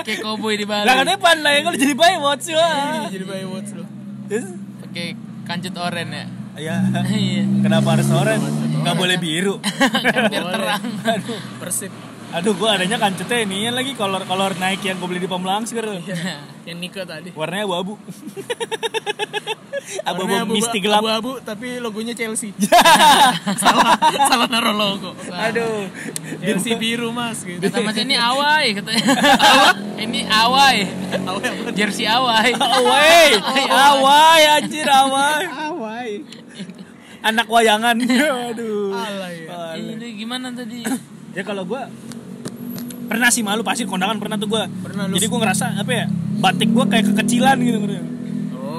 Kayak 0.00 0.18
cowboy 0.20 0.54
di 0.54 0.64
Bali. 0.64 0.82
Lah 0.82 0.94
katanya 0.96 1.20
pantai 1.20 1.54
kan 1.60 1.72
jadi 1.74 1.94
Baywatch 1.94 2.46
lah. 2.50 3.04
Jadi 3.06 3.24
Baywatch 3.24 3.70
lu. 3.72 3.84
Terus 4.26 4.48
Pakai 4.80 5.06
kancut 5.44 5.74
oren 5.76 6.08
ya. 6.08 6.24
ya 6.56 6.76
Iya. 7.06 7.42
kenapa 7.60 7.88
harus 7.94 8.08
orange? 8.08 8.48
Gak 8.80 8.96
boleh 8.96 9.16
biru. 9.16 9.60
Kan 9.60 10.24
biar 10.26 10.44
terang. 10.48 10.82
Aduh. 11.04 11.40
Persib. 11.58 11.92
Aduh, 12.30 12.54
gua 12.54 12.78
adanya 12.78 12.94
kancetnya 12.94 13.42
ini 13.42 13.66
lagi 13.74 13.98
kolor 13.98 14.22
kolor 14.22 14.54
Nike 14.54 14.86
yang 14.86 15.02
gue 15.02 15.08
beli 15.10 15.20
di 15.22 15.26
Pamelangsir. 15.26 15.82
Yang 16.62 16.78
Nika 16.78 17.02
tadi. 17.02 17.34
Warnanya 17.34 17.66
abu-abu. 17.66 17.98
Abu-abu 20.06 20.54
misty 20.54 20.78
gelap. 20.78 21.02
Abu-abu 21.02 21.42
tapi 21.42 21.82
logonya 21.82 22.14
Chelsea. 22.14 22.54
salah 23.62 23.98
salah 24.30 24.46
naruh 24.46 24.74
logo. 24.78 25.10
Aduh. 25.26 25.90
Chelsea 26.38 26.78
biru 26.78 27.10
mas 27.10 27.42
gitu. 27.42 27.58
Kata 27.58 27.82
mas 27.82 27.98
ini 27.98 28.14
awai 28.14 28.78
katanya. 28.78 29.04
ini 29.98 30.22
awai. 30.30 30.86
Apa? 31.10 31.74
Jersey 31.74 32.06
awai. 32.06 32.54
Awai, 32.54 33.28
awai 33.66 34.42
anjir 34.62 34.86
awai. 34.86 35.44
Awai. 35.50 36.10
Anak 37.26 37.46
wayangan. 37.50 37.96
Aduh. 38.54 38.94
Alay. 38.94 39.50
ya. 39.50 39.74
Ini 39.74 40.06
gimana 40.14 40.54
tadi? 40.54 40.86
Ya 41.34 41.42
kalau 41.46 41.62
gua 41.66 41.86
pernah 43.10 43.28
sih 43.28 43.42
malu 43.42 43.60
pasti 43.60 43.82
kondangan 43.82 44.16
pernah 44.16 44.38
tuh 44.38 44.46
gua. 44.46 44.70
Pernah 44.70 45.10
lu- 45.10 45.18
Jadi 45.18 45.26
gua 45.26 45.38
ngerasa 45.42 45.74
apa 45.74 45.90
ya? 45.90 46.06
Batik 46.38 46.70
gua 46.70 46.86
kayak 46.86 47.10
kekecilan 47.10 47.58
gitu. 47.58 47.78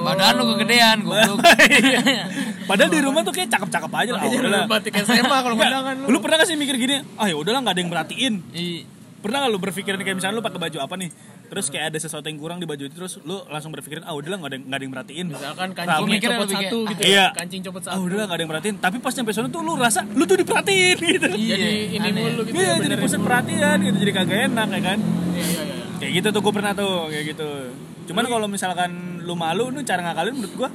Badan 0.02 0.32
lu 0.34 0.44
kegedean 0.56 0.96
goblok. 1.04 1.38
Iya. 1.68 2.26
Padahal 2.64 2.90
di 2.90 3.00
rumah 3.02 3.20
tuh 3.20 3.30
kayak 3.30 3.50
cakep-cakep 3.50 3.92
aja 3.92 4.10
lah. 4.14 4.22
Lah. 4.24 4.64
batik 4.66 4.96
SMA 4.96 5.28
kalau 5.36 5.54
kondangan 5.54 5.94
lu. 5.98 6.06
Lu 6.08 6.18
pernah 6.18 6.40
gak 6.40 6.48
sih 6.48 6.56
mikir 6.56 6.74
gini? 6.74 7.04
Ah 7.14 7.28
ya 7.28 7.36
udahlah 7.36 7.60
nggak 7.60 7.74
ada 7.74 7.80
yang 7.80 7.90
merhatiin. 7.92 8.34
Iya. 8.50 8.82
Pernah 9.22 9.46
gak 9.46 9.50
lu 9.54 9.58
berpikiran 9.62 9.98
kayak 10.02 10.16
misalnya 10.18 10.36
lu 10.38 10.44
pakai 10.44 10.58
baju 10.58 10.78
apa 10.82 10.94
nih? 10.98 11.10
Terus 11.46 11.66
kayak 11.70 11.84
ada 11.92 11.98
sesuatu 12.00 12.26
yang 12.26 12.40
kurang 12.40 12.58
di 12.58 12.66
baju 12.66 12.82
itu 12.82 12.94
terus 12.96 13.20
lu 13.22 13.38
langsung 13.46 13.70
berpikiran 13.70 14.02
ah 14.02 14.16
udahlah 14.16 14.40
nggak 14.40 14.50
ada 14.50 14.56
yang 14.58 14.64
nggak 14.66 14.78
ada 14.78 14.82
yang 14.82 14.92
merhatiin. 14.92 15.26
Misalkan 15.30 15.68
Rame. 15.68 15.76
kancingnya 15.78 16.08
Mikir 16.10 16.28
copot 16.32 16.40
lebih 16.42 16.56
kayak, 16.56 16.70
satu 16.72 16.78
gitu. 16.90 17.00
Iya. 17.06 17.26
Kancing 17.36 17.62
copot 17.62 17.82
Ah 17.82 17.86
satu. 17.86 18.00
udahlah 18.02 18.24
gak 18.24 18.34
ada 18.34 18.42
yang 18.42 18.50
merhatiin. 18.50 18.76
Tapi 18.82 18.96
pas 18.98 19.12
nyampe 19.14 19.30
sana 19.30 19.48
tuh 19.52 19.60
lu 19.62 19.72
rasa 19.78 20.00
lu 20.10 20.24
tuh 20.26 20.36
diperhatiin 20.42 20.96
gitu. 21.14 21.28
Iya. 21.38 21.54
Jadi 21.54 21.70
ini 21.92 22.08
aneh. 22.08 22.22
mulu 22.24 22.42
gitu. 22.48 22.54
Iya 22.58 22.66
ya, 22.66 22.74
jadi 22.82 22.94
pusat 22.98 23.20
perhatian 23.22 23.76
gitu 23.84 23.96
jadi 24.02 24.12
kagak 24.16 24.38
enak 24.50 24.66
ya 24.66 24.80
kan. 24.82 24.98
Iya 24.98 25.44
iya 25.46 25.62
iya. 25.62 25.84
Kayak 26.02 26.12
gitu 26.18 26.28
tuh 26.34 26.40
gue 26.42 26.52
pernah 26.56 26.72
tuh 26.74 26.92
kayak 27.12 27.24
gitu. 27.36 27.48
Cuman 28.10 28.24
kalau 28.26 28.46
misalkan 28.50 28.90
lu 29.22 29.34
malu 29.38 29.70
lu 29.70 29.78
cara 29.86 30.02
ngakalin 30.02 30.34
menurut 30.34 30.54
gua 30.58 30.70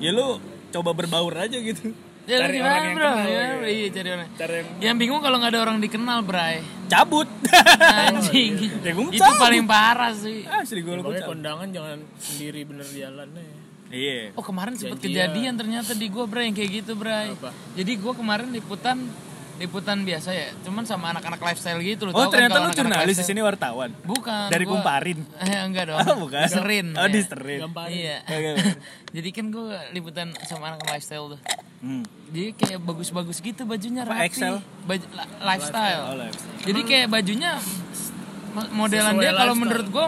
ya 0.00 0.10
lu 0.16 0.40
coba 0.72 0.90
berbaur 0.96 1.36
aja 1.36 1.58
gitu. 1.60 1.92
Ya 2.22 2.38
Cari 2.38 2.54
gimana 2.54 2.70
orang 2.70 2.84
yang 2.84 2.94
bro? 2.94 3.10
kenal, 3.10 3.26
Ya, 3.26 3.44
iya 3.66 3.86
cari 3.90 4.08
orang. 4.10 4.28
Cara 4.32 4.52
yang 4.54 4.68
Yang 4.78 4.96
bingung 4.96 5.20
kalau 5.20 5.36
nggak 5.36 5.50
ada 5.50 5.60
orang 5.60 5.76
dikenal, 5.78 6.18
Bray. 6.22 6.56
cabut. 6.86 7.28
Anjing. 7.80 8.52
Ya, 8.84 8.90
gua 8.92 9.04
Itu 9.08 9.18
cabut. 9.18 9.40
paling 9.40 9.64
parah 9.64 10.12
sih. 10.12 10.44
Asli 10.44 10.80
gue 10.80 10.92
lu 10.92 11.02
kondangan 11.02 11.66
jangan 11.68 11.98
sendiri 12.16 12.62
bener 12.62 12.86
jalan 12.86 13.28
ya. 13.28 13.44
Iya. 13.92 14.18
Oh 14.32 14.40
kemarin 14.40 14.72
sempet 14.72 14.96
Janjian. 14.96 15.28
kejadian 15.28 15.54
ternyata 15.54 15.92
di 15.92 16.06
gua 16.08 16.24
Bray 16.24 16.46
yang 16.46 16.54
kayak 16.54 16.70
gitu 16.78 16.92
Bray. 16.94 17.32
Apa? 17.32 17.50
Jadi 17.74 17.92
gua 17.96 18.12
kemarin 18.12 18.48
liputan 18.48 19.02
liputan 19.52 20.02
biasa 20.02 20.32
ya, 20.32 20.48
cuman 20.64 20.82
sama 20.82 21.12
anak-anak 21.12 21.38
lifestyle 21.38 21.78
gitu 21.78 22.02
loh. 22.04 22.16
Oh 22.16 22.24
kan 22.24 22.34
ternyata 22.34 22.56
lu 22.58 22.72
jurnalis 22.72 23.14
di 23.14 23.24
sini 23.24 23.40
wartawan. 23.40 23.92
Bukan. 24.00 24.48
Dari 24.48 24.64
gua- 24.64 24.80
Kumparin. 24.80 25.18
Eh, 25.44 25.60
enggak 25.60 25.84
dong. 25.86 25.98
Oh 26.02 26.16
bukan. 26.18 26.46
Serin. 26.46 26.94
Oh 26.94 27.04
ya. 27.04 27.10
di 27.10 27.20
Serin. 27.20 27.60
Gamparin. 27.62 27.92
Iya. 27.92 28.16
Jadi 29.16 29.28
kan 29.30 29.44
gua 29.50 29.76
liputan 29.90 30.32
sama 30.42 30.72
anak 30.72 30.82
lifestyle 30.84 31.36
tuh. 31.36 31.40
Hmm. 31.82 32.06
Jadi 32.28 32.54
kayak 32.54 32.78
bagus-bagus 32.80 33.36
gitu 33.38 33.62
bajunya 33.64 34.02
Apa, 34.02 34.14
rapi. 34.16 34.26
Excel? 34.28 34.54
Baju, 34.82 35.04
la- 35.12 35.30
lifestyle. 35.44 36.02
Oh, 36.04 36.16
lifestyle. 36.16 36.58
Jadi 36.62 36.80
kayak 36.82 37.06
bajunya 37.08 37.52
mo- 38.50 38.70
modelan 38.78 39.12
Sesuai 39.12 39.20
dia 39.20 39.30
kalau 39.30 39.42
lifestyle. 39.48 39.60
menurut 39.60 39.88
gua 39.88 40.06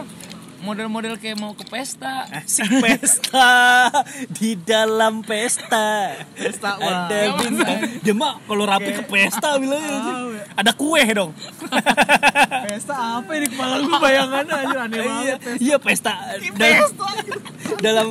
model-model 0.57 1.13
kayak 1.15 1.35
mau 1.35 1.51
ke 1.51 1.61
pesta. 1.63 2.25
Asik 2.27 2.81
pesta 2.81 3.53
di 4.39 4.57
dalam 4.57 5.21
pesta. 5.21 6.15
Pesta. 6.33 6.69
Ada 6.75 7.37
bintang. 7.37 7.79
Dia 8.01 8.15
mah 8.15 8.41
kalau 8.41 8.65
rapi 8.65 8.89
ke 8.91 9.03
pesta 9.03 9.55
bilangnya. 9.55 9.99
Ya. 10.35 10.43
Ada 10.53 10.71
kue 10.71 10.99
dong. 11.09 11.31
Pesta 12.65 12.95
apa 13.19 13.31
ini 13.33 13.47
kepala 13.47 13.75
lu 13.77 13.87
bayangannya 13.93 14.51
aja 14.57 14.77
aneh 14.83 14.97
Iya, 14.97 15.05
banget. 15.05 15.37
Pesta. 15.39 15.61
iya 15.61 15.75
pesta. 15.77 16.13
Dalam, 16.55 16.87
dalam 17.77 18.07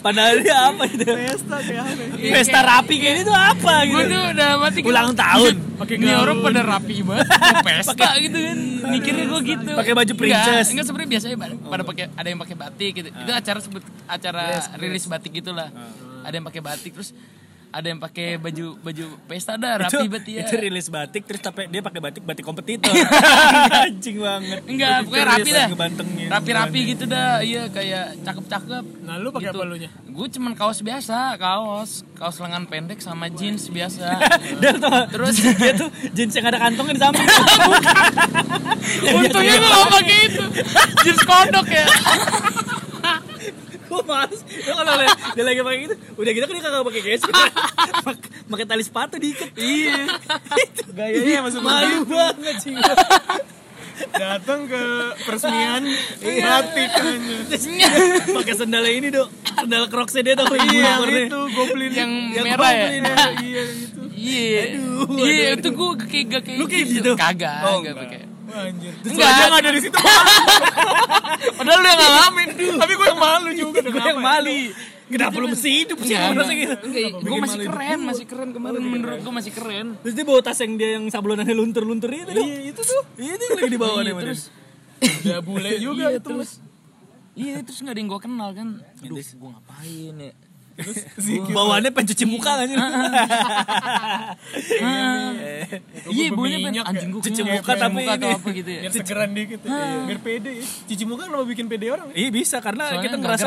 pandangannya 0.00 0.54
apa 0.54 0.82
gitu? 0.88 1.04
Pesta 1.06 1.56
kayak 1.60 1.82
apa? 1.84 2.02
Iya, 2.16 2.32
Pesta 2.32 2.58
rapi 2.60 2.94
kayak 2.96 3.16
itu 3.20 3.32
apa 3.32 3.74
Gue 3.84 4.02
gitu? 4.02 4.12
tuh 4.12 4.22
udah 4.32 4.50
mati 4.56 4.78
Ulang 4.82 5.08
tahun. 5.14 5.54
Pakai 5.80 5.94
Ini 5.96 6.12
orang 6.12 6.36
pada 6.40 6.60
rapi 6.60 6.94
banget 7.00 7.28
pesta 7.66 8.08
gitu 8.20 8.36
kan 8.36 8.58
Mikirnya 8.88 9.24
gue 9.24 9.40
gitu 9.46 9.72
Pakai 9.72 9.94
baju 9.94 10.12
princess. 10.12 10.44
Enggak, 10.44 10.64
enggak 10.68 10.84
sebenarnya 10.84 11.10
biasanya 11.10 11.36
pada, 11.36 11.54
pada 11.56 11.82
pakai 11.84 12.04
ada 12.10 12.28
yang 12.28 12.40
pakai 12.40 12.56
batik 12.56 12.92
gitu 12.96 13.08
Itu 13.08 13.30
acara 13.30 13.58
sebut 13.60 13.82
acara 14.04 14.42
rilis 14.76 15.04
batik 15.04 15.32
gitulah 15.32 15.68
Ada 16.20 16.34
yang 16.36 16.44
pakai 16.44 16.60
batik 16.60 16.92
terus 16.92 17.12
ada 17.70 17.86
yang 17.86 17.98
pakai 17.98 18.34
baju 18.34 18.74
baju 18.76 19.06
pesta 19.24 19.54
dah 19.54 19.78
Itu, 19.78 20.02
rapi 20.02 20.06
banget 20.06 20.24
ya 20.26 20.42
itu 20.42 20.54
rilis 20.58 20.86
batik 20.86 21.22
terus 21.22 21.38
tapi 21.38 21.70
dia 21.70 21.78
pakai 21.78 22.00
batik 22.00 22.22
batik 22.22 22.42
kompetitor. 22.42 22.90
Anjing 23.86 24.18
banget. 24.18 24.60
Enggak, 24.66 25.06
pokoknya 25.06 25.24
rapi 25.24 25.50
dah 25.50 25.66
Ngebantengin. 25.70 26.26
Rapi-rapi 26.28 26.80
gitu 26.88 27.04
dah 27.06 27.38
Iya 27.40 27.62
kayak 27.68 28.04
cakep-cakep 28.20 28.84
Nah 29.00 29.14
lu 29.16 29.30
pakai 29.30 29.48
Gitu. 29.48 29.56
apa 29.56 29.64
lu 29.64 29.76
nya? 29.76 29.90
Gue 30.04 30.26
cuman 30.28 30.52
kaos 30.52 30.82
biasa, 30.82 31.34
kaos 31.36 32.02
Kaos 32.12 32.36
lengan 32.38 32.66
pendek 32.66 32.98
sama 32.98 33.30
jeans 33.30 33.70
biasa 33.70 34.18
Dan 34.62 34.78
tuh, 34.78 34.90
Terus 35.08 35.34
dia 35.62 35.72
tuh 35.72 35.88
jeans 36.10 36.34
yang 36.34 36.46
ada 36.46 36.58
kantongnya 36.58 36.94
di 36.94 37.00
samping. 37.00 37.26
Untungnya 39.10 39.54
gue 39.56 39.70
gak 39.70 39.88
pakai 39.92 40.18
itu 40.26 40.44
Jeans 41.00 41.22
kodok 41.22 41.66
ya 41.66 41.86
Gue 43.90 44.02
males. 44.06 44.40
Dia 44.46 44.72
kalau 44.72 44.92
liat 44.94 45.18
dia 45.34 45.42
lagi 45.42 45.60
pakai 45.60 45.78
gitu, 45.82 45.94
udah 46.14 46.30
gitu 46.30 46.44
kan 46.46 46.54
dia 46.54 46.62
kagak 46.62 46.84
pakai 46.86 47.00
garis. 47.02 47.22
pakai 48.50 48.66
tali 48.66 48.82
sepatu 48.86 49.14
diikat. 49.18 49.50
Iya. 49.54 49.98
Gayanya 50.90 51.42
masuk 51.42 51.60
Malu 51.60 52.06
banget 52.06 52.56
sih. 52.62 52.74
Datang 54.10 54.64
ke 54.64 54.82
peresmian 55.22 55.82
Iya. 56.22 56.44
batik 56.62 56.88
kan. 56.88 57.20
pakai 58.32 58.54
sandal 58.54 58.84
ini 58.86 59.10
dong. 59.10 59.28
Sandal 59.44 59.84
crocsnya 59.90 60.22
dia 60.22 60.34
dong. 60.38 60.48
Iya 60.48 60.92
warnanya. 60.96 61.26
itu 61.28 61.40
goblin 61.52 61.90
Yang 61.92 62.12
Yang 62.32 62.44
merah 62.48 62.70
ya 62.72 62.86
Iya 62.88 63.62
gitu. 63.76 64.00
Iya 64.14 64.60
Aduh, 64.62 65.04
Iya 65.20 65.44
aduh, 65.52 65.60
itu 65.60 65.68
gue 65.72 65.88
kayak 66.06 66.24
gak 66.28 66.42
kayak 66.48 66.58
Lu 66.60 66.64
kayak 66.64 66.86
gitu? 66.88 67.10
Kagak 67.12 67.60
Oh, 67.66 67.78
Enggak 67.82 67.96
pakai 67.98 68.20
Anjir. 68.50 68.92
Enggak. 69.00 69.26
aja 69.26 69.42
nggak 69.46 69.60
ada 69.60 69.70
di 69.70 69.80
situ. 69.80 69.98
Padahal 71.56 71.78
lu 71.78 71.86
yang 71.86 72.00
ngalamin 72.00 72.48
Tapi 72.76 72.92
gue 72.92 73.06
yang 73.06 73.20
malu 73.20 73.50
juga 73.52 73.80
Gue 73.82 74.02
yang 74.02 74.20
malu. 74.20 74.52
Kenapa 75.06 75.36
lu 75.36 75.46
mesti 75.48 75.68
hidup 75.74 75.98
sih? 76.00 76.14
Enggak, 76.14 76.22
Lu 76.22 76.34
merasa 76.36 76.52
gitu. 76.54 76.74
Gue 77.20 77.38
masih 77.38 77.58
keren 77.64 77.98
Masih 78.00 78.24
keren 78.26 78.48
kemarin 78.50 78.80
Menurut 78.80 79.18
gue 79.20 79.34
masih 79.34 79.52
keren 79.52 79.86
Terus 80.00 80.14
dia 80.14 80.24
bawa 80.24 80.40
tas 80.40 80.58
yang 80.58 80.72
dia 80.74 80.90
yang 80.96 81.04
sablonannya 81.08 81.54
luntur-luntur 81.54 82.10
itu 82.10 82.30
dong. 82.30 82.46
Iya 82.46 82.58
itu 82.70 82.80
tuh. 82.80 83.02
Iya, 83.16 83.32
itu 83.34 83.42
yang 83.42 83.56
lagi 83.56 83.70
dibawa 83.70 83.98
nih. 84.00 84.12
Iya, 84.12 84.20
Terus 84.22 84.40
Ya 85.24 85.36
bule 85.40 85.70
juga 85.86 86.04
Iya 86.06 86.18
itu. 86.18 86.26
terus 86.26 86.50
Iya 87.32 87.56
terus 87.62 87.78
gak 87.80 87.92
ada 87.94 88.00
yang 88.00 88.10
gue 88.10 88.20
kenal 88.20 88.50
kan 88.52 88.68
Aduh 89.00 89.16
gue 89.16 89.48
ngapain 89.50 90.14
ya 90.18 90.32
Bawaannya 91.56 91.90
pencuci 91.90 92.24
muka 92.24 92.52
kan 92.56 92.68
Iya, 96.10 96.26
baunya 96.32 96.58
minyak 96.58 96.60
minyak 96.60 96.84
ya? 96.84 96.90
anjing 96.90 97.10
gua 97.10 97.22
Cuci 97.22 97.42
muka 97.42 97.72
tapi 97.74 98.02
ini. 98.02 98.10
apa 98.10 98.48
gitu 98.58 98.70
ya. 98.70 98.80
Biar 98.82 98.92
segeran 98.92 99.30
dikit 99.30 99.60
ya. 99.62 99.78
Biar 100.04 100.20
pede 100.20 100.50
ya. 100.56 100.64
Cuci 100.86 101.04
muka 101.04 101.22
kenapa 101.24 101.44
bikin 101.44 101.66
pede 101.66 101.86
orang? 101.88 102.08
Iya 102.12 102.28
bisa 102.30 102.56
karena 102.58 102.84
kita 103.04 103.16
ngerasa 103.16 103.46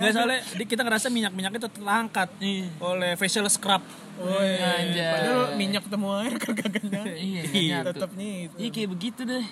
nggak 0.00 0.12
soalnya 0.16 0.40
kita 0.56 0.80
ngerasa 0.80 1.06
minyak-minyak 1.08 1.52
itu 1.54 1.68
terangkat 1.68 2.28
Iya. 2.40 2.66
oleh 2.80 3.12
facial 3.14 3.44
scrub. 3.46 3.84
Oh 4.16 4.40
iya. 4.40 5.12
Padahal 5.12 5.42
minyak 5.54 5.82
ketemu 5.84 6.06
air 6.18 6.34
kagak. 6.36 6.72
Iya. 7.52 7.76
Tetapnya 7.84 8.28
itu. 8.48 8.54
Iya 8.56 8.68
kayak 8.70 8.88
begitu 8.90 9.20
deh. 9.22 9.44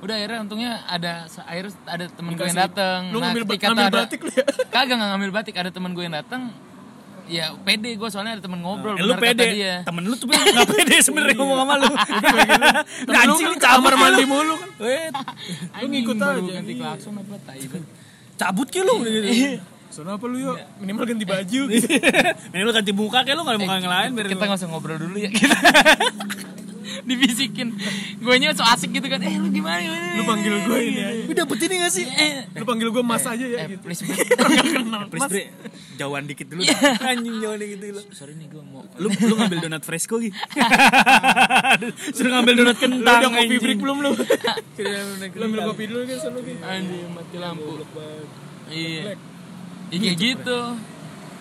Udah 0.00 0.14
akhirnya 0.16 0.38
untungnya 0.40 0.72
ada 0.88 1.12
air 1.46 1.68
ada 1.84 2.04
temen 2.08 2.32
gue 2.32 2.46
yang 2.46 2.56
dateng. 2.58 3.00
Lu 3.12 3.20
ngambil 3.20 3.42
ketika 3.44 3.66
ngambil 3.68 3.86
ada- 3.86 4.00
batik 4.08 4.20
lu 4.24 4.30
ya? 4.32 4.44
Kagak 4.74 4.94
nggak 4.96 5.10
ngambil 5.12 5.30
batik, 5.30 5.54
ada 5.56 5.70
temen 5.70 5.90
gue 5.92 6.04
yang 6.04 6.16
dateng. 6.16 6.42
Ya 7.30 7.54
pede 7.62 7.94
gue 7.94 8.08
soalnya 8.10 8.34
ada 8.34 8.42
temen 8.42 8.58
ngobrol. 8.58 8.98
Eh, 8.98 9.06
lu 9.06 9.14
pede, 9.14 9.54
dia. 9.54 9.86
temen 9.86 10.02
lu 10.02 10.18
tuh 10.18 10.26
nggak 10.26 10.66
pede 10.66 10.98
sebenarnya 11.06 11.36
ngomong 11.38 11.58
sama 11.62 11.74
lu. 11.78 11.88
Temen 13.06 13.28
lu 13.30 13.54
kamar 13.54 13.92
mandi 13.94 14.24
lu. 14.24 14.30
mulu 14.34 14.54
kan. 14.58 14.70
Lu 15.78 15.86
ngikut 15.86 16.16
aja. 16.18 16.40
Ganti 16.42 16.72
Iya. 16.74 16.80
klakson 16.82 17.14
apa 17.14 17.36
tai 17.46 17.62
cabut 18.34 18.66
ke 18.66 18.82
lu 18.82 19.04
gitu. 19.04 19.62
Soalnya 19.94 20.18
apa 20.18 20.26
lu 20.26 20.38
yuk? 20.42 20.56
Minimal 20.82 21.02
ganti 21.06 21.26
baju 21.28 21.60
gitu. 21.70 21.86
Ini 22.50 22.62
lu 22.62 22.72
ganti 22.74 22.90
muka 22.90 23.22
kayak 23.22 23.36
lu 23.36 23.42
kalau 23.46 23.58
muka 23.62 23.74
yang 23.78 23.90
lain 23.90 24.10
Kita 24.16 24.44
nggak 24.48 24.58
usah 24.58 24.68
ngobrol 24.70 24.98
dulu 24.98 25.16
ya. 25.22 25.30
Dibisikin. 27.08 27.68
Gue 28.18 28.34
nya 28.36 28.52
so 28.52 28.62
asik 28.62 28.90
gitu 28.90 29.06
kan. 29.06 29.20
Eh 29.20 29.36
lu 29.36 29.48
gimana? 29.48 29.78
gimana? 29.78 30.16
Lu 30.16 30.22
panggil 30.24 30.54
gue 30.60 30.78
ini 30.82 31.00
aja. 31.00 31.22
Lu 31.24 31.32
dapet 31.32 31.58
ini 31.64 31.74
gak 31.78 31.92
sih? 31.92 32.06
Eh, 32.06 32.32
Lu 32.52 32.64
panggil 32.64 32.88
gue 32.88 33.02
mas 33.02 33.22
aja 33.22 33.40
ya 33.40 33.58
eh, 33.60 33.66
gitu. 33.70 33.82
please 33.82 34.02
bro. 34.06 34.14
Please 35.08 35.28
bre, 35.28 35.42
jauhan 35.96 36.24
dikit 36.24 36.46
dulu. 36.48 36.60
Anjing 37.00 37.36
jauhan 37.38 37.58
dikit 37.58 37.78
dulu. 37.80 38.00
Sorry 38.10 38.34
nih 38.34 38.46
gue 38.48 38.62
mau. 38.62 38.82
Lu 38.96 39.08
lu 39.08 39.34
ngambil 39.34 39.58
donat 39.64 39.82
fresco 39.82 40.18
gitu. 40.18 40.34
Suruh 42.16 42.30
ngambil 42.32 42.54
donat 42.58 42.76
Lu 42.76 42.82
kentang. 42.82 43.18
udah 43.20 43.30
kopi 43.30 43.56
break 43.58 43.78
belum 43.78 43.96
lu? 44.00 44.12
Lu 44.14 45.42
ambil 45.46 45.60
kopi 45.68 45.84
dulu 45.86 46.02
kan 46.04 46.18
sana 46.18 46.38
gitu. 46.40 46.60
Anjing 46.60 47.08
mati 47.12 47.36
lampu. 47.38 47.72
Iya. 48.70 49.14
Iya 49.90 50.12
gitu. 50.14 50.58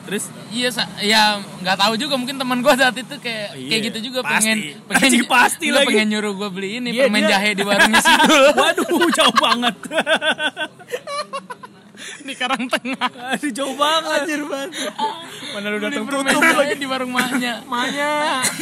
Terus 0.09 0.25
Iya, 0.49 0.69
ya 0.99 1.21
nggak 1.37 1.77
tahu 1.77 1.93
juga 1.95 2.17
mungkin 2.17 2.35
teman 2.35 2.59
gue 2.59 2.73
saat 2.73 2.97
itu 2.97 3.15
kayak 3.15 3.53
Iya, 3.53 3.69
kayak 3.69 3.81
gitu 3.87 3.99
juga 4.03 4.19
pasti. 4.21 4.33
pengen 4.41 4.57
pengen 4.83 5.05
Anjing, 5.05 5.25
pasti 5.29 5.67
lagi. 5.69 5.85
pengen 5.87 6.07
nyuruh 6.09 6.33
gue 6.35 6.49
beli 6.49 6.69
ini 6.77 6.89
Iya, 6.91 7.05
permen 7.05 7.21
dia- 7.21 7.31
jahe 7.31 7.49
di 7.51 7.61
warungnya 7.61 8.01
situ 8.07 8.33
waduh 8.51 8.89
jauh 9.11 9.35
banget. 9.37 9.75
di 12.19 12.33
Karang 12.33 12.65
Tengah. 12.65 13.09
Aduh 13.33 13.51
jauh 13.51 13.75
banget. 13.75 14.19
Anjir 14.23 14.41
banget. 14.43 14.71
Mana 15.51 15.65
lu 15.67 15.77
datang 15.77 16.05
tutup 16.05 16.25
jahe 16.25 16.73
di 16.73 16.85
warung 16.85 17.11
mahnya. 17.11 17.61
Mahnya. 17.65 18.11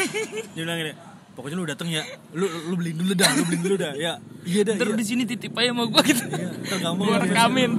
Dia 0.56 0.62
bilang 0.64 0.78
gini, 0.78 0.94
pokoknya 1.38 1.56
lu 1.62 1.70
dateng 1.70 1.94
ya, 1.94 2.02
lu 2.34 2.50
lu 2.50 2.74
beliin 2.74 2.98
dulu 2.98 3.14
dah, 3.14 3.30
lu 3.30 3.46
beliin 3.46 3.62
dulu 3.62 3.78
dah. 3.78 3.94
Ya, 3.94 4.18
iya 4.42 4.62
dah. 4.66 4.74
Terus 4.74 4.94
Iya. 4.98 5.00
di 5.00 5.06
sini 5.06 5.24
titip 5.24 5.54
aja 5.54 5.70
sama 5.70 5.86
gue 5.86 6.02
gitu. 6.10 6.24
Kamu 6.82 7.02
Gue 7.06 7.18
rekamin. 7.22 7.72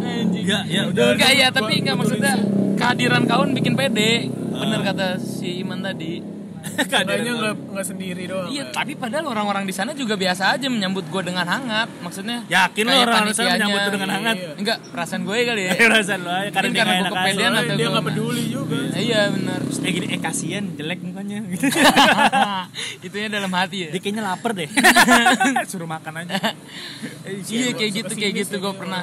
Anjing. 0.00 0.44
Ya, 0.48 0.58
ya 0.64 0.82
udah. 0.88 1.12
Enggak 1.12 1.32
ya, 1.36 1.46
tapi 1.52 1.72
enggak 1.84 1.96
maksudnya 2.00 2.34
kehadiran 2.80 3.28
kawan 3.28 3.52
bikin 3.52 3.76
pede. 3.76 4.32
Bener 4.32 4.80
kata 4.80 5.20
si 5.20 5.60
Iman 5.60 5.84
tadi. 5.84 6.41
Kayaknya 6.92 7.32
enggak 7.32 7.54
enggak 7.58 7.86
sendiri 7.86 8.22
doang. 8.26 8.48
Iya, 8.48 8.64
tapi 8.70 8.92
padahal 8.94 9.26
orang-orang 9.26 9.64
di 9.64 9.74
sana 9.74 9.92
juga 9.92 10.14
biasa 10.14 10.54
aja 10.54 10.66
menyambut 10.66 11.04
gue 11.06 11.22
dengan 11.22 11.44
hangat. 11.44 11.88
Maksudnya 12.00 12.46
Yakin 12.46 12.82
lu 12.82 12.90
kayak 12.90 13.02
orang 13.02 13.14
sana 13.14 13.26
panitianya. 13.26 13.52
menyambut 13.54 13.82
dengan 13.90 14.08
hangat? 14.10 14.36
Enggak, 14.56 14.78
perasaan 14.88 15.22
gue 15.22 15.36
kali 15.42 15.62
ya. 15.62 15.72
Perasaan 15.76 16.20
lu 16.20 16.30
aja 16.30 16.48
karena 16.50 16.68
dia 16.68 16.78
karena 16.78 16.92
nggak 16.94 17.12
kepedean 17.12 17.50
asal. 17.50 17.62
atau 17.62 17.74
dia 17.74 17.88
mah. 17.88 18.02
peduli 18.04 18.44
juga. 18.46 18.76
Iya 18.92 19.20
benar. 19.30 19.60
Eh 19.82 19.90
gini, 19.90 20.06
eh 20.08 20.20
kasihan 20.20 20.64
jelek 20.72 21.00
mukanya 21.02 21.38
gitu. 21.52 21.64
Itunya 23.02 23.28
dalam 23.28 23.52
hati 23.52 23.76
ya. 23.84 23.90
Dia 23.90 24.00
kayaknya 24.00 24.22
lapar 24.22 24.52
deh. 24.54 24.68
Suruh 25.70 25.86
makan 25.86 26.22
aja. 26.22 26.54
Iya 27.26 27.74
kayak 27.74 27.92
gitu 27.92 28.12
kayak 28.14 28.34
gitu 28.46 28.54
gue 28.58 28.72
pernah. 28.74 29.02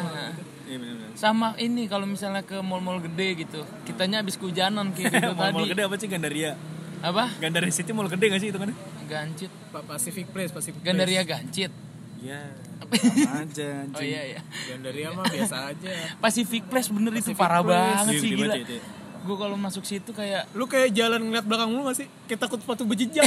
Iya. 0.69 0.77
Sama 1.19 1.51
ini 1.59 1.91
kalau 1.91 2.07
misalnya 2.07 2.39
ke 2.39 2.63
mall-mall 2.63 3.03
gede 3.03 3.43
gitu, 3.43 3.59
kitanya 3.83 4.23
habis 4.23 4.39
kehujanan 4.39 4.95
kayak 4.95 5.19
gitu 5.19 5.35
Mall-mall 5.35 5.67
tadi. 5.67 5.71
gede 5.75 5.81
apa 5.83 5.95
sih 5.99 6.07
Gandaria? 6.07 6.55
Apa? 7.01 7.31
Gandaria 7.38 7.69
City 7.69 7.91
mall 7.91 8.07
gede 8.07 8.25
gak 8.27 8.39
sih 8.39 8.49
itu 8.49 8.57
kan? 8.57 8.71
Gancit. 9.05 9.51
Pak 9.69 9.83
Pacific 9.85 10.27
Place, 10.27 10.51
Pacific 10.51 10.77
Place. 10.77 10.88
Gandaria 10.89 11.23
Gancit. 11.23 11.71
Iya. 12.19 12.41
Sama 12.89 13.39
aja 13.39 13.69
Oh 13.85 13.95
anjing. 13.95 14.09
iya 14.09 14.21
iya. 14.29 14.41
Gandaria 14.67 15.07
mah 15.09 15.23
biasa 15.23 15.57
aja. 15.69 15.91
Pacific 16.17 16.63
Place 16.65 16.89
bener 16.89 17.12
itu 17.13 17.31
Pacific 17.31 17.39
parah 17.39 17.62
Place. 17.62 17.71
banget 17.71 18.12
Iya, 18.12 18.19
sih 18.19 18.29
gila. 18.33 18.55
itu. 18.57 18.77
Gue 19.19 19.35
kalau 19.35 19.55
masuk 19.55 19.83
situ 19.83 20.12
kayak 20.12 20.47
Lu 20.53 20.63
kayak 20.63 20.91
jalan 20.91 21.19
ngeliat 21.21 21.43
belakang 21.43 21.69
lu 21.69 21.83
gak 21.83 21.95
sih? 21.95 22.07
Kayak 22.25 22.39
takut 22.41 22.59
sepatu 22.59 22.83
berjejak. 22.83 23.23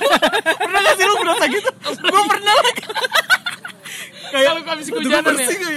pernah 0.62 0.80
gak 0.80 0.94
sih 0.94 1.04
lu 1.04 1.14
berasa 1.16 1.44
gitu? 1.46 1.70
Gue 2.00 2.22
pernah. 2.24 2.54
kayak 4.34 4.50
Kalau 4.50 4.62
habis 4.66 4.86
gua 4.90 5.00
ya? 5.00 5.20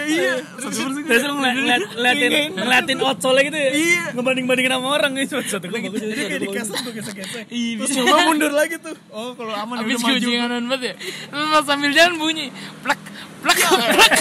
iya. 0.10 0.34
Bersih. 0.58 0.84
Terus 1.06 1.24
lu 1.24 1.34
ngeliat, 1.38 1.56
ngeliat, 1.56 1.82
ngeliatin, 1.93 2.32
ngeliatin 2.58 2.98
outsole 3.06 3.41
gitu 3.46 3.58
ya? 3.58 3.72
Iya. 3.72 4.04
Ngebanding-bandingin 4.17 4.72
sama 4.74 4.88
orang 4.89 5.12
gitu. 5.15 5.36
Satu 5.46 5.65
gue 5.70 5.80
bagus. 5.80 6.02
Jadi 6.02 6.24
kayak 6.26 6.41
dikesek 6.41 6.78
gue 6.82 6.93
gesek-gesek. 6.98 7.46
Iya, 7.48 7.74
Terus 7.78 7.91
nyoba 7.96 8.17
mundur 8.26 8.52
lagi 8.52 8.76
tuh. 8.82 8.96
Oh 9.13 9.38
kalau 9.38 9.54
aman 9.54 9.76
habis 9.86 10.02
udah 10.02 10.10
maju. 10.10 10.17
kehujanan 10.17 10.63
banget 10.65 10.82
ya. 10.82 10.93
Terus 11.30 11.48
pas 11.54 11.63
sambil 11.63 11.91
jalan 11.93 12.13
bunyi 12.17 12.46
plak 12.82 13.00
plak 13.38 13.58
plak. 13.96 14.12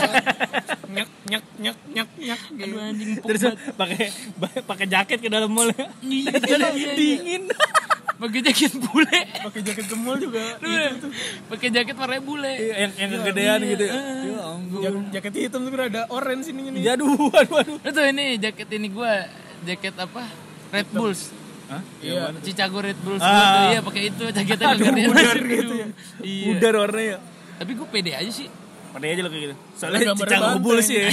Nyak 0.87 1.09
nyak 1.27 1.45
nyak 1.59 1.77
nyak 1.91 2.09
nyak. 2.21 2.41
Aduh 2.61 2.79
anjing 2.85 3.11
Terus 3.25 3.43
pakai 3.75 4.05
pakai 4.63 4.87
jaket 4.87 5.19
ke 5.19 5.29
dalam 5.33 5.49
mall. 5.49 5.73
Iya, 5.73 6.37
iya, 6.37 6.69
iya. 6.77 6.91
Dingin. 6.95 7.43
Pakai 8.17 8.41
jaket 8.43 8.73
bule. 8.79 9.21
Pakai 9.45 9.61
jaket 9.61 9.85
ke 9.85 9.95
mall 9.95 10.17
juga. 10.17 10.41
Bener. 10.57 10.97
Pakai 11.47 11.69
jaket 11.69 11.93
warna 11.95 12.17
bule. 12.19 12.49
Iya, 12.51 12.75
yang 12.79 12.93
yang 12.97 13.11
kegedean 13.15 13.59
gitu. 13.63 13.85
Ya 13.85 14.01
ampun. 14.43 14.81
Jak- 14.81 15.09
jaket 15.13 15.33
hitam 15.39 15.61
tuh 15.63 15.71
kan 15.71 15.83
ada 15.87 16.03
orange 16.09 16.49
ininya 16.49 16.71
nih. 16.73 16.81
Ya 16.81 16.93
aduh, 16.95 17.13
aduh, 17.37 17.57
aduh. 17.59 17.77
Tuh 17.79 18.05
ini 18.07 18.27
jaket 18.37 18.69
ini 18.73 18.89
gua 18.89 19.29
jaket 19.63 19.93
apa? 19.95 20.25
Red 20.69 20.89
Bulls. 20.91 21.29
Hah? 21.67 21.83
Iya. 21.99 22.31
Chicago 22.41 22.79
Red 22.79 22.99
Bulls 23.01 23.21
Ah. 23.21 23.69
iya 23.69 23.83
pakai 23.83 24.09
itu 24.09 24.25
jaketnya 24.25 24.67
Aduh, 24.71 24.87
kegedean. 24.87 25.09
pudar 25.11 25.39
gitu 25.43 25.73
ya. 25.75 25.87
Iya. 26.23 26.47
Udah 26.53 26.69
warnanya. 26.79 27.17
Tapi 27.57 27.71
gue 27.73 27.87
pede 27.89 28.13
aja 28.13 28.31
sih. 28.31 28.49
Pada 28.93 29.05
aja 29.05 29.21
lo 29.21 29.29
kayak 29.29 29.43
gitu. 29.45 29.55
Soalnya 29.75 30.15
banteng. 30.15 30.41
bubul 30.57 30.79
sih 30.79 30.97
ya. 31.03 31.09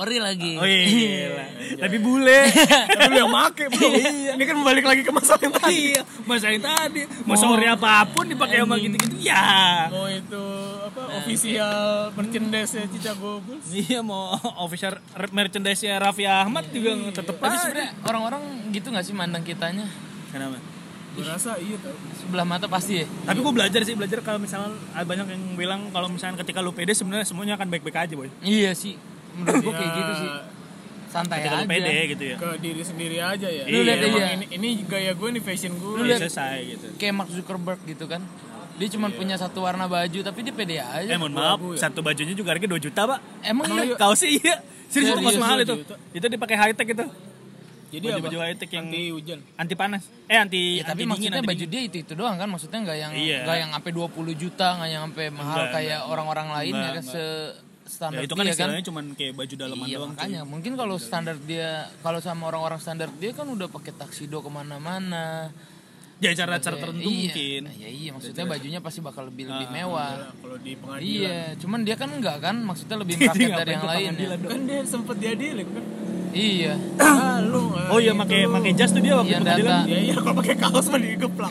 Ori 0.00 0.16
lagi. 0.16 0.56
Oh 0.56 0.64
iya, 0.64 0.80
gila. 0.88 1.44
Tapi 1.84 1.96
bule. 2.00 2.40
Tapi 2.96 3.12
lu 3.12 3.18
yang 3.20 3.28
make 3.28 3.68
bro. 3.68 3.88
Ini 4.32 4.44
kan 4.48 4.56
balik 4.64 4.84
lagi 4.88 5.04
ke 5.04 5.12
masalah 5.12 5.40
yang 5.44 5.52
tadi. 5.52 5.92
Iya, 5.92 6.02
masa 6.24 6.48
yang 6.48 6.64
tadi. 6.64 7.04
Mau 7.28 7.36
sore 7.36 7.68
apa 7.68 8.08
pun 8.08 8.24
dipakai 8.24 8.64
sama 8.64 8.80
gitu-gitu. 8.80 9.20
Ya. 9.20 9.92
Mau 9.92 10.08
itu 10.08 10.44
apa 10.88 11.20
official 11.20 11.76
merchandise 12.16 12.72
ya 12.80 12.84
Chicago 12.88 13.44
Bulls. 13.44 13.68
Iya 13.68 14.00
mau 14.00 14.40
official 14.64 15.04
merchandise-nya 15.12 16.00
Raffi 16.00 16.24
Ahmad 16.24 16.64
juga 16.72 16.96
tetep 17.12 17.36
Tapi 17.36 17.56
sebenarnya 17.60 17.92
orang-orang 18.08 18.42
gitu 18.72 18.88
gak 18.88 19.04
sih 19.04 19.12
mandang 19.12 19.44
kitanya? 19.44 19.84
Kenapa? 20.32 20.56
Gue 21.12 21.28
rasa 21.28 21.60
iya 21.60 21.76
tau. 21.76 21.92
Sebelah 22.16 22.48
mata 22.48 22.72
pasti 22.72 23.02
ya. 23.02 23.06
Tapi 23.28 23.36
gue 23.36 23.52
belajar 23.52 23.84
sih, 23.84 23.92
belajar 23.92 24.24
kalau 24.24 24.40
misalnya 24.40 24.72
banyak 24.96 25.26
yang 25.28 25.42
bilang 25.60 25.80
kalau 25.92 26.08
misalnya 26.08 26.40
ketika 26.40 26.64
lu 26.64 26.72
pede 26.72 26.96
sebenarnya 26.96 27.28
semuanya 27.28 27.60
akan 27.60 27.68
baik-baik 27.68 28.08
aja, 28.08 28.14
boy. 28.16 28.32
Iya 28.40 28.72
sih. 28.72 28.96
Menurut 29.40 29.62
gue 29.62 29.74
kayak 29.74 29.92
gitu 29.94 30.12
sih. 30.16 30.30
Santai 31.10 31.42
aja. 31.42 31.66
pede 31.66 31.90
gitu 32.08 32.24
ya. 32.24 32.36
Ke 32.36 32.48
diri 32.56 32.82
sendiri 32.82 33.18
aja 33.18 33.48
ya. 33.48 33.64
Lu 33.64 33.82
lihat 33.82 33.98
Emang 33.98 34.14
aja. 34.16 34.26
Ini, 34.32 34.46
ini 34.52 34.68
gaya 34.84 35.10
gue 35.10 35.28
nih 35.32 35.42
fashion 35.42 35.72
gue. 35.74 35.92
Lu 35.92 36.04
lihat- 36.04 36.22
selesai 36.22 36.56
gitu. 36.70 36.86
Kayak 36.96 37.14
Mark 37.16 37.30
Zuckerberg 37.30 37.80
gitu 37.82 38.04
kan. 38.04 38.22
Dia 38.76 38.88
cuma 38.88 39.10
punya 39.10 39.34
satu 39.34 39.60
warna 39.60 39.84
baju 39.84 40.18
tapi 40.22 40.40
dia 40.40 40.54
pede 40.54 40.78
aja. 40.78 41.04
Eh 41.04 41.18
mohon 41.18 41.34
maaf, 41.34 41.58
satu 41.74 42.00
bajunya 42.00 42.32
juga 42.32 42.50
harganya 42.50 42.72
2 42.72 42.80
juta, 42.80 43.04
Pak. 43.04 43.18
Emang 43.42 43.66
iya? 43.68 43.92
Kaosnya 43.94 44.30
iya. 44.30 44.54
Serius 44.86 45.10
itu 45.10 45.18
kaos 45.18 45.26
Serius, 45.28 45.42
mahal 45.42 45.58
itu. 45.60 45.74
Itu 46.12 46.26
dipakai 46.26 46.56
high 46.56 46.72
tech 46.72 46.88
itu. 46.88 47.04
Jadi 47.90 48.06
Baju-baju 48.06 48.36
apa? 48.36 48.44
high 48.46 48.56
tech 48.56 48.70
yang 48.70 48.86
Anti 48.86 49.02
hujan. 49.10 49.38
anti 49.56 49.74
panas. 49.74 50.02
Eh 50.24 50.38
anti 50.38 50.78
Ya, 50.78 50.86
tapi 50.86 50.94
anti 50.94 50.96
dingin, 50.96 51.08
maksudnya 51.10 51.32
anti 51.36 51.50
baju 51.50 51.58
dingin. 51.60 51.74
dia 51.74 51.80
itu 51.82 51.96
itu 52.00 52.12
doang 52.14 52.36
kan 52.38 52.46
maksudnya 52.46 52.78
nggak 52.80 52.96
yang 52.96 53.12
Iya. 53.12 53.38
nggak 53.42 53.56
yang 53.58 53.70
sampai 53.72 53.90
20 53.92 54.06
juta 54.32 54.66
nggak 54.72 54.88
yang 54.88 55.02
sampai 55.10 55.26
mahal 55.28 55.58
Enggak, 55.60 55.68
kayak 55.74 56.00
orang-orang 56.06 56.48
lain 56.52 56.74
ya 56.76 56.90
kan 56.92 57.04
se 57.04 57.24
standar 57.90 58.16
Ya 58.16 58.24
itu 58.24 58.32
kan 58.32 58.40
dia 58.40 58.50
kan 58.50 58.56
istilahnya 58.62 58.84
cuman 58.86 59.04
kayak 59.12 59.32
baju 59.34 59.54
dalaman 59.56 59.84
iya 59.84 59.96
doang. 59.96 60.10
makanya 60.12 60.40
mungkin 60.44 60.72
kalau 60.74 60.96
standar 60.96 61.34
dia 61.40 61.68
kalau 61.98 62.18
sama 62.18 62.46
orang-orang 62.46 62.78
standar 62.78 63.10
dia 63.12 63.32
kan 63.32 63.44
udah 63.46 63.66
pakai 63.66 63.90
taksido 63.92 64.38
ke 64.38 64.48
mana-mana 64.48 65.50
Ya 66.18 66.30
cara-cara 66.32 66.76
tertentu 66.76 67.00
iya, 67.02 67.16
mungkin. 67.26 67.62
ya 67.74 67.88
iya 67.88 68.10
maksudnya 68.12 68.44
bajunya 68.44 68.78
pasti 68.78 69.00
bakal 69.00 69.26
lebih 69.26 69.48
lebih 69.48 69.68
mewah 69.70 70.12
Nah, 70.20 70.32
Kalau 70.36 70.56
di 70.58 70.72
pengadilan. 70.74 71.00
iya 71.02 71.38
cuman 71.56 71.80
dia 71.80 71.96
kan 71.96 72.08
enggak 72.10 72.36
kan 72.38 72.56
maksudnya 72.60 72.96
lebih 72.98 73.14
merakyat 73.18 73.56
dari 73.56 73.72
yang 73.72 73.84
lain 73.84 74.12
ya. 74.14 74.28
Kan 74.38 74.60
dia 74.62 74.80
sempet 74.84 75.16
diadilin 75.16 75.64
kan. 75.66 75.84
iya 76.30 76.76
Ah, 77.00 77.40
lu 77.40 77.72
nggak 77.72 77.88
Oh 77.88 77.98
iya 77.98 78.12
gitu. 78.12 78.20
pakai 78.20 78.40
pakai 78.46 78.72
jas 78.76 78.90
tuh 78.90 79.00
dia 79.00 79.16
waktu 79.16 79.32
Yang 79.32 79.40
di 79.40 79.46
pengadilan. 79.48 79.72
data. 79.80 79.88
Ya 79.88 79.98
iya 79.98 80.14
kalau 80.14 80.34
pakai 80.36 80.54
kaos 80.56 80.86
mah 80.86 81.00
digeplak. 81.00 81.50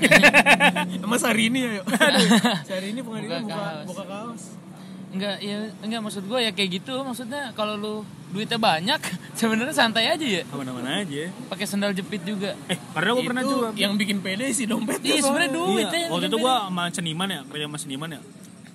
Sama 1.02 1.17
Sari 1.17 1.43
ini 1.45 1.60
ayo. 1.65 1.84
Sari 2.69 2.88
ini 2.93 3.02
pengadilan 3.02 3.41
Buka 3.41 3.49
buka 3.49 3.65
kaos. 3.65 3.86
buka 3.89 4.04
kaos. 4.06 4.43
Enggak 5.09 5.35
ya 5.39 5.57
enggak 5.79 6.01
maksud 6.01 6.23
gue 6.23 6.39
ya 6.39 6.51
kayak 6.51 6.69
gitu 6.75 7.01
maksudnya 7.01 7.49
kalau 7.51 7.73
lu 7.73 7.95
duitnya 8.29 8.55
banyak 8.55 9.01
sebenarnya 9.39 9.73
santai 9.73 10.05
aja 10.07 10.21
ya 10.21 10.43
Ke 10.43 10.53
mana-mana 10.53 11.01
aja. 11.01 11.33
pakai 11.47 11.65
sendal 11.65 11.91
jepit 11.91 12.21
juga 12.21 12.53
Eh, 12.65 12.77
karena 12.91 13.09
gue 13.11 13.23
pernah 13.23 13.43
juga. 13.43 13.67
yang 13.73 13.93
bikin 13.95 14.19
pede 14.19 14.45
sih 14.49 14.63
dompet 14.63 15.01
iya 15.01 15.17
sebenarnya 15.19 15.49
duit 15.51 15.87
Iya, 15.87 15.97
ya 15.99 16.07
waktu 16.09 16.27
itu 16.27 16.37
gue 16.37 16.53
sama 16.61 16.83
seniman 16.89 17.27
ya, 17.27 17.41
kerja 17.43 17.65
sama 17.65 17.77
seniman 17.77 18.09
ya. 18.11 18.21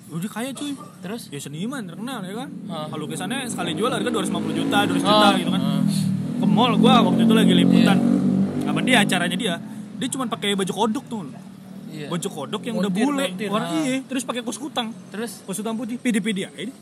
Udah 0.07 0.27
kaya 0.29 0.51
cuy. 0.51 0.75
terus 1.01 1.23
Ya 1.29 1.39
seniman 1.39 1.83
terkenal 1.85 2.21
ya 2.21 2.35
kan. 2.37 2.49
Ah. 2.67 2.87
Kalau 2.87 3.03
lukisannya 3.05 3.47
sekali 3.47 3.73
jual 3.73 3.89
harga 3.89 4.07
250 4.07 4.31
juta, 4.55 4.79
200 4.85 5.01
juta 5.01 5.27
Ah, 5.27 5.33
gitu 5.35 5.51
kan. 5.51 5.63
Ke 6.35 6.47
mall 6.47 6.75
gua 6.77 6.95
waktu 7.05 7.23
itu 7.23 7.33
lagi 7.33 7.53
liputan. 7.53 7.99
Apa 8.65 8.79
dia 8.81 9.01
acaranya 9.01 9.35
dia? 9.35 9.55
Dia 9.95 10.09
cuma 10.09 10.27
pakai 10.27 10.53
baju 10.53 10.73
kodok 10.73 11.05
tuh. 11.05 11.25
Iya 11.95 12.07
Baju 12.07 12.29
kodok 12.29 12.63
yang 12.63 12.77
udah 12.77 12.91
Montir, 12.91 13.05
bule. 13.05 13.27
montir. 13.29 13.49
Warna 13.49 13.69
Ah. 13.69 13.79
iya, 13.81 13.95
terus 14.03 14.23
pakai 14.23 14.43
kos 14.43 14.59
kutang. 14.59 14.89
terus 15.09 15.33
Kos 15.41 15.57
kutang 15.57 15.75
putih, 15.75 15.97
pede-pede 15.97 16.43
aja. 16.45 16.59
ini. 16.61 16.75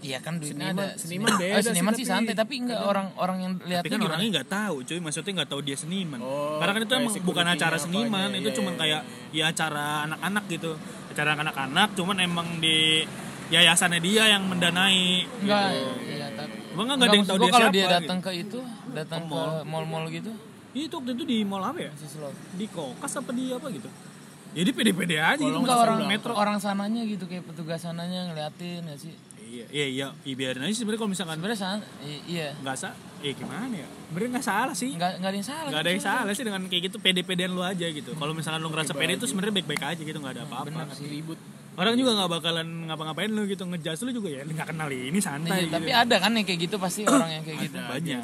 iya 0.00 0.18
kan 0.18 0.34
duitnya 0.34 0.74
Seniman- 0.74 0.82
ada 0.82 0.98
seniman 0.98 1.28
Oh, 1.28 1.36
beda 1.36 1.54
sih, 1.54 1.66
seniman 1.68 1.92
sih 1.92 2.02
tapi 2.02 2.10
santai 2.12 2.34
tapi 2.34 2.54
enggak 2.58 2.80
orang 2.82 3.06
orang 3.16 3.38
yang 3.40 3.52
Tapi 3.54 3.68
lihatnya 3.68 3.90
kan 3.92 4.02
orangnya 4.04 4.28
nggak 4.32 4.48
tahu, 4.50 4.76
cuy. 4.82 4.98
Maksudnya 4.98 5.32
nggak 5.32 5.48
tahu 5.48 5.60
dia 5.60 5.76
seniman. 5.76 6.18
Oh, 6.20 6.58
Karena 6.58 6.72
kan 6.72 6.80
itu 6.80 6.94
emang 6.96 7.14
bukan 7.22 7.46
acara 7.48 7.76
seniman, 7.76 8.28
aja, 8.28 8.36
itu 8.36 8.42
iya, 8.44 8.56
cuman 8.56 8.72
iya. 8.72 8.80
kayak 8.80 9.00
ya 9.30 9.44
acara 9.48 9.86
anak-anak 10.04 10.44
gitu. 10.48 10.70
Acara 11.06 11.30
anak-anak, 11.36 11.88
cuman 11.92 12.16
emang 12.18 12.48
di 12.58 13.06
yayasannya 13.48 14.00
dia 14.00 14.24
yang 14.28 14.42
mendanai. 14.44 15.22
enggak 15.38 15.66
gitu. 15.70 15.90
iya 16.08 16.26
tapi 16.32 16.54
Emang 16.72 16.84
nggak 16.88 16.98
ada 16.98 17.14
yang 17.14 17.26
tahu 17.28 17.38
dia 17.38 17.46
kalau 17.48 17.62
siapa. 17.62 17.70
dia 17.70 17.84
gitu. 17.84 17.94
datang 17.94 18.18
ke 18.18 18.30
itu 18.34 18.58
datang 18.90 19.20
Ke 19.20 19.28
ke 19.28 19.30
mall. 19.30 19.50
mall-mall 19.64 20.04
gitu 20.08 20.32
Itu 20.74 20.94
waktu 20.96 21.10
itu 21.12 21.24
di 21.24 21.38
mall 21.44 21.62
apa 21.62 21.78
ya? 21.78 21.92
Di 22.50 22.66
kokas 22.66 23.12
apa 23.14 23.30
di 23.30 23.44
apa 23.48 23.68
gitu? 23.68 23.86
Jadi 24.52 24.70
pede-pede 24.76 25.16
aja 25.16 25.40
gitu. 25.40 25.58
enggak 25.58 25.78
orang 25.80 25.98
metro. 26.04 26.32
orang 26.36 26.58
sananya 26.60 27.02
gitu 27.08 27.24
kayak 27.24 27.44
petugas 27.48 27.80
sananya 27.80 28.28
ngeliatin 28.28 28.84
ya 28.84 28.96
sih 28.96 29.14
Iya, 29.52 29.68
iya, 29.68 29.86
iya, 29.92 30.06
iya 30.24 30.32
biarin 30.32 30.64
aja 30.64 30.72
sih 30.72 30.80
sebenarnya 30.80 31.00
kalau 31.04 31.12
misalkan 31.12 31.36
sebenarnya 31.36 31.60
san 31.60 31.80
iya 32.24 32.56
nggak 32.64 32.72
sa, 32.72 32.96
eh 33.20 33.36
gimana 33.36 33.68
ya? 33.68 33.84
Sebenarnya 33.84 34.30
nggak 34.32 34.46
salah 34.48 34.72
sih. 34.72 34.90
nggak 34.96 35.12
nggak 35.20 35.28
ada 35.28 35.36
yang 35.36 35.44
salah 35.52 35.68
Nggak 35.68 35.82
ada 35.84 35.90
yang 35.92 36.04
salah 36.08 36.32
sih 36.32 36.44
dengan 36.48 36.62
kayak 36.72 36.82
gitu 36.88 36.96
pede-pedean 36.96 37.52
lu 37.52 37.60
aja 37.60 37.84
gitu. 37.84 38.16
Kalau 38.16 38.32
misalkan 38.32 38.64
lu 38.64 38.72
ngerasa 38.72 38.96
pede 38.96 39.20
itu 39.20 39.28
sebenarnya 39.28 39.52
baik-baik 39.60 39.82
aja 39.84 40.00
gitu, 40.00 40.18
nggak 40.24 40.34
ada 40.40 40.42
apa-apa. 40.48 40.96
ribut 41.04 41.36
Orang 41.72 41.96
juga 41.96 42.12
nggak 42.12 42.30
bakalan 42.36 42.68
ngapa-ngapain 42.84 43.32
lu 43.32 43.48
gitu 43.48 43.64
ngejas 43.64 44.04
lu 44.04 44.12
juga 44.12 44.28
ya 44.28 44.44
nggak 44.44 44.76
kenal 44.76 44.92
ini 44.92 45.16
santai 45.24 45.56
Iya, 45.56 45.64
gitu. 45.64 45.76
tapi 45.80 45.90
ada 45.92 46.16
kan 46.20 46.32
yang 46.36 46.44
kayak 46.44 46.60
gitu 46.68 46.76
pasti 46.76 47.00
orang 47.08 47.30
yang 47.32 47.44
kayak 47.48 47.58
gitu 47.64 47.76
banyak. 47.80 48.20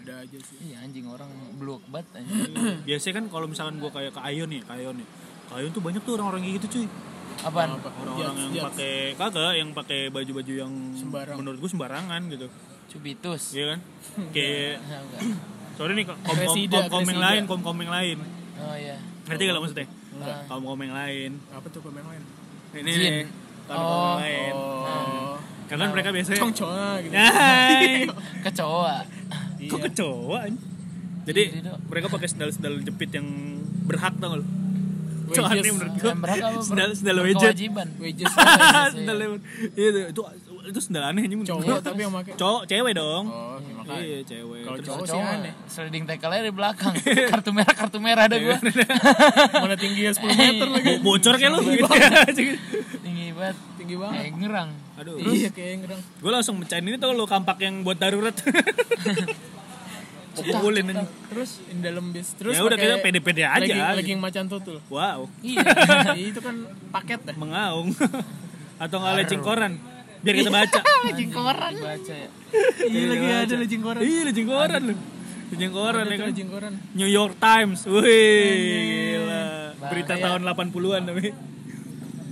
ada 0.00 0.14
aja 0.26 0.38
sih 0.42 0.56
iya 0.66 0.76
anjing 0.82 1.06
orang 1.06 1.30
blok 1.54 1.82
banget 1.86 2.18
anjing. 2.18 2.50
Biasanya 2.90 3.14
kan 3.22 3.24
kalau 3.30 3.46
misalkan 3.46 3.78
gua 3.78 3.94
kayak 3.94 4.10
ke 4.10 4.20
Ayon 4.26 4.50
nih, 4.50 4.62
ke 4.66 4.72
Ayon 4.74 4.98
nih. 4.98 5.06
Ke 5.50 5.58
Ayon 5.58 5.70
tuh 5.70 5.82
banyak 5.82 5.98
tuh 6.00 6.14
orang-orang 6.14 6.40
kayak 6.40 6.54
gitu 6.56 6.66
cuy. 6.70 6.86
apaan 7.40 7.70
Orang-orang 7.74 8.36
yang 8.48 8.64
pakai 8.64 8.92
kagak 9.14 9.52
yang 9.56 9.68
pakai 9.72 10.00
baju-baju 10.08 10.52
yang 10.54 10.72
Sembarang. 10.94 11.36
menurut 11.36 11.58
gua 11.58 11.68
sembarangan 11.68 12.20
gitu. 12.28 12.46
cubitus 12.86 13.42
Iya 13.50 13.64
kan? 13.68 13.78
Kayak 14.34 14.78
Ya, 14.82 14.98
sorry 15.76 15.92
nih 15.94 16.04
kom 16.04 16.16
kom 16.20 16.36
kom 16.36 16.46
kom 16.86 17.02
yang 17.02 17.16
resida. 17.16 17.24
lain, 17.24 17.42
kom 17.44 17.60
kom 17.60 17.76
yang 17.76 17.90
lain. 17.90 18.16
oh 18.56 18.74
iya 18.74 18.96
Ngerti 19.22 19.42
gak 19.42 19.54
lo 19.54 19.60
maksudnya? 19.60 19.86
Enggak. 20.12 20.38
Kom 20.46 20.62
kom 20.64 20.80
yang 20.80 20.92
lain. 20.92 21.30
apa 21.48 21.66
tuh 21.66 21.80
komen 21.80 22.02
lain 22.04 22.22
Ini 22.72 22.92
nih. 22.92 23.10
Kom 23.64 23.74
kom 23.74 23.80
Oh. 23.80 24.18
yang 24.18 24.20
lain. 24.20 24.52
oh 24.52 25.34
Karena 25.64 25.82
kan 25.82 25.90
mereka 25.92 26.08
biasanya 26.10 26.38
congconga 26.40 26.88
gitu 27.00 27.14
kecoa 28.46 28.96
Kok 29.62 29.80
kecoa? 29.86 30.38
anjing? 30.42 30.58
Jadi 31.22 31.42
Iya, 31.48 31.60
Dok. 31.64 31.78
mereka 31.86 32.06
pakai 32.08 32.26
sendal-sendal 32.26 32.74
jepit 32.82 33.10
yang 33.12 33.28
berhak 33.86 34.12
tau 34.16 34.28
gak 34.30 34.40
lo? 34.40 34.46
Cowok 35.32 35.50
aneh 35.50 35.70
menurut 35.70 35.92
bro? 35.94 36.10
Sendal 36.60 36.90
sendal 36.92 37.18
wedget. 37.20 37.54
Kewajiban. 37.54 37.88
sendal 38.90 39.16
wedget. 39.22 39.42
Iya 39.72 39.88
itu, 39.88 40.00
itu 40.10 40.22
itu 40.60 40.78
sendal 40.78 41.04
aneh 41.04 41.22
anjing 41.22 41.40
cowok 41.42 41.80
tapi 41.80 42.00
yang 42.00 42.12
pakai 42.12 42.32
Cowok, 42.34 42.62
cewek 42.64 42.92
dong. 42.94 43.24
oh 43.26 43.56
ya 43.58 43.96
Iya, 43.96 44.18
cewek. 44.22 44.62
Kalau 44.62 44.78
cowok 44.80 45.04
sih 45.04 45.18
aneh. 45.18 45.52
Sliding 45.66 46.04
tackle 46.04 46.30
aja 46.30 46.42
di 46.42 46.52
belakang. 46.52 46.92
kartu 47.32 47.50
merah, 47.50 47.74
kartu 47.74 47.98
merah 47.98 48.22
ada 48.24 48.36
gua. 48.36 48.56
mana 49.62 49.74
tingginya 49.74 50.12
10 50.12 50.30
meter 50.30 50.66
lagi 50.68 50.86
Bo- 50.86 51.02
bocor 51.08 51.34
kayak 51.34 51.50
lo 51.50 51.58
gitu. 51.60 51.90
Tinggi 53.00 53.26
banget. 53.32 53.56
tinggi 53.74 53.94
banget 53.96 54.14
Kayak 54.20 54.32
ngerang. 54.36 54.70
Aduh. 54.94 55.16
iya 55.26 55.48
kayak 55.48 55.74
ngerang 55.80 56.00
Gue 56.20 56.30
langsung 56.30 56.54
mecahin 56.54 56.84
ini 56.84 57.00
tau 57.00 57.10
lo 57.10 57.24
kampak 57.24 57.56
yang 57.58 57.80
buat 57.80 57.96
darurat. 57.96 58.36
Pukulin 60.32 60.86
aja. 60.88 61.04
terus 61.26 61.58
in 61.66 61.78
dalam 61.80 62.10
bis 62.10 62.32
terus 62.32 62.54
Ya 62.54 62.62
udah, 62.62 62.74
kita 62.74 63.02
pede-pede 63.02 63.42
aja, 63.42 63.66
gitu. 63.66 63.98
legging 63.98 64.18
macan 64.18 64.46
tutul 64.46 64.78
Wow, 64.86 65.26
Iya. 65.42 65.66
itu 66.30 66.38
kan 66.38 66.54
paket 66.88 67.20
dah 67.24 67.34
mengaung. 67.34 67.90
Atau 68.82 68.96
nggak 68.96 69.14
lecing 69.18 69.42
koran. 69.42 69.76
Biar 70.20 70.34
kita 70.36 70.48
baca. 70.48 70.80
Legging 71.08 71.30
koran. 71.30 71.72
Baca 71.74 72.14
ya. 72.14 72.28
iya 72.82 73.04
lagi 73.06 73.26
ada 73.42 73.54
legging 73.56 73.80
koran 73.80 74.00
Iya, 74.00 74.20
lecing 74.24 74.46
koran 74.46 74.82
lu. 74.82 74.94
Lecing 75.50 75.72
koran 75.72 76.04
ya 76.04 76.16
kan. 76.16 76.30
koran 76.46 76.72
New 76.94 77.10
York 77.10 77.34
Times. 77.36 77.78
Wih, 77.84 78.04
gila. 79.18 79.44
Berita 79.82 80.14
Bahaya. 80.14 80.24
tahun 80.30 80.40
80-an 80.46 81.02
tapi. 81.04 81.22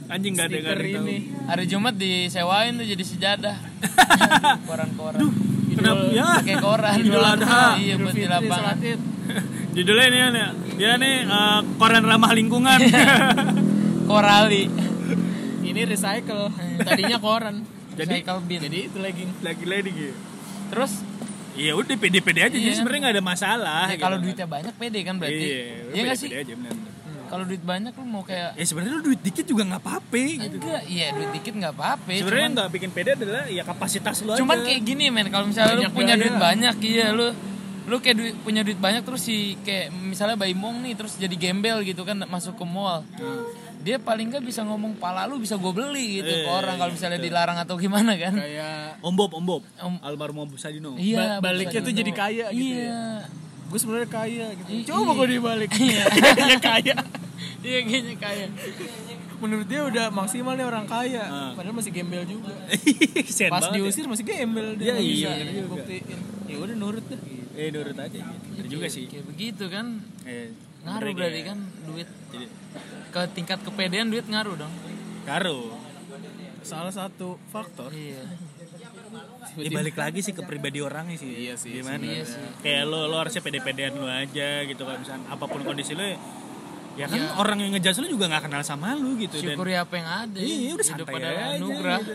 Anjing 0.09 0.33
gak 0.33 0.49
ada 0.49 0.57
gak 0.59 0.73
ada 0.75 0.87
yang 0.87 1.05
Hari 1.45 1.65
Jumat 1.67 1.95
disewain 1.95 2.81
tuh 2.81 2.87
jadi 2.87 3.05
sejadah. 3.05 3.57
Koran-koran. 4.65 5.21
Kenapa? 5.79 6.03
Ya. 6.11 6.29
Pakai 6.37 6.57
koran. 6.59 6.95
Idul 6.99 7.25
Adha. 7.25 7.65
Iya, 7.77 7.95
buat 7.97 8.13
di 8.13 8.27
lapangan. 8.27 8.77
Judulnya 9.77 10.05
ini 10.09 10.19
ya. 10.19 10.49
Dia 10.75 10.93
nih 10.97 11.15
eh, 11.23 11.61
koran 11.77 12.03
ramah 12.03 12.33
lingkungan. 12.33 12.79
Korali. 14.11 14.65
ini 15.61 15.85
recycle 15.85 16.49
tadinya 16.81 17.21
koran 17.21 17.61
Jadi- 17.93 18.25
bin. 18.43 18.57
jadi 18.59 18.79
itu 18.89 18.97
legging 18.97 19.31
Lagi 19.39 19.65
lagi 19.65 19.91
gitu. 19.93 20.17
Terus 20.69 20.93
Iya 21.53 21.75
udah 21.75 21.93
pede-pede 21.93 22.41
aja 22.41 22.55
jadi 22.55 22.65
Iya. 22.65 22.77
sebenarnya 22.79 23.01
nggak 23.05 23.17
ada 23.19 23.25
masalah. 23.27 23.85
ya, 23.85 23.93
gitu 23.93 24.01
kalau 24.01 24.17
kan. 24.17 24.25
duitnya 24.25 24.47
banyak 24.47 24.75
pede 24.79 25.01
kan 25.03 25.15
berarti. 25.19 25.43
Iya, 25.43 25.61
Iya 25.91 26.03
nggak 26.07 26.17
sih? 26.17 26.29
pede-pede 26.31 26.39
aja 26.41 26.55
bener. 26.57 26.75
Kalau 27.29 27.45
duit 27.45 27.61
banyak 27.61 27.93
lu 27.93 28.05
mau 28.05 28.23
kayak 28.23 28.57
Ya 28.57 28.65
sebenarnya 28.65 28.95
lu 28.97 29.05
duit 29.05 29.21
dikit 29.21 29.45
juga 29.45 29.63
nggak 29.65 29.81
apa-apa 29.81 30.17
gitu. 30.17 30.57
enggak, 30.59 30.83
iya 30.87 31.07
duit 31.13 31.31
dikit 31.31 31.55
nggak 31.55 31.73
apa-apa. 31.73 32.09
Sebenarnya 32.11 32.25
cuman- 32.43 32.57
nggak 32.57 32.69
bikin 32.73 32.91
pede 32.91 33.11
adalah 33.15 33.45
ya 33.47 33.63
kapasitas 33.63 34.17
lu 34.21 34.31
aja. 34.31 34.41
Cuman 34.41 34.59
kayak 34.63 34.81
gini 34.83 35.05
men, 35.09 35.29
kalau 35.29 35.47
misalnya 35.47 35.77
Banyak 35.79 35.87
lu 35.87 35.95
punya 35.95 36.15
duit 36.17 36.35
banyak, 36.35 36.75
iya 36.83 37.07
lu 37.11 37.27
lu 37.85 37.97
kayak 37.99 38.17
duit, 38.17 38.35
punya 38.39 38.61
duit 38.61 38.77
banyak 38.77 39.01
terus 39.01 39.23
si 39.23 39.37
kayak 39.59 39.89
misalnya 39.91 40.37
Baimong 40.37 40.81
nih 40.83 40.93
terus 40.95 41.15
jadi 41.15 41.33
gembel 41.33 41.81
gitu 41.83 42.03
kan 42.03 42.21
masuk 42.23 42.55
ke 42.55 42.65
mall. 42.65 43.01
Dia 43.79 43.97
paling 43.97 44.29
nggak 44.29 44.43
bisa 44.43 44.61
ngomong 44.61 44.97
pala 44.97 45.25
lu 45.25 45.39
bisa 45.39 45.55
gue 45.55 45.71
beli 45.71 46.19
gitu 46.19 46.29
ke 46.29 46.43
Eh, 46.43 46.51
orang 46.51 46.77
kalau 46.77 46.91
misalnya 46.91 47.17
dilarang 47.17 47.57
atau 47.57 47.77
gimana 47.77 48.13
kan. 48.15 48.35
kayak 48.35 49.01
Om 49.01 49.15
Bob, 49.15 49.31
Om 49.33 49.45
Bob. 49.47 49.63
Om- 49.79 50.03
Almarhum 50.03 50.45
Om 50.45 50.51
Sadino. 50.55 50.97
Iya, 50.97 51.39
ba- 51.39 51.49
baliknya 51.49 51.81
tuh 51.81 51.95
jadi 51.95 52.11
kaya 52.11 52.47
gitu 52.51 52.77
Iya. 52.77 53.25
Gue 53.69 53.79
sebenarnya 53.79 54.09
kaya 54.09 54.47
gitu 54.55 54.69
I- 54.71 54.85
coba 54.85 55.01
iya. 55.05 55.13
gue 55.15 55.27
dibalik 55.31 55.71
Iya. 55.73 56.05
kayaknya 56.15 56.59
kaya 56.59 56.97
Iya 57.59 57.79
kayaknya 57.85 58.17
kaya. 58.17 58.47
menurut 59.39 59.67
dia 59.67 59.81
udah 59.85 60.07
maksimal 60.11 60.53
nih 60.53 60.65
orang 60.65 60.85
kaya 60.85 61.23
Ah. 61.23 61.53
padahal 61.53 61.75
masih 61.75 61.93
gembel 61.93 62.25
juga 62.25 62.51
Kesian 63.23 63.49
pas 63.49 63.65
ya. 63.65 63.73
diusir 63.73 64.05
masih 64.05 64.25
gembel 64.25 64.75
dia 64.75 64.95
Iya, 64.95 65.31
nggak 65.31 65.47
iya, 65.47 65.53
juga. 65.59 65.69
buktiin 65.77 66.05
ya 66.45 66.57
udah 66.57 66.77
nurut 66.77 67.07
dah 67.07 67.21
Eh 67.55 67.69
nurut 67.69 67.91
aja 67.93 68.15
gitu. 68.15 68.47
Bener 68.55 68.67
juga 68.71 68.87
sih. 68.87 69.11
Kayak 69.11 69.27
begitu 69.27 69.67
kan. 69.67 69.99
Eh, 70.23 70.55
Ngaruh 70.87 71.11
berarti 71.11 71.43
kan 71.43 71.59
duit 71.85 72.07
Jadi 72.31 72.47
ke 73.11 73.21
tingkat 73.35 73.59
kepedean 73.61 74.07
duit 74.07 74.23
ngaruh 74.25 74.55
dong. 74.57 74.71
karo. 75.27 75.75
Salah 76.69 76.93
satu 76.93 77.41
faktor 77.47 77.89
Iya. 77.91 78.23
Ya 79.57 79.71
balik 79.73 79.97
lagi 79.97 80.21
sih 80.21 80.31
ke 80.31 80.43
pribadi 80.43 80.79
orangnya 80.79 81.17
sih. 81.17 81.27
Iya 81.27 81.55
sih, 81.55 81.73
Gimana? 81.75 81.99
Iya 81.99 82.25
sih. 82.25 82.45
Kayak 82.61 82.85
lo 82.87 83.01
lo 83.05 83.17
harusnya 83.17 83.41
pede-pedean 83.41 83.93
lo 83.95 84.07
aja 84.07 84.49
gitu 84.63 84.83
kan 84.83 84.97
misalnya 84.99 85.25
apa 85.27 85.45
pun 85.45 85.61
kondisi 85.63 85.93
lo 85.93 86.05
ya, 86.05 86.19
ya 86.95 87.07
kan 87.07 87.17
Iya. 87.17 87.29
orang 87.35 87.57
yang 87.59 87.71
ngejudge 87.73 87.99
lo 87.99 88.09
juga 88.09 88.25
nggak 88.29 88.45
kenal 88.45 88.63
sama 88.63 88.93
lo 88.93 89.17
gitu 89.17 89.35
dan 89.37 89.57
Syukuri 89.57 89.75
apa 89.75 89.95
yang 89.95 90.09
ada. 90.09 90.39
iya 90.39 90.71
udah 90.71 90.85
Hidup 90.85 91.07
santai 91.07 91.15
aja. 91.19 91.45
anugerah. 91.55 91.99
gitu. 91.99 92.15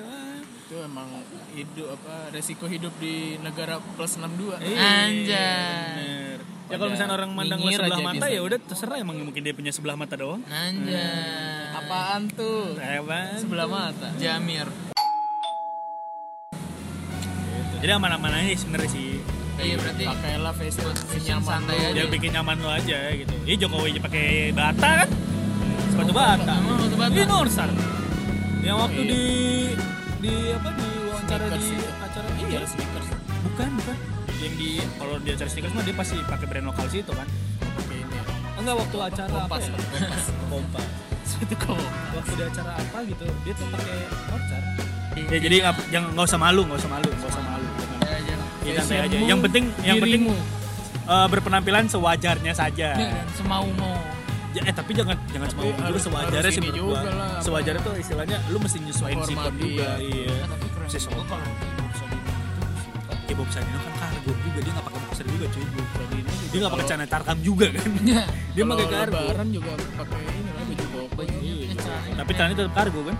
itu 0.63 0.75
emang 0.79 1.09
hidup 1.53 1.87
apa 1.93 2.13
resiko 2.31 2.65
hidup 2.65 2.93
di 2.97 3.13
negara 3.37 3.75
plus 3.93 4.15
62 4.15 4.57
Iya, 4.57 4.77
Anjay. 4.79 5.93
bener. 5.93 6.37
Ya 6.63 6.75
kalau 6.79 6.89
misalnya 6.89 7.13
orang 7.13 7.29
mandang 7.29 7.59
lo 7.59 7.69
sebelah 7.69 7.99
mata 8.01 8.25
ya 8.27 8.39
udah 8.39 8.57
terserah 8.57 8.97
emang 8.97 9.19
mungkin 9.19 9.41
dia 9.41 9.51
punya 9.51 9.69
sebelah 9.69 9.93
mata 9.93 10.15
doang. 10.15 10.41
Anjay. 10.47 11.52
Apaan 11.83 12.21
tuh 12.31 12.79
Apa? 12.79 13.35
sebelah 13.39 13.67
mata 13.67 14.09
Jamir. 14.15 14.67
Jadi 17.83 17.91
aman-aman 17.91 18.31
aja 18.31 18.55
sebenarnya 18.55 18.89
sih. 18.95 19.19
Iya 19.59 19.75
berarti 19.75 20.03
pakailah 20.07 20.53
face 20.55 20.79
mask 20.79 21.03
fashion 21.03 21.43
senyaman 21.43 21.67
santai 21.67 21.75
aja. 21.83 21.99
Yang 21.99 22.09
bikin 22.15 22.31
nyaman 22.31 22.57
lo 22.63 22.69
aja 22.71 22.97
gitu. 23.11 23.35
Iya 23.43 23.55
Jokowi 23.59 23.91
aja 23.91 23.99
pakai 24.01 24.27
bata 24.55 24.89
kan? 25.03 25.09
Sepatu 25.91 26.11
bata. 26.15 26.53
Emang 26.63 26.79
sepatu 26.79 26.95
bata? 26.95 27.11
Ini 27.11 27.23
Norsar. 27.27 27.69
Yang 28.63 28.77
waktu 28.79 29.01
iya. 29.03 29.11
di 29.11 29.23
di 30.23 30.33
apa 30.55 30.69
di 30.71 30.87
wawancara 31.11 31.43
Sneakers 31.43 31.67
di 31.67 31.75
itu. 31.75 31.91
acara 31.99 32.27
iya 32.31 32.47
iya 32.47 32.59
sneakers 32.63 33.07
bukan 33.43 33.69
bukan 33.75 33.97
yang 34.39 34.53
di 34.55 34.69
kalau 34.95 35.15
di 35.19 35.29
acara 35.35 35.49
sneakers 35.51 35.73
mah 35.75 35.83
dia 35.83 35.95
pasti 35.99 36.15
pakai 36.23 36.45
brand 36.47 36.65
lokal 36.71 36.85
situ 36.87 37.11
kan 37.11 37.27
Oke, 37.75 37.95
ini 37.99 38.15
ya. 38.15 38.23
enggak 38.55 38.75
waktu 38.79 38.97
acara 39.03 39.35
apa 39.35 39.55
ya? 39.59 39.67
kompas 39.67 40.23
kompas 40.47 40.87
sepatu 41.45 41.55
kompas 41.61 42.13
waktu 42.13 42.33
di 42.33 42.43
acara 42.45 42.71
apa 42.73 42.97
gitu 43.03 43.25
dia 43.43 43.53
tuh 43.53 43.65
pakai 43.69 43.97
Norsar 44.25 44.61
ya 45.13 45.37
jadi 45.39 45.55
nggak 45.61 45.75
jangan 45.89 46.07
nggak 46.09 46.25
usah 46.25 46.39
malu 46.39 46.61
nggak 46.63 46.79
usah 46.79 46.89
malu 46.89 47.09
nggak 47.09 47.29
usah 47.29 47.43
malu 47.43 47.67
Ya, 48.63 48.69
ya, 48.69 48.79
santai 48.79 49.03
aja 49.03 49.17
yang 49.19 49.39
penting 49.41 49.63
yang 49.83 49.99
penting 49.99 50.23
eh, 51.03 51.27
berpenampilan 51.27 51.83
sewajarnya 51.85 52.53
saja 52.53 52.95
Ya, 52.95 53.11
semau 53.33 53.67
mau 53.75 53.91
Ya, 54.53 54.61
eh 54.63 54.71
tapi 54.71 54.93
jangan 54.93 55.17
jangan 55.27 55.49
semau 55.49 55.65
juga 55.67 55.81
harus- 55.83 56.05
sewajarnya 56.05 56.47
sih 56.47 56.61
menurut 56.61 56.77
juga 56.77 56.99
gua. 57.03 57.41
Sewajarnya 57.41 57.81
tuh 57.81 57.93
istilahnya 57.97 58.37
lu 58.47 58.57
mesti 58.57 58.77
nyesuaiin 58.79 59.19
sikon 59.25 59.53
juga. 59.57 59.97
iya. 59.97 60.29
Iya. 60.29 60.35
keren 60.45 60.87
Si 60.87 60.97
Soto. 60.97 61.25
kalau 61.25 61.41
itu 61.41 62.05
Ya 63.25 63.33
Bob 63.33 63.49
Sadino 63.49 63.79
kan 63.81 63.93
kargo 63.97 64.31
juga 64.37 64.59
dia 64.61 64.71
nggak 64.71 64.85
pakai 64.85 64.99
boxer 65.01 65.25
juga 65.27 65.45
cuy. 65.49 65.65
Bob 65.65 65.87
Sadino 65.91 66.29
dia 66.29 66.57
nggak 66.61 66.71
pakai 66.71 66.85
celana 66.85 67.05
tarkam 67.09 67.37
juga 67.41 67.65
kan. 67.67 67.87
Dia 68.53 68.63
pakai 68.63 68.85
kargo. 68.87 69.17
lebaran 69.19 69.47
juga 69.49 69.71
pakai 69.97 70.21
Tapi 72.13 72.31
celananya 72.31 72.57
tetap 72.59 72.73
kargo 72.73 73.01
kan? 73.03 73.17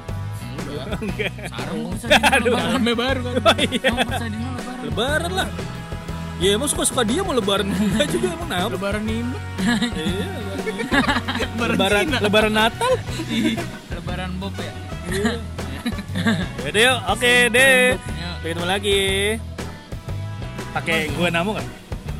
enggak 0.64 0.86
Enggak. 1.04 1.34
sarung 1.50 1.84
lebaran 1.94 2.42
dalamnya 2.44 2.96
baru 2.96 3.20
kan 3.22 3.34
Bob 3.94 4.12
Sadino 4.12 4.48
lebaran 4.54 4.82
Lebaran 4.84 5.32
lah. 5.34 5.48
Ya 6.38 6.50
emang 6.52 6.68
suka-suka 6.68 7.02
dia 7.02 7.22
mau 7.22 7.32
lebaran 7.32 7.68
enggak 7.72 8.08
juga 8.10 8.28
emang 8.32 8.48
kenapa? 8.48 8.70
lebaran 8.74 9.04
ini 9.06 9.36
Iya, 9.94 10.28
lebaran. 11.54 11.72
lebaran 11.72 12.06
lebaran 12.20 12.54
Natal. 12.54 12.92
lebaran 13.90 14.32
Bob 14.38 14.54
ya 14.56 14.74
Ya 16.58 16.70
deh, 16.72 16.84
yuk. 16.86 16.98
oke 17.12 17.34
deh. 17.50 18.00
Sampai 18.00 18.50
ketemu 18.50 18.66
lagi. 18.66 19.02
Pakai 20.72 21.12
gua 21.14 21.28
namu 21.30 21.52
kan? 21.54 21.66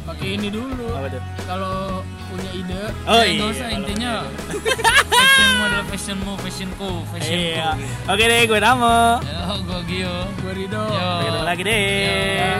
pakai 0.04 0.36
ini 0.36 0.52
dulu 0.52 0.84
Apa 0.92 1.08
tuh? 1.10 1.22
kalau 1.48 2.04
punya 2.34 2.52
ide 2.52 2.82
Oh 3.06 3.20
Ya, 3.20 3.30
iya. 3.30 3.46
usah 3.46 3.70
intinya 3.70 4.12
fashionmu 5.14 5.62
adalah 5.64 5.86
fashionmu 5.88 6.32
fashionku 6.38 6.90
fashionku 7.08 7.50
Iya. 7.54 7.70
Oke 8.06 8.24
deh, 8.24 8.42
gue 8.44 8.60
Namo. 8.60 9.22
ya 9.22 9.54
gue 9.56 9.80
Gio 9.86 10.16
gue 10.40 10.54
Rido 10.56 10.84
Yo. 10.84 10.98
Sampai 11.00 11.26
ketemu 11.26 11.46
lagi 11.46 11.64
deh. 11.64 11.84
Ya. 12.36 12.54